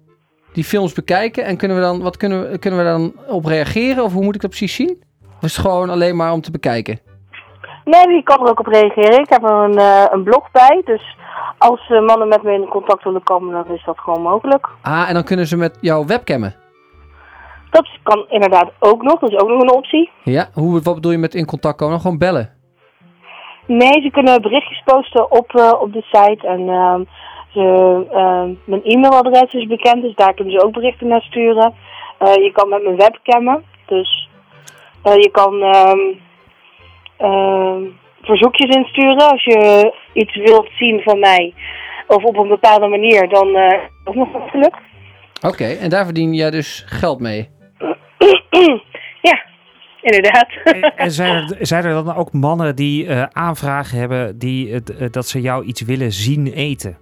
die 0.56 0.64
films 0.64 0.94
bekijken 0.94 1.44
en 1.46 1.58
kunnen 1.58 1.78
we 1.78 1.84
dan, 1.84 2.02
wat 2.02 2.18
kunnen 2.18 2.50
we, 2.50 2.58
kunnen 2.58 2.80
we 2.80 2.86
dan 2.86 3.14
op 3.28 3.46
reageren? 3.46 4.04
Of 4.04 4.14
hoe 4.14 4.24
moet 4.24 4.36
ik 4.36 4.42
dat 4.42 4.50
precies 4.50 4.76
zien? 4.76 5.04
Of 5.38 5.44
is 5.44 5.58
het 5.58 5.66
gewoon 5.66 5.90
alleen 5.90 6.16
maar 6.16 6.32
om 6.32 6.42
te 6.42 6.52
bekijken? 6.52 7.00
Nee, 7.86 8.16
je 8.16 8.24
kan 8.24 8.40
er 8.42 8.50
ook 8.50 8.60
op 8.60 8.68
reageren. 8.68 9.20
Ik 9.20 9.30
heb 9.30 9.44
er 9.44 9.52
een, 9.52 9.78
eh, 9.78 10.06
een 10.12 10.24
blog 10.24 10.52
bij. 10.52 10.82
Dus 10.86 11.18
als 11.58 11.90
eh, 11.90 12.06
mannen 12.06 12.28
met 12.28 12.44
me 12.44 12.54
in 12.54 12.68
contact 12.68 13.04
willen 13.04 13.24
komen, 13.24 13.54
dan 13.54 13.76
is 13.76 13.84
dat 13.86 14.00
gewoon 14.00 14.22
mogelijk. 14.22 14.70
Ah, 14.82 15.08
en 15.08 15.14
dan 15.14 15.24
kunnen 15.24 15.48
ze 15.48 15.58
met 15.58 15.78
jou 15.82 16.06
webcammen. 16.06 16.56
Dat 17.70 17.88
kan 18.04 18.26
inderdaad 18.30 18.72
ook 18.80 19.04
nog. 19.04 19.20
Dat 19.20 19.32
is 19.32 19.40
ook 19.40 19.50
nog 19.50 19.62
een 19.62 19.74
optie. 19.74 20.12
Ja, 20.24 20.50
hoe, 20.54 20.82
wat 20.82 20.96
bedoel 20.96 21.12
je 21.12 21.18
met 21.18 21.36
in 21.36 21.46
contact 21.46 21.78
komen? 21.78 22.00
Gewoon 22.00 22.18
bellen. 22.18 22.50
Nee, 23.68 24.02
ze 24.02 24.10
kunnen 24.12 24.42
berichtjes 24.42 24.82
posten 24.86 25.32
op, 25.32 25.56
eh, 25.56 25.82
op 25.82 25.94
de 25.94 26.02
site. 26.02 26.48
En 26.48 26.70
ze, 27.56 28.06
ehm, 28.12 28.54
mijn 28.66 28.84
e-mailadres 28.84 29.54
is 29.54 29.68
bekend, 29.68 30.02
dus 30.02 30.16
daar 30.16 30.34
kunnen 30.34 30.54
ze 30.54 30.66
ook 30.66 30.74
berichten 30.74 31.08
naar 31.08 31.22
sturen. 31.22 31.74
Eh, 32.18 32.34
je 32.34 32.52
kan 32.54 32.70
met 32.70 32.84
mijn 32.84 32.96
webcammen. 32.96 33.64
Dus 33.86 34.30
eh, 35.04 35.16
je 35.16 35.30
kan 35.32 35.62
ehm, 35.62 36.00
ehm, 37.18 37.84
verzoekjes 38.22 38.76
insturen 38.76 39.32
als 39.32 39.44
je 39.44 39.92
iets 40.14 40.36
wilt 40.36 40.70
zien 40.78 41.02
van 41.02 41.20
mij. 41.20 41.54
Of 42.08 42.24
op 42.24 42.38
een 42.38 42.48
bepaalde 42.48 42.88
manier, 42.88 43.30
dan 43.30 43.56
eh 43.56 43.80
ook 44.06 44.16
nog 44.16 44.32
wat 44.32 44.50
geluk. 44.50 44.76
Oké, 45.42 45.66
en 45.66 45.90
daar 45.90 46.06
verdien 46.06 46.34
jij 46.34 46.52
dus 46.52 46.84
geld 46.88 47.20
mee. 47.20 47.50
ja, 49.30 49.44
inderdaad. 50.02 50.48
En, 50.96 51.12
zijn, 51.12 51.34
er, 51.34 51.58
zijn 51.60 51.86
er 51.86 51.94
dan 51.94 52.16
ook 52.16 52.34
mannen 52.34 52.76
die 52.76 53.08
eh, 53.08 53.24
aanvragen 53.32 54.00
hebben 54.00 54.38
die, 54.38 54.74
het, 54.74 54.98
eh, 54.98 55.08
dat 55.12 55.28
ze 55.28 55.42
jou 55.42 55.66
iets 55.66 55.82
willen 55.82 56.12
zien 56.12 56.48
eten? 56.48 56.98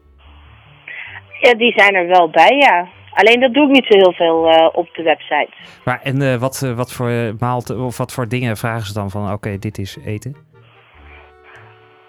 Ja, 1.45 1.53
die 1.53 1.73
zijn 1.75 1.95
er 1.95 2.07
wel 2.07 2.29
bij, 2.29 2.57
ja. 2.57 2.87
Alleen 3.13 3.39
dat 3.39 3.53
doe 3.53 3.63
ik 3.63 3.71
niet 3.71 3.85
zo 3.85 3.97
heel 3.97 4.13
veel 4.13 4.49
eh, 4.49 4.69
op 4.71 4.89
de 4.93 5.03
website. 5.03 5.49
Maar, 5.85 5.99
en 6.03 6.21
eh, 6.21 6.35
wat, 6.35 6.61
eh, 6.65 6.75
wat, 6.75 6.91
voor, 6.91 7.11
maalt, 7.39 7.77
of 7.77 7.97
wat 7.97 8.13
voor 8.13 8.27
dingen 8.27 8.57
vragen 8.57 8.85
ze 8.85 8.93
dan 8.93 9.09
van 9.09 9.31
oké, 9.31 9.57
dit 9.59 9.77
is 9.77 9.97
eten? 10.05 10.35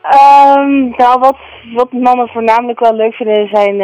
Ehm, 0.02 0.88
nou, 0.96 1.20
wat, 1.20 1.38
wat 1.74 1.92
mannen 1.92 2.28
voornamelijk 2.28 2.80
wel 2.80 2.94
leuk 2.94 3.14
vinden 3.14 3.48
zijn 3.52 3.76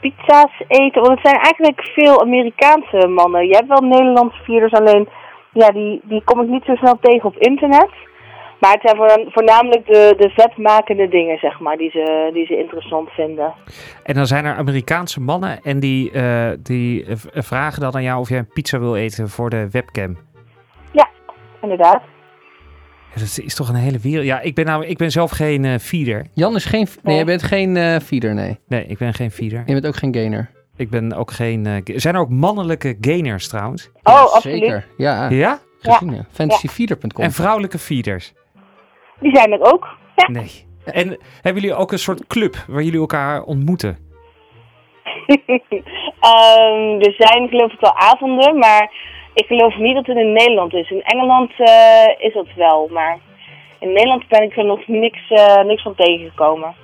pizza's 0.00 0.62
eten. 0.68 1.02
Want 1.02 1.18
het 1.18 1.28
zijn 1.28 1.40
eigenlijk 1.40 1.82
veel 1.82 2.20
Amerikaanse 2.20 3.08
mannen. 3.08 3.46
Je 3.46 3.56
hebt 3.56 3.68
wel 3.68 3.88
Nederlandse 3.88 4.42
vierders, 4.42 4.72
alleen 4.72 5.08
ja, 5.52 5.68
die, 5.68 6.00
die 6.02 6.22
kom 6.24 6.40
ik 6.40 6.48
niet 6.48 6.64
zo 6.64 6.74
snel 6.74 6.98
tegen 7.00 7.28
op 7.28 7.36
internet. 7.36 7.90
Maar 8.60 8.72
het 8.72 8.80
zijn 8.82 8.96
voor- 8.96 9.32
voornamelijk 9.32 9.86
de, 9.86 10.14
de 10.18 10.28
vetmakende 10.30 11.08
dingen, 11.08 11.38
zeg 11.38 11.60
maar, 11.60 11.76
die 11.76 11.90
ze, 11.90 12.30
die 12.32 12.46
ze 12.46 12.58
interessant 12.58 13.08
vinden. 13.10 13.54
En 14.02 14.14
dan 14.14 14.26
zijn 14.26 14.44
er 14.44 14.54
Amerikaanse 14.56 15.20
mannen 15.20 15.60
en 15.62 15.80
die, 15.80 16.10
eh, 16.10 16.50
die 16.62 17.04
vragen 17.32 17.80
dan 17.80 17.94
aan 17.94 18.02
jou 18.02 18.20
of 18.20 18.28
jij 18.28 18.38
een 18.38 18.48
pizza 18.52 18.78
wil 18.78 18.96
eten 18.96 19.28
voor 19.28 19.50
de 19.50 19.68
webcam. 19.70 20.16
Inderdaad. 21.62 22.02
Ja, 23.14 23.20
dat 23.20 23.38
is 23.44 23.54
toch 23.54 23.68
een 23.68 23.74
hele 23.74 23.98
wereld. 23.98 24.24
Ja, 24.26 24.40
ik 24.40 24.54
ben, 24.54 24.64
nou, 24.64 24.86
ik 24.86 24.98
ben 24.98 25.10
zelf 25.10 25.30
geen 25.30 25.64
eh, 25.64 25.78
feeder. 25.78 26.26
Jan 26.34 26.54
is 26.54 26.64
geen... 26.64 26.86
Nee, 27.02 27.16
je 27.18 27.24
bent 27.24 27.42
geen 27.42 27.76
eh, 27.76 27.96
feeder, 27.98 28.34
nee. 28.34 28.58
Nee, 28.68 28.84
ik 28.86 28.98
ben 28.98 29.14
geen 29.14 29.30
feeder. 29.30 29.62
Je 29.66 29.72
bent 29.72 29.86
ook 29.86 29.96
geen 29.96 30.14
gainer. 30.14 30.50
Ik 30.76 30.90
ben 30.90 31.12
ook 31.12 31.30
geen... 31.30 31.66
eh, 31.66 31.76
zijn 31.84 32.14
er 32.14 32.20
ook 32.20 32.28
mannelijke 32.30 32.96
gainers 33.00 33.48
trouwens? 33.48 33.90
Oh, 33.92 34.00
Ja, 34.02 34.12
absoluut. 34.20 34.58
Zeker, 34.58 34.86
ja. 34.96 35.28
Ja? 35.28 35.58
Gezien, 35.80 36.14
ja. 36.14 36.24
Fantasyfeeder.com. 36.30 37.24
En 37.24 37.32
vrouwelijke 37.32 37.78
feeders? 37.78 38.32
Die 39.20 39.36
zijn 39.36 39.52
er 39.52 39.72
ook. 39.72 39.88
Nee. 40.26 40.68
En 40.84 41.18
hebben 41.42 41.62
jullie 41.62 41.76
ook 41.76 41.92
een 41.92 41.98
soort 41.98 42.26
club 42.26 42.64
waar 42.68 42.82
jullie 42.82 43.00
elkaar 43.00 43.42
ontmoeten? 43.42 43.98
Ehm, 46.20 47.00
er 47.00 47.14
zijn 47.18 47.48
geloof 47.48 47.72
ik 47.72 47.80
wel 47.80 47.96
avonden, 47.96 48.58
maar 48.58 48.92
ik 49.34 49.46
geloof 49.46 49.76
niet 49.76 49.94
dat 49.94 50.06
het 50.06 50.16
in 50.16 50.32
Nederland 50.32 50.74
is. 50.74 50.90
In 50.90 51.02
Engeland 51.02 51.50
eh, 51.56 52.26
is 52.26 52.34
dat 52.34 52.46
wel, 52.56 52.88
maar 52.92 53.18
in 53.78 53.92
Nederland 53.92 54.28
ben 54.28 54.42
ik 54.42 54.56
er 54.56 54.64
nog 54.64 54.86
niks, 54.86 55.30
eh, 55.30 55.64
niks 55.64 55.82
van 55.82 55.94
tegengekomen. 55.94 56.74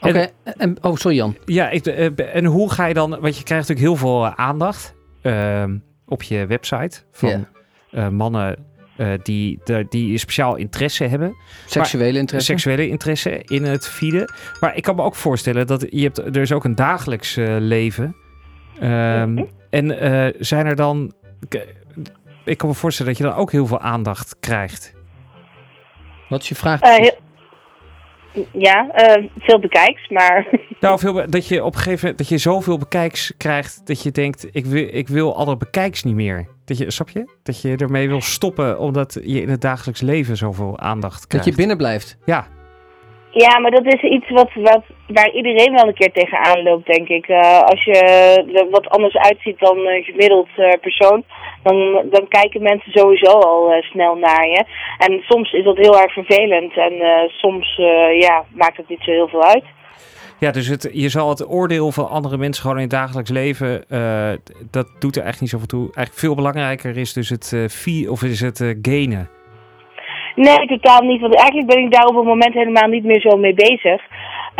Oké, 0.00 0.26
en, 0.44 0.76
oh 0.82 0.94
sorry 0.94 1.16
Jan. 1.16 1.36
Ja, 1.44 1.70
ik, 1.70 1.86
eh, 1.86 2.36
en 2.36 2.44
hoe 2.44 2.72
ga 2.72 2.86
je 2.86 2.94
dan... 2.94 3.10
Want 3.10 3.38
je 3.38 3.44
krijgt 3.44 3.68
natuurlijk 3.68 3.98
heel 3.98 4.08
veel 4.08 4.26
aandacht 4.26 4.94
ehm, 5.22 5.76
op 6.06 6.22
je 6.22 6.46
website 6.46 7.02
van 7.12 7.46
eh, 7.90 8.08
mannen 8.08 8.73
eh, 8.96 9.08
die, 9.22 9.60
de, 9.64 9.86
die 9.88 10.18
speciaal 10.18 10.56
interesse 10.56 11.04
hebben. 11.04 11.36
Seksuele 11.66 12.18
interesse. 12.18 12.46
seksuele 12.52 12.88
interesse 12.88 13.42
in 13.44 13.64
het 13.64 13.88
feeden. 13.88 14.32
Maar 14.60 14.76
ik 14.76 14.82
kan 14.82 14.96
me 14.96 15.02
ook 15.02 15.14
voorstellen 15.14 15.66
dat 15.66 15.86
je 15.90 16.02
hebt, 16.02 16.18
er 16.18 16.36
is 16.36 16.52
ook 16.52 16.64
een 16.64 16.74
dagelijks 16.74 17.36
eh, 17.36 17.56
leven. 17.58 18.16
Ehm, 18.80 19.44
en 19.70 20.00
eh, 20.00 20.34
zijn 20.38 20.66
er 20.66 20.76
dan... 20.76 21.12
Ik 22.44 22.58
kan 22.58 22.68
me 22.68 22.74
voorstellen 22.74 23.12
dat 23.12 23.20
je 23.22 23.28
dan 23.28 23.38
ook 23.38 23.52
heel 23.52 23.66
veel 23.66 23.80
aandacht 23.80 24.36
krijgt. 24.40 24.94
Wat 26.28 26.42
is 26.42 26.48
je 26.48 26.54
vraag? 26.54 26.80
Eh, 26.80 26.94
heel- 26.96 27.18
ja, 28.52 28.90
eh, 28.90 29.24
veel 29.38 29.58
bekijks, 29.58 30.08
maar 30.08 30.46
Nou, 30.80 30.98
veel, 30.98 31.12
be- 31.12 31.28
dat 31.28 31.48
je 31.48 31.64
op 31.64 31.74
een 31.74 31.78
gegeven 31.78 32.00
moment 32.00 32.18
dat 32.18 32.28
je 32.28 32.38
zoveel 32.38 32.78
bekijks 32.78 33.34
krijgt 33.36 33.86
dat 33.86 34.02
je 34.02 34.10
denkt, 34.10 34.48
ik 34.52 34.66
wil, 34.66 34.88
ik 34.90 35.08
wil 35.08 35.36
alle 35.36 35.56
bekijks 35.56 36.02
niet 36.02 36.14
meer. 36.14 36.48
Dat 36.64 36.78
je, 36.78 36.90
snap 36.90 37.08
je? 37.08 37.30
Dat 37.42 37.62
je 37.62 37.76
ermee 37.76 38.08
wil 38.08 38.20
stoppen 38.20 38.78
omdat 38.78 39.20
je 39.24 39.42
in 39.42 39.48
het 39.48 39.60
dagelijks 39.60 40.00
leven 40.00 40.36
zoveel 40.36 40.78
aandacht 40.78 41.20
dat 41.20 41.26
krijgt. 41.26 41.46
je 41.46 41.54
binnen 41.54 41.76
blijft. 41.76 42.18
Ja, 42.24 42.46
ja, 43.34 43.58
maar 43.58 43.70
dat 43.70 43.86
is 43.94 44.02
iets 44.02 44.30
wat, 44.30 44.50
wat, 44.54 44.82
waar 45.06 45.30
iedereen 45.30 45.72
wel 45.72 45.86
een 45.86 45.94
keer 45.94 46.12
tegenaan 46.12 46.62
loopt, 46.62 46.86
denk 46.86 47.08
ik. 47.08 47.26
Eh, 47.26 47.60
als 47.60 47.84
je 47.84 47.98
er 48.54 48.70
wat 48.70 48.88
anders 48.88 49.16
uitziet 49.16 49.58
dan 49.58 49.78
een 49.78 50.02
gemiddeld 50.02 50.48
eh, 50.56 50.80
persoon, 50.80 51.24
dan, 51.64 52.02
dan 52.10 52.28
kijken 52.28 52.62
mensen 52.62 52.92
sowieso 52.92 53.30
al 53.30 53.72
eh, 53.72 53.82
snel 53.82 54.14
naar 54.14 54.46
je. 54.48 54.64
En 54.98 55.22
soms 55.22 55.52
is 55.52 55.64
dat 55.64 55.76
heel 55.76 56.00
erg 56.00 56.12
vervelend 56.12 56.76
en 56.76 56.92
eh, 56.92 57.28
soms 57.28 57.78
eh, 57.78 58.20
ja, 58.20 58.44
maakt 58.52 58.76
het 58.76 58.88
niet 58.88 59.02
zo 59.02 59.10
heel 59.10 59.28
veel 59.28 59.44
uit. 59.44 59.64
Ja, 60.38 60.50
dus 60.50 60.66
het, 60.66 60.90
je 60.92 61.08
zal 61.08 61.28
het 61.28 61.48
oordeel 61.48 61.92
van 61.92 62.08
andere 62.08 62.36
mensen 62.36 62.62
gewoon 62.62 62.76
in 62.76 62.82
het 62.82 62.92
dagelijks 62.92 63.30
leven, 63.30 63.84
dat 64.70 64.88
doet 64.98 65.16
er 65.16 65.24
echt 65.24 65.40
niet 65.40 65.50
zoveel 65.50 65.66
toe. 65.66 65.82
Eigenlijk 65.82 66.18
veel 66.18 66.34
belangrijker 66.34 66.96
is 66.96 67.12
dus 67.12 67.28
het 67.28 67.52
uh, 67.54 67.68
fee, 67.68 68.10
of 68.10 68.22
is 68.22 68.40
het 68.40 68.60
uh, 68.60 68.78
gainen. 68.82 69.28
Nee, 70.34 70.66
totaal 70.66 71.00
niet. 71.00 71.20
Want 71.20 71.34
eigenlijk 71.34 71.68
ben 71.68 71.84
ik 71.84 71.92
daar 71.92 72.06
op 72.06 72.16
het 72.16 72.24
moment 72.24 72.54
helemaal 72.54 72.88
niet 72.88 73.04
meer 73.04 73.20
zo 73.20 73.36
mee 73.36 73.54
bezig. 73.54 74.02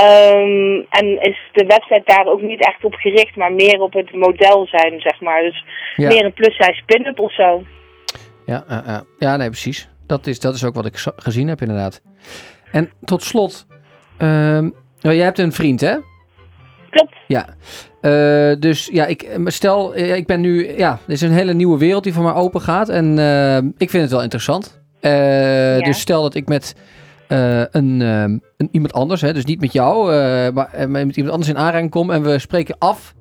Um, 0.00 0.86
en 0.88 1.20
is 1.20 1.38
de 1.52 1.64
website 1.66 2.02
daar 2.04 2.26
ook 2.26 2.42
niet 2.42 2.60
echt 2.60 2.84
op 2.84 2.94
gericht, 2.94 3.36
maar 3.36 3.52
meer 3.52 3.80
op 3.80 3.92
het 3.92 4.12
model 4.12 4.66
zijn, 4.66 5.00
zeg 5.00 5.20
maar. 5.20 5.42
Dus 5.42 5.64
ja. 5.96 6.08
meer 6.08 6.24
een 6.24 6.32
plus-size 6.32 6.82
pin-up 6.86 7.18
of 7.18 7.34
zo. 7.34 7.62
Ja, 8.46 8.64
uh, 8.70 8.78
uh, 8.86 9.00
ja, 9.18 9.36
nee, 9.36 9.48
precies. 9.48 9.88
Dat 10.06 10.26
is, 10.26 10.40
dat 10.40 10.54
is 10.54 10.64
ook 10.64 10.74
wat 10.74 10.86
ik 10.86 10.96
gezien 11.16 11.48
heb, 11.48 11.60
inderdaad. 11.60 12.02
En 12.72 12.90
tot 13.04 13.22
slot, 13.22 13.66
um, 14.18 14.74
jij 14.98 15.16
hebt 15.16 15.38
een 15.38 15.52
vriend, 15.52 15.80
hè? 15.80 15.96
Klopt. 16.90 17.14
Ja. 17.26 17.46
Uh, 18.02 18.60
dus 18.60 18.88
ja, 18.92 19.06
ik, 19.06 19.38
stel, 19.44 19.96
ik 19.96 20.26
ben 20.26 20.40
nu, 20.40 20.76
ja, 20.76 20.98
er 21.06 21.12
is 21.12 21.20
een 21.20 21.32
hele 21.32 21.54
nieuwe 21.54 21.78
wereld 21.78 22.04
die 22.04 22.12
voor 22.12 22.24
mij 22.24 22.34
open 22.34 22.60
gaat. 22.60 22.88
En 22.88 23.18
ik 23.78 23.90
vind 23.90 24.02
het 24.02 24.12
wel 24.12 24.22
interessant. 24.22 24.82
Ja. 25.00 25.78
Dus 25.78 26.00
stel 26.00 26.22
dat 26.22 26.34
ik 26.34 26.48
met 26.48 26.74
uh, 27.28 27.64
een, 27.70 28.00
een, 28.00 28.68
iemand 28.70 28.92
anders, 28.92 29.20
hè, 29.20 29.32
dus 29.32 29.44
niet 29.44 29.60
met 29.60 29.72
jou, 29.72 30.12
uh, 30.12 30.50
maar 30.50 31.06
met 31.06 31.16
iemand 31.16 31.34
anders 31.34 31.48
in 31.48 31.58
aanraking 31.58 31.90
kom 31.90 32.10
en 32.10 32.22
we 32.22 32.38
spreken 32.38 32.76
af. 32.78 33.14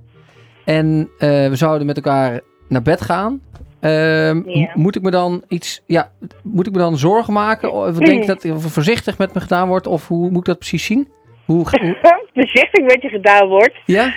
En 0.65 1.09
we 1.17 1.51
zouden 1.53 1.87
met 1.87 1.95
elkaar 1.95 2.39
naar 2.67 2.81
bed 2.81 3.01
gaan. 3.01 3.41
Ja. 3.79 4.71
Moet 4.73 4.95
ik 4.95 5.01
me 5.01 5.11
dan 5.11 5.43
iets, 5.47 5.83
ja, 5.85 6.11
moet 6.43 6.67
ik 6.67 6.73
me 6.73 6.79
dan 6.79 6.97
zorgen 6.97 7.33
maken? 7.33 7.73
Of 7.73 7.97
denk 7.97 8.21
ik 8.21 8.27
dat 8.27 8.43
er 8.43 8.61
voorzichtig 8.61 9.17
met 9.17 9.33
me 9.33 9.39
gedaan 9.39 9.67
wordt? 9.67 9.87
Of 9.87 10.07
hoe 10.07 10.29
moet 10.29 10.39
ik 10.39 10.45
dat 10.45 10.57
precies 10.57 10.85
zien? 10.85 11.07
Hoe, 11.45 11.57
hoe... 11.69 11.97
voorzichtig 12.33 12.83
met 12.83 13.01
je 13.01 13.09
gedaan 13.09 13.47
wordt? 13.47 13.73
Ja. 13.85 14.13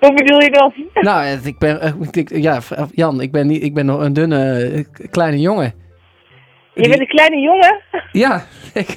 Hoe 0.00 0.14
bedoel 0.14 0.40
je 0.40 0.50
dat? 0.50 1.02
Nou, 1.04 1.38
ik 1.44 1.58
ben, 1.58 1.96
ik, 2.10 2.36
ja, 2.36 2.58
Jan, 2.90 3.20
ik 3.20 3.32
ben, 3.32 3.46
niet, 3.46 3.62
ik 3.62 3.74
ben 3.74 3.86
nog 3.86 4.00
een 4.00 4.12
dunne 4.12 4.86
kleine 5.10 5.40
jongen. 5.40 5.72
Je 6.74 6.88
bent 6.88 7.00
een 7.00 7.06
kleine 7.06 7.40
jongen? 7.40 7.80
Ja, 8.12 8.44
ik, 8.74 8.88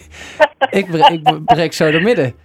ik, 0.69 0.91
breek, 0.91 1.09
ik 1.09 1.45
breek 1.45 1.73
zo 1.73 1.91
door 1.91 2.01
midden. 2.01 2.33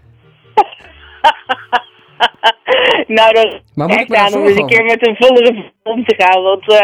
nou, 3.18 3.34
dat 3.34 3.60
maar 3.74 3.88
moet 3.88 4.00
ik 4.00 4.14
aan 4.14 4.34
om 4.34 4.46
eens 4.46 4.56
een 4.56 4.66
keer 4.66 4.84
met 4.84 5.06
een 5.06 5.16
vollere 5.16 5.72
om 5.82 6.04
te 6.04 6.14
gaan, 6.18 6.42
want 6.42 6.62
uh, 6.62 6.78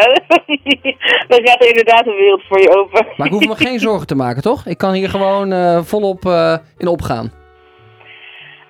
dan 1.28 1.48
gaat 1.48 1.62
er 1.62 1.68
inderdaad 1.68 2.06
een 2.06 2.16
wereld 2.16 2.42
voor 2.48 2.60
je 2.60 2.76
open. 2.76 3.06
maar 3.16 3.26
ik 3.26 3.32
hoef 3.32 3.46
me 3.46 3.56
geen 3.56 3.78
zorgen 3.78 4.06
te 4.06 4.14
maken, 4.14 4.42
toch? 4.42 4.66
Ik 4.66 4.78
kan 4.78 4.92
hier 4.92 5.08
gewoon 5.08 5.52
uh, 5.52 5.82
volop 5.82 6.24
uh, 6.24 6.56
in 6.78 6.86
opgaan. 6.86 7.32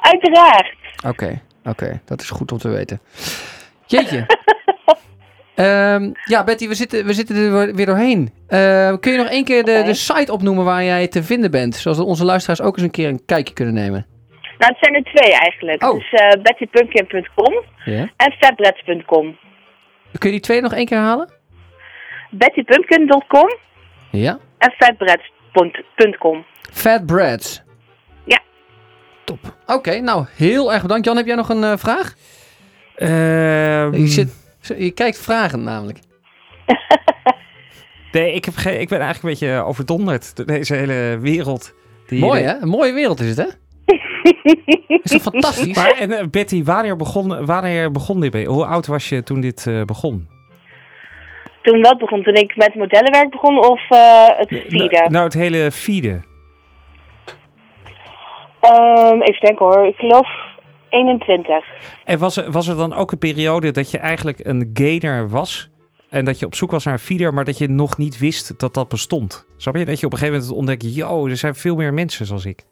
Uiteraard. 0.00 0.74
Oké, 0.96 1.08
okay, 1.08 1.42
oké, 1.64 1.84
okay. 1.84 2.00
dat 2.04 2.20
is 2.20 2.30
goed 2.30 2.52
om 2.52 2.58
te 2.58 2.68
weten. 2.68 3.00
Jeetje. 3.86 4.26
Um, 5.57 6.12
ja, 6.24 6.44
Betty, 6.44 6.68
we 6.68 6.74
zitten, 6.74 7.07
we 7.07 7.12
zitten 7.12 7.36
er 7.36 7.74
weer 7.74 7.86
doorheen. 7.86 8.32
Uh, 8.48 8.94
kun 9.00 9.12
je 9.12 9.18
nog 9.18 9.28
één 9.28 9.44
keer 9.44 9.64
de, 9.64 9.82
de 9.84 9.94
site 9.94 10.32
opnoemen 10.32 10.64
waar 10.64 10.84
jij 10.84 11.09
te 11.09 11.22
vinden 11.22 11.50
bent? 11.50 11.74
Zodat 11.74 12.00
onze 12.00 12.24
luisteraars 12.24 12.61
ook 12.61 12.76
eens 12.76 12.84
een 12.84 12.90
keer 12.90 13.09
een 13.09 13.24
kijkje 13.26 13.55
kunnen 13.55 13.74
nemen. 13.74 14.07
Nou, 14.59 14.72
het 14.72 14.76
zijn 14.80 14.94
er 14.94 15.02
twee 15.02 15.32
eigenlijk. 15.32 15.82
Oh. 15.82 15.94
Dus 15.94 16.12
uh, 16.12 16.42
bettypumpkin.com 16.42 17.62
yeah. 17.84 18.09
en 18.16 18.32
fatbreads.com. 18.38 19.36
Kun 20.18 20.30
je 20.30 20.30
die 20.30 20.40
twee 20.40 20.61
nog 20.61 20.72
één 20.72 20.86
keer 20.86 20.98
halen? 20.98 21.32
bettypumpkin.com 22.30 23.57
ja. 24.11 24.38
en 24.59 24.72
fatbreads.com. 24.78 26.44
Fatbreads? 26.72 27.62
Ja. 28.24 28.40
Top. 29.24 29.38
Oké, 29.62 29.72
okay, 29.72 29.98
nou 29.98 30.26
heel 30.36 30.72
erg 30.72 30.82
bedankt. 30.82 31.05
Jan, 31.05 31.16
heb 31.16 31.26
jij 31.26 31.36
nog 31.36 31.48
een 31.48 31.62
uh, 31.62 31.72
vraag? 31.76 32.14
Um... 32.96 33.94
Je 33.94 34.07
zit... 34.07 34.43
Je 34.68 34.90
kijkt 34.90 35.22
vragen 35.22 35.62
namelijk. 35.62 35.98
nee, 38.12 38.32
ik, 38.32 38.44
heb 38.44 38.54
geen, 38.56 38.80
ik 38.80 38.88
ben 38.88 39.00
eigenlijk 39.00 39.40
een 39.40 39.46
beetje 39.46 39.62
overdonderd 39.62 40.36
door 40.36 40.46
deze 40.46 40.74
hele 40.74 41.18
wereld. 41.20 41.74
Die 42.06 42.20
Mooi 42.20 42.42
hè? 42.42 42.60
Een 42.60 42.68
mooie 42.68 42.92
wereld 42.92 43.20
is 43.20 43.36
het 43.36 43.36
hè? 43.36 43.46
is 45.02 45.10
dat 45.10 45.22
fantastisch? 45.22 45.76
Maar 45.76 45.90
en, 45.98 46.10
uh, 46.10 46.22
Betty, 46.30 46.64
wanneer 46.64 46.96
begon, 46.96 47.46
wanneer 47.46 47.90
begon 47.90 48.20
dit 48.20 48.30
bij 48.30 48.44
Hoe 48.44 48.66
oud 48.66 48.86
was 48.86 49.08
je 49.08 49.22
toen 49.22 49.40
dit 49.40 49.66
uh, 49.68 49.82
begon? 49.82 50.28
Toen 51.62 51.82
dat 51.82 51.98
begon? 51.98 52.22
Toen 52.22 52.34
ik 52.34 52.56
met 52.56 52.74
modellenwerk 52.74 53.30
begon 53.30 53.58
of 53.58 53.80
uh, 53.90 54.26
het 54.26 54.48
feeden? 54.48 54.90
Nou, 54.90 55.10
nou, 55.10 55.24
het 55.24 55.34
hele 55.34 55.70
feeden. 55.70 56.24
Um, 58.62 59.22
even 59.22 59.40
denken 59.40 59.66
hoor. 59.66 59.86
Ik 59.86 59.96
geloof 59.96 60.28
21. 60.95 61.64
En 62.05 62.18
was 62.18 62.36
er, 62.36 62.51
was 62.51 62.68
er 62.68 62.76
dan 62.76 62.95
ook 62.95 63.12
een 63.12 63.18
periode 63.18 63.70
dat 63.70 63.90
je 63.90 63.99
eigenlijk 63.99 64.38
een 64.42 64.70
gainer 64.74 65.28
was? 65.28 65.70
En 66.11 66.24
dat 66.24 66.38
je 66.38 66.47
op 66.47 66.55
zoek 66.55 66.70
was 66.70 66.84
naar 66.84 66.95
een 66.95 67.01
feeder, 67.01 67.34
maar 67.34 67.45
dat 67.45 67.59
je 67.59 67.68
nog 67.68 67.99
niet 67.99 68.18
wist 68.18 68.61
dat 68.61 68.74
dat 68.74 68.88
bestond? 68.88 69.47
Snap 69.57 69.76
je? 69.76 69.84
Dat 69.84 70.01
je 70.01 70.07
op 70.07 70.12
een 70.12 70.18
gegeven 70.18 70.40
moment 70.40 70.59
ontdekt, 70.59 70.95
yo, 70.97 71.26
er 71.26 71.36
zijn 71.36 71.55
veel 71.55 71.76
meer 71.76 71.95
mensen 71.95 72.26
zoals 72.26 72.47
ik. 72.47 72.62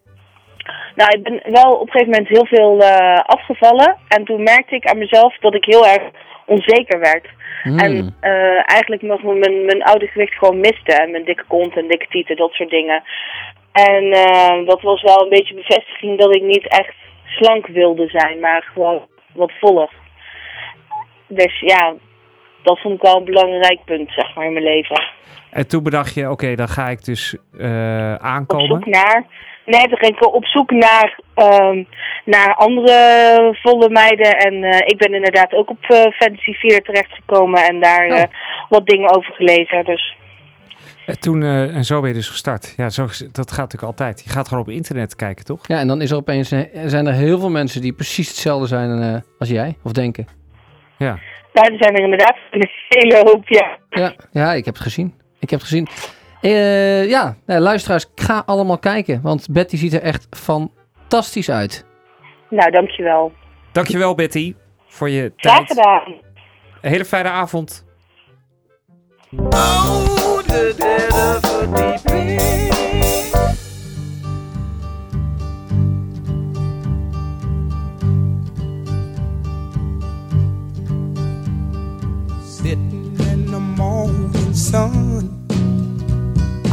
Nou, 0.95 1.11
ik 1.18 1.23
ben 1.23 1.53
wel 1.53 1.73
op 1.73 1.87
een 1.87 1.93
gegeven 1.93 2.11
moment 2.11 2.29
heel 2.29 2.47
veel 2.47 2.81
uh, 2.81 3.16
afgevallen. 3.16 3.97
En 4.09 4.25
toen 4.25 4.43
merkte 4.43 4.75
ik 4.75 4.87
aan 4.87 4.99
mezelf 4.99 5.39
dat 5.39 5.55
ik 5.55 5.64
heel 5.64 5.87
erg 5.87 6.03
onzeker 6.47 6.99
werd. 6.99 7.27
Hmm. 7.62 7.79
En 7.79 7.93
uh, 8.23 8.62
eigenlijk 8.64 9.03
nog 9.03 9.23
mijn, 9.23 9.64
mijn 9.64 9.83
oude 9.83 10.07
gewicht 10.07 10.35
gewoon 10.35 10.61
miste. 10.61 10.93
En 10.93 11.11
mijn 11.11 11.25
dikke 11.25 11.45
kont 11.49 11.77
en 11.77 11.89
dikke 11.89 12.07
tieten, 12.09 12.37
dat 12.37 12.53
soort 12.53 12.70
dingen. 12.70 13.03
En 13.73 14.05
uh, 14.05 14.66
dat 14.66 14.81
was 14.83 15.03
wel 15.03 15.23
een 15.23 15.29
beetje 15.29 15.55
bevestiging 15.55 16.18
dat 16.18 16.35
ik 16.35 16.43
niet 16.43 16.68
echt 16.68 16.95
slank 17.37 17.66
wilde 17.66 18.09
zijn, 18.09 18.41
maar 18.41 18.70
gewoon 18.74 19.07
wat 19.35 19.53
volg. 19.61 19.91
Dus 21.28 21.61
ja, 21.61 21.95
dat 22.62 22.78
vond 22.80 22.95
ik 22.95 23.03
wel 23.03 23.16
een 23.16 23.24
belangrijk 23.24 23.85
punt, 23.85 24.11
zeg 24.12 24.35
maar, 24.35 24.47
in 24.47 24.53
mijn 24.53 24.64
leven. 24.64 25.03
En 25.51 25.68
toen 25.68 25.83
bedacht 25.83 26.14
je, 26.14 26.30
oké, 26.30 26.55
dan 26.55 26.68
ga 26.68 26.89
ik 26.89 27.05
dus 27.05 27.37
eh, 27.59 28.12
Op 28.14 28.20
aankomen. 28.22 28.66
zoek 28.66 28.87
naar... 28.87 29.24
Nee, 29.66 29.89
toen 29.89 29.99
ging 29.99 30.16
ik 30.16 30.35
op 30.35 30.45
zoek 30.45 30.70
naar, 30.70 31.18
naar 32.24 32.55
andere 32.55 33.59
volle 33.62 33.89
meiden. 33.89 34.33
En 34.37 34.64
eh, 34.64 34.78
ik 34.78 34.97
ben 34.99 35.14
inderdaad 35.14 35.53
ook 35.53 35.70
op 35.70 35.83
eh, 35.83 35.97
Fantasy 35.99 36.53
4 36.53 36.83
terechtgekomen 36.83 37.64
en 37.64 37.80
daar 37.80 38.07
Oh. 38.07 38.22
wat 38.68 38.87
dingen 38.87 39.16
over 39.16 39.33
gelezen. 39.33 39.85
Dus 39.85 40.16
En 41.07 41.20
toen, 41.20 41.42
eh, 41.42 41.76
en 41.76 41.84
zo 41.84 42.00
ben 42.00 42.09
je 42.09 42.14
dus 42.14 42.28
gestart. 42.28 42.74
Ja, 42.76 42.90
zo, 42.90 43.03
dat 43.32 43.48
gaat 43.50 43.59
natuurlijk 43.59 43.82
altijd. 43.82 44.22
Je 44.24 44.30
gaat 44.30 44.48
gewoon 44.48 44.62
op 44.62 44.68
internet 44.68 45.16
kijken, 45.16 45.44
toch? 45.44 45.66
Ja, 45.68 45.78
en 45.78 45.86
dan 45.86 46.00
is 46.00 46.11
er 46.11 46.16
opeens, 46.16 46.53
eh, 46.53 46.61
zijn 46.86 47.07
er 47.07 47.12
heel 47.12 47.38
veel 47.38 47.50
mensen 47.50 47.80
die 47.80 47.92
precies 47.92 48.28
hetzelfde 48.28 48.66
zijn 48.66 49.03
eh, 49.03 49.20
als 49.38 49.48
jij, 49.48 49.76
of 49.82 49.92
denken. 49.92 50.26
Ja. 50.98 51.18
daar 51.53 51.72
zijn 51.78 51.94
er 51.96 52.03
inderdaad 52.03 52.36
een 52.50 52.68
hele 52.88 53.22
hoop, 53.24 53.48
ja. 53.48 53.78
Ja, 53.90 54.12
ja 54.32 54.53
ik 54.53 54.64
heb 54.64 54.74
het 54.74 54.82
gezien. 54.82 55.14
Ik 55.38 55.50
heb 55.50 55.61
het 55.61 55.68
gezien. 55.68 55.88
Eh, 56.40 57.09
ja, 57.09 57.36
nou, 57.46 57.61
luisteraars, 57.61 58.07
ga 58.14 58.42
allemaal 58.46 58.78
kijken, 58.78 59.20
want 59.22 59.48
Betty 59.50 59.76
ziet 59.76 59.92
er 59.92 60.03
echt 60.03 60.26
fantastisch 60.30 61.50
uit. 61.50 61.86
Nou, 62.50 62.70
dankjewel. 62.70 63.32
Dankjewel, 63.72 64.14
Betty, 64.14 64.55
voor 64.86 65.11
je 65.11 65.32
Graag 65.36 65.57
tijd. 65.57 65.68
gedaan. 65.68 66.14
Een 66.80 66.90
hele 66.90 67.05
fijne 67.05 67.28
avond. 67.28 67.84
Oh, 69.30 70.22
Sitting 71.63 71.79
in 83.31 83.47
the 83.47 83.61
morning 83.61 84.53
sun. 84.53 85.47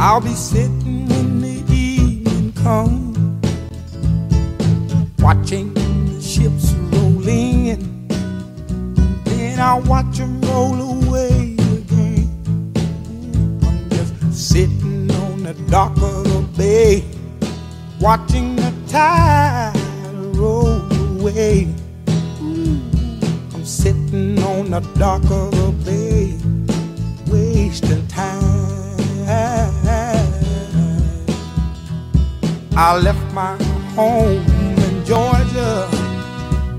I'll 0.00 0.20
be 0.20 0.34
sitting 0.34 1.08
when 1.08 1.40
the 1.40 1.72
evening 1.72 2.52
comes. 2.54 3.16
Watching 5.20 5.72
the 5.72 6.20
ships 6.20 6.72
roll 6.72 7.28
in. 7.28 8.08
Then 9.22 9.60
I'll 9.60 9.82
watch 9.82 10.18
them 10.18 10.40
roll 10.40 10.74
away 10.74 10.89
the 15.52 15.62
dock 15.64 15.96
of 15.96 16.24
the 16.24 16.46
bay. 16.56 17.04
Watching 18.00 18.54
the 18.54 18.72
tide 18.86 19.72
roll 20.36 20.80
away. 21.18 21.66
I'm 22.38 23.64
sitting 23.64 24.38
on 24.42 24.70
the 24.70 24.80
dock 24.96 25.24
of 25.24 25.50
the 25.50 25.72
bay, 25.84 26.38
wasting 27.26 28.06
time. 28.06 28.50
I 32.76 32.96
left 32.96 33.32
my 33.34 33.56
home 33.94 34.46
in 34.86 35.04
Georgia 35.04 35.88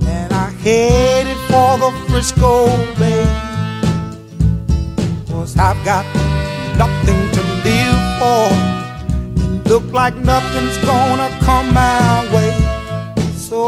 and 0.07 0.33
I 0.33 0.49
headed 0.63 1.37
for 1.49 1.77
the 1.77 1.91
Frisco 2.07 2.67
Bay. 2.95 3.25
Cause 5.27 5.57
I've 5.57 5.83
got 5.83 6.20
for. 8.21 8.49
Look 9.71 9.85
like 9.91 10.15
nothing's 10.15 10.77
gonna 10.91 11.29
come 11.47 11.73
my 11.73 12.27
way. 12.33 12.53
So 13.49 13.59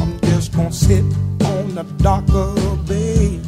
I'm 0.00 0.12
just 0.30 0.52
gonna 0.54 0.72
sit 0.72 1.04
on 1.52 1.74
the 1.78 1.84
dock 2.04 2.28
of 2.44 2.54
the 2.64 2.74
bay, 2.88 3.40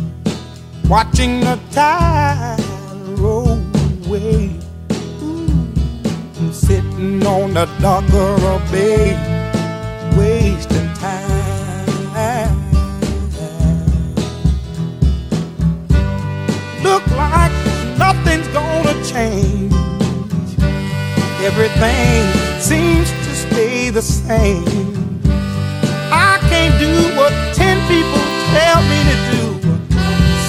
watching 0.89 1.41
the 1.41 1.57
tide 1.71 2.65
roll 3.23 3.59
away. 4.07 4.51
Ooh, 5.23 5.49
I'm 6.39 6.53
sitting 6.53 7.27
on 7.27 7.55
the 7.59 7.67
dock 7.85 8.09
of 8.27 8.41
the 8.47 8.57
bay, 8.73 9.34
Everything 21.77 22.61
seems 22.61 23.11
to 23.11 23.35
stay 23.35 23.91
the 23.91 24.01
same. 24.01 25.21
I 26.13 26.39
can't 26.49 26.79
do 26.79 27.17
what 27.17 27.33
ten 27.53 27.77
people 27.89 28.23
tell 28.55 28.81
me 28.91 29.03
to 29.11 29.17
do. 29.35 29.45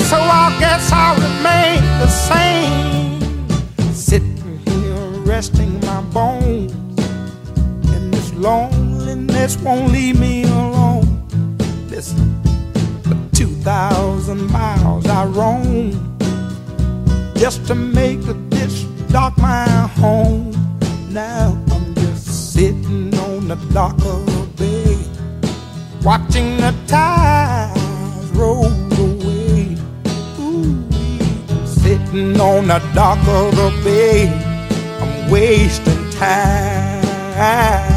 So 0.06 0.18
I 0.18 0.56
guess 0.60 0.92
I'll 0.92 1.16
remain 1.16 1.82
the 2.00 2.08
same. 2.08 3.94
Sitting 3.94 4.60
here 4.66 5.22
resting 5.24 5.80
my 5.82 6.02
bones. 6.14 6.72
And 7.94 8.14
this 8.14 8.32
loneliness 8.34 9.58
won't 9.58 9.92
leave 9.92 10.20
me 10.20 10.44
alone. 10.44 11.26
Listen, 11.90 12.40
for 13.04 13.36
2,000 13.36 14.52
miles 14.52 15.08
I 15.08 15.26
roam 15.26 15.92
just 17.36 17.66
to 17.68 17.76
make 17.76 18.22
this 18.50 18.84
dock 19.10 19.38
my 19.38 19.68
home. 19.98 20.45
Now 21.16 21.58
I'm 21.72 21.96
just 21.96 22.54
sitting 22.54 23.18
on 23.20 23.48
the 23.48 23.56
dock 23.74 23.96
of 24.00 24.26
the 24.26 24.48
bay, 24.58 24.98
watching 26.04 26.58
the 26.58 26.76
tides 26.88 28.32
roll 28.32 28.66
away. 28.66 29.78
Ooh, 30.42 30.76
sitting 31.66 32.38
on 32.38 32.68
the 32.68 32.80
dock 32.94 33.26
of 33.30 33.56
the 33.56 33.72
bay, 33.82 34.28
I'm 35.00 35.32
wasting 35.32 36.10
time. 36.10 37.95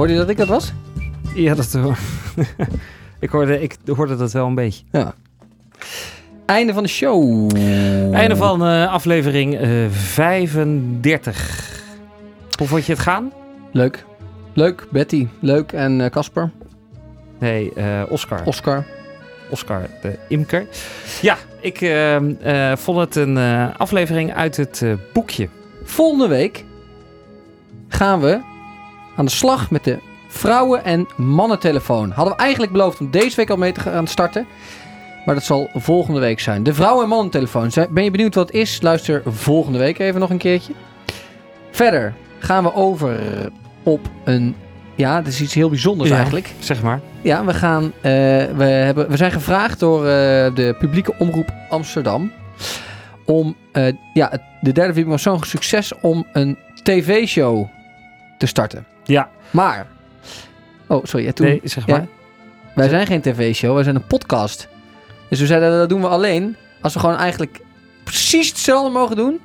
Hoorde 0.00 0.14
je 0.14 0.20
dat 0.20 0.30
ik 0.30 0.36
dat 0.36 0.48
was? 0.48 0.72
Ja, 1.34 1.54
dat... 1.54 1.78
ik, 3.20 3.30
hoorde, 3.30 3.60
ik 3.60 3.76
hoorde 3.86 4.16
dat 4.16 4.32
wel 4.32 4.46
een 4.46 4.54
beetje. 4.54 4.84
Ja. 4.92 5.14
Einde 6.46 6.72
van 6.72 6.82
de 6.82 6.88
show. 6.88 7.50
Einde 8.14 8.36
van 8.36 8.64
eh, 8.66 8.92
aflevering 8.92 9.58
eh, 9.58 9.90
35. 9.90 11.82
Hoe 12.58 12.66
vond 12.66 12.86
je 12.86 12.92
het 12.92 13.00
gaan? 13.00 13.32
Leuk. 13.72 14.04
Leuk, 14.52 14.86
Betty. 14.90 15.28
Leuk. 15.40 15.72
En 15.72 16.00
eh, 16.00 16.10
Casper. 16.10 16.50
Nee, 17.38 17.72
eh, 17.74 18.02
Oscar. 18.08 18.44
Oscar. 18.44 18.84
Oscar 19.50 19.86
de 20.02 20.18
Imker. 20.28 20.66
Ja, 21.22 21.36
ik 21.60 21.80
eh, 21.80 22.16
eh, 22.70 22.76
vond 22.76 22.98
het 22.98 23.16
een 23.16 23.36
eh, 23.36 23.68
aflevering 23.76 24.34
uit 24.34 24.56
het 24.56 24.82
eh, 24.82 24.92
boekje. 25.12 25.48
Volgende 25.84 26.28
week 26.28 26.64
gaan 27.88 28.20
we 28.20 28.49
aan 29.20 29.26
de 29.26 29.32
slag 29.32 29.70
met 29.70 29.84
de 29.84 29.98
vrouwen- 30.28 30.84
en 30.84 31.08
mannentelefoon. 31.16 32.10
Hadden 32.10 32.34
we 32.34 32.40
eigenlijk 32.40 32.72
beloofd 32.72 33.00
om 33.00 33.10
deze 33.10 33.36
week 33.36 33.50
al 33.50 33.56
mee 33.56 33.72
te 33.72 33.80
gaan 33.80 34.06
starten. 34.06 34.46
Maar 35.24 35.34
dat 35.34 35.44
zal 35.44 35.70
volgende 35.74 36.20
week 36.20 36.40
zijn. 36.40 36.62
De 36.62 36.74
vrouwen- 36.74 37.02
en 37.02 37.08
mannentelefoon. 37.08 37.70
Ben 37.90 38.04
je 38.04 38.10
benieuwd 38.10 38.34
wat 38.34 38.46
het 38.46 38.56
is? 38.56 38.80
Luister 38.82 39.22
volgende 39.26 39.78
week 39.78 39.98
even 39.98 40.20
nog 40.20 40.30
een 40.30 40.38
keertje. 40.38 40.72
Verder 41.70 42.14
gaan 42.38 42.64
we 42.64 42.74
over 42.74 43.20
op 43.82 44.00
een... 44.24 44.56
Ja, 44.94 45.16
het 45.16 45.26
is 45.26 45.40
iets 45.40 45.54
heel 45.54 45.68
bijzonders 45.68 46.10
Ja. 46.10 46.14
eigenlijk. 46.16 46.52
Zeg 46.58 46.82
maar. 46.82 47.00
Ja, 47.22 47.44
we, 47.44 47.54
gaan, 47.54 47.84
eh, 47.84 48.12
we, 48.56 48.64
hebben, 48.64 49.08
we 49.08 49.16
zijn 49.16 49.32
gevraagd 49.32 49.80
door 49.80 49.98
eh, 49.98 50.54
de 50.54 50.76
publieke 50.78 51.14
omroep 51.18 51.52
Amsterdam. 51.68 52.32
Om 53.24 53.56
eh, 53.72 53.92
ja, 54.14 54.32
de 54.60 54.72
derde 54.72 55.04
was 55.04 55.22
zo'n 55.22 55.44
succes 55.44 55.92
om 56.00 56.26
een 56.32 56.58
tv-show 56.82 57.68
te 58.38 58.46
starten. 58.46 58.86
Ja. 59.10 59.30
Maar. 59.50 59.86
Oh, 60.86 61.04
sorry. 61.04 61.26
en 61.26 61.34
Toen, 61.34 61.46
Nee, 61.46 61.60
zeg 61.64 61.86
ja, 61.86 61.96
maar. 61.96 62.06
wij 62.74 62.88
zijn 62.88 63.06
geen 63.06 63.20
tv-show, 63.20 63.74
wij 63.74 63.82
zijn 63.82 63.96
een 63.96 64.06
podcast. 64.06 64.68
Dus 65.28 65.40
we 65.40 65.46
zeiden 65.46 65.78
dat 65.78 65.88
doen 65.88 66.00
we 66.00 66.08
alleen 66.08 66.56
als 66.80 66.94
we 66.94 67.00
gewoon 67.00 67.16
eigenlijk 67.16 67.60
precies 68.04 68.48
hetzelfde 68.48 68.90
mogen 68.90 69.16
doen. 69.16 69.40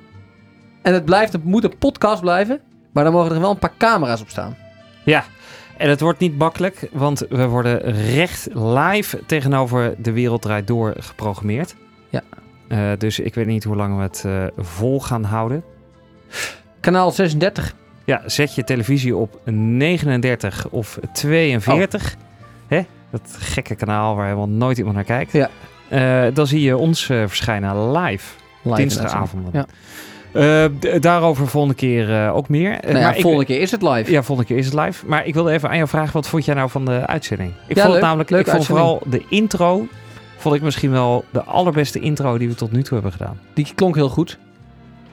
En 0.82 0.93
het, 0.93 1.05
blijft, 1.05 1.34
het 1.34 1.43
moet 1.43 1.63
een 1.63 1.78
podcast 1.78 2.22
blijven. 2.22 2.59
Maar 2.91 3.03
dan 3.03 3.13
mogen 3.13 3.36
er 3.36 3.41
wel 3.41 3.49
een 3.51 3.59
paar 3.59 3.78
camera's 3.78 4.22
op 4.22 4.30
staan. 4.30 4.57
Ja. 5.03 5.24
En 5.78 5.89
het 5.89 5.99
wordt 5.99 6.20
niet 6.20 6.38
makkelijk, 6.38 6.89
want 6.91 7.26
we 7.30 7.47
worden 7.47 7.80
recht 8.13 8.47
live 8.53 9.26
tegenover 9.26 9.95
de 9.97 10.11
wereld 10.11 10.41
draait 10.41 10.68
door 10.68 10.93
geprogrammeerd. 10.99 11.76
Ja. 12.09 12.22
Eh, 12.68 12.91
dus 12.97 13.20
ik 13.20 13.34
weet 13.36 13.45
niet 13.45 13.63
hoe 13.63 13.76
lang 13.76 13.95
we 13.95 14.01
het 14.01 14.24
eh, 14.26 14.45
vol 14.57 15.01
gaan 15.01 15.24
houden. 15.24 15.63
Kanaal 16.80 17.11
36. 17.11 17.76
Ja, 18.06 18.22
zet 18.26 18.56
je 18.56 18.64
televisie 18.64 19.16
op 19.16 19.39
39 19.45 20.68
of 20.70 20.99
42. 21.14 22.16
Hè? 22.68 22.82
Dat 23.12 23.22
gekke 23.39 23.76
kanaal 23.76 24.16
waar 24.16 24.26
helemaal 24.26 24.49
nooit 24.49 24.78
iemand 24.78 24.95
naar 24.95 25.06
kijkt. 25.06 25.32
Ja. 25.32 25.49
eh, 25.89 26.34
dan 26.34 26.47
zie 26.47 26.62
je 26.62 26.78
ons 26.78 27.10
eh, 27.10 27.18
verschijnen 27.26 27.91
live. 27.91 28.34
Live 28.64 28.76
dinsdagavonden. 28.78 29.51
Ja. 29.53 29.66
Eh, 30.34 30.99
daarover 31.01 31.47
volgende 31.47 31.76
keer 31.76 32.32
ook 32.32 32.49
meer. 32.49 32.70
Nou 32.82 32.95
ja, 32.97 33.01
maar 33.03 33.16
ik- 33.16 33.22
volgende 33.22 33.45
keer 33.45 33.62
is 33.62 33.72
het 33.72 33.82
live. 33.82 34.12
Ja, 34.12 34.24
volgende 34.24 34.49
keer 34.53 34.60
is 34.60 34.66
het 34.66 34.74
live. 34.80 35.06
Maar 35.06 35.26
ik 35.26 35.34
wilde 35.34 35.51
even 35.51 35.70
aan 35.70 35.76
jou 35.76 35.88
vragen, 35.89 36.14
wat 36.14 36.28
vond 36.28 36.45
jij 36.45 36.56
nou 36.56 36.70
van 36.70 36.86
de 36.86 37.06
uitzending? 37.08 37.49
Ik 37.68 37.76
Ja, 37.76 37.82
vond 37.82 37.86
leuk. 37.86 37.93
het 37.93 38.01
namelijk, 38.01 38.30
ik 38.30 38.36
vond 38.36 38.47
uitzending. 38.49 38.80
vooral 38.88 39.01
de 39.10 39.24
intro, 39.30 39.88
vond 40.38 40.56
ik 40.56 40.62
misschien 40.62 40.91
wel 40.91 41.26
de 41.32 41.43
allerbeste 41.43 41.99
intro 41.99 42.38
die 42.38 42.47
we 42.47 42.56
tot 42.56 42.72
nu 42.72 42.82
toe 42.84 42.93
hebben 42.93 43.12
gedaan. 43.12 43.39
Die 43.53 43.68
klonk 43.76 43.95
heel 43.95 44.10
goed. 44.10 44.38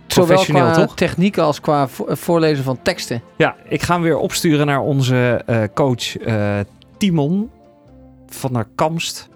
Zowel 0.07 0.45
qua 0.45 0.73
toch? 0.75 0.95
techniek 0.97 1.39
als 1.39 1.61
qua 1.61 1.89
vo- 1.89 2.07
voorlezen 2.09 2.65
van 2.65 2.79
teksten. 2.83 3.23
Ja, 3.37 3.57
ik 3.69 3.83
ga 3.83 3.95
hem 3.95 4.03
weer 4.03 4.17
opsturen 4.17 4.67
naar 4.67 4.81
onze 4.81 5.43
eh, 5.47 5.63
coach 5.75 6.17
eh, 6.19 6.59
Timon 6.97 7.51
van 8.27 8.53
der 8.53 8.67
Kamst. 8.75 9.29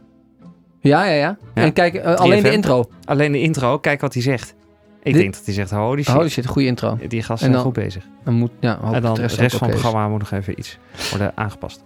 Ja, 0.81 1.05
ja, 1.05 1.13
ja. 1.13 1.37
Ja. 1.55 1.63
En 1.63 1.73
kijk, 1.73 1.95
eh, 1.95 2.15
alleen 2.15 2.43
de 2.43 2.49
3FM. 2.49 2.55
intro. 2.55 2.85
Alleen 3.05 3.33
de 3.33 3.41
intro, 3.41 3.79
kijk 3.79 4.01
wat 4.01 4.13
hij 4.15 4.23
zegt. 4.23 4.55
Ik 5.03 5.13
Dit- 5.13 5.23
denk 5.23 5.35
dat 5.35 5.45
hij 5.45 5.55
zegt, 5.55 5.71
holy 5.71 6.03
shit, 6.03 6.15
Oh, 6.17 6.23
zit 6.25 6.45
een 6.45 6.51
goede 6.51 6.69
intro. 6.69 6.99
die 7.09 7.23
gasten 7.23 7.33
En 7.33 7.39
zijn 7.39 7.53
dan- 7.53 7.63
goed 7.63 7.73
bezig. 7.73 8.05
Dan 8.25 8.35
moet, 8.35 8.51
ja, 8.61 8.79
en 8.93 9.03
dan 9.03 9.15
de 9.15 9.21
de 9.21 9.27
rest, 9.27 9.37
rest, 9.39 9.53
ook 9.55 9.59
van 9.61 9.69
het 9.71 9.79
programma 9.81 10.09
moet 10.09 10.19
nog 10.19 10.31
even 10.31 10.59
iets 10.59 10.79
worden 11.11 11.33
aangepast. 11.35 11.83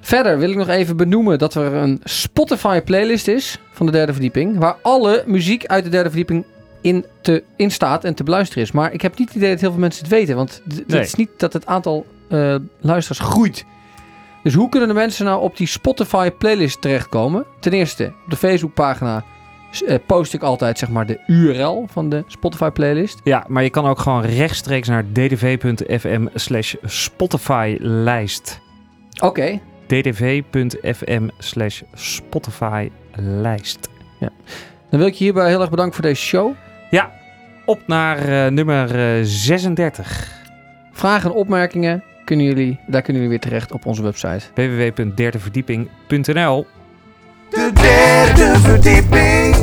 Verder 0.00 0.38
wil 0.38 0.50
ik 0.50 0.56
nog 0.56 0.68
even 0.68 0.96
benoemen 0.96 1.38
dat 1.38 1.54
er 1.54 1.72
een 1.74 2.00
Spotify 2.04 2.80
playlist 2.80 3.28
is 3.28 3.60
van 3.72 3.86
de 3.86 3.92
derde 3.92 4.12
verdieping. 4.12 4.58
Waar 4.58 4.76
alle 4.82 5.22
muziek 5.26 5.66
uit 5.66 5.84
de 5.84 5.90
derde 5.90 6.08
verdieping 6.08 6.44
in, 6.80 7.04
te, 7.22 7.44
in 7.56 7.70
staat 7.70 8.04
en 8.04 8.14
te 8.14 8.24
beluisteren 8.24 8.62
is. 8.62 8.72
Maar 8.72 8.92
ik 8.92 9.00
heb 9.00 9.18
niet 9.18 9.28
het 9.28 9.36
idee 9.36 9.50
dat 9.50 9.60
heel 9.60 9.70
veel 9.70 9.80
mensen 9.80 10.02
het 10.04 10.12
weten. 10.12 10.36
Want 10.36 10.62
het 10.68 10.88
Nee. 10.88 11.00
is 11.00 11.14
niet 11.14 11.30
dat 11.36 11.52
het 11.52 11.66
aantal 11.66 12.06
eh 12.28 12.54
luisteraars 12.80 13.30
groeit. 13.30 13.64
Dus 14.42 14.54
hoe 14.54 14.68
kunnen 14.68 14.88
de 14.88 14.94
mensen 14.94 15.24
nou 15.24 15.40
op 15.42 15.56
die 15.56 15.66
Spotify 15.66 16.30
playlist 16.30 16.80
terechtkomen? 16.80 17.44
Ten 17.60 17.72
eerste, 17.72 18.04
op 18.24 18.30
de 18.30 18.36
Facebookpagina 18.36 19.24
eh, 19.86 19.96
post 20.06 20.34
ik 20.34 20.42
altijd 20.42 20.78
zeg 20.78 20.88
maar 20.88 21.06
de 21.06 21.20
URL 21.26 21.86
van 21.90 22.08
de 22.08 22.24
Spotify 22.26 22.68
playlist. 22.70 23.20
Ja, 23.24 23.44
maar 23.48 23.62
je 23.62 23.70
kan 23.70 23.86
ook 23.86 23.98
gewoon 23.98 24.22
rechtstreeks 24.24 24.88
naar 24.88 25.04
ddv.fm 25.12 26.26
slash 26.34 26.74
Spotify 26.84 27.76
lijst. 27.80 28.60
Oké, 29.20 29.60
ddv.fm 29.86 31.28
slash 31.38 31.82
Spotify 31.94 32.90
lijst. 33.14 33.88
dan 34.90 34.98
wil 34.98 35.06
ik 35.06 35.14
je 35.14 35.24
hierbij 35.24 35.48
heel 35.48 35.60
erg 35.60 35.70
bedanken 35.70 35.94
voor 35.94 36.04
deze 36.04 36.22
show. 36.22 36.52
Op 37.70 37.80
naar 37.86 38.18
eh, 38.18 38.46
nummer 38.50 39.18
eh, 39.18 39.22
36. 39.22 40.28
Vragen 40.92 41.30
en 41.30 41.36
opmerkingen 41.36 42.02
kunnen 42.24 42.46
jullie, 42.46 42.78
daar 42.86 43.02
kunnen 43.02 43.22
jullie 43.22 43.38
weer 43.38 43.48
terecht 43.48 43.72
op 43.72 43.86
onze 43.86 44.02
website. 44.02 44.40
www.derdeverdieping.nl 44.54 46.66
De 47.50 47.70
derde 47.74 48.58
verdieping. 48.58 49.59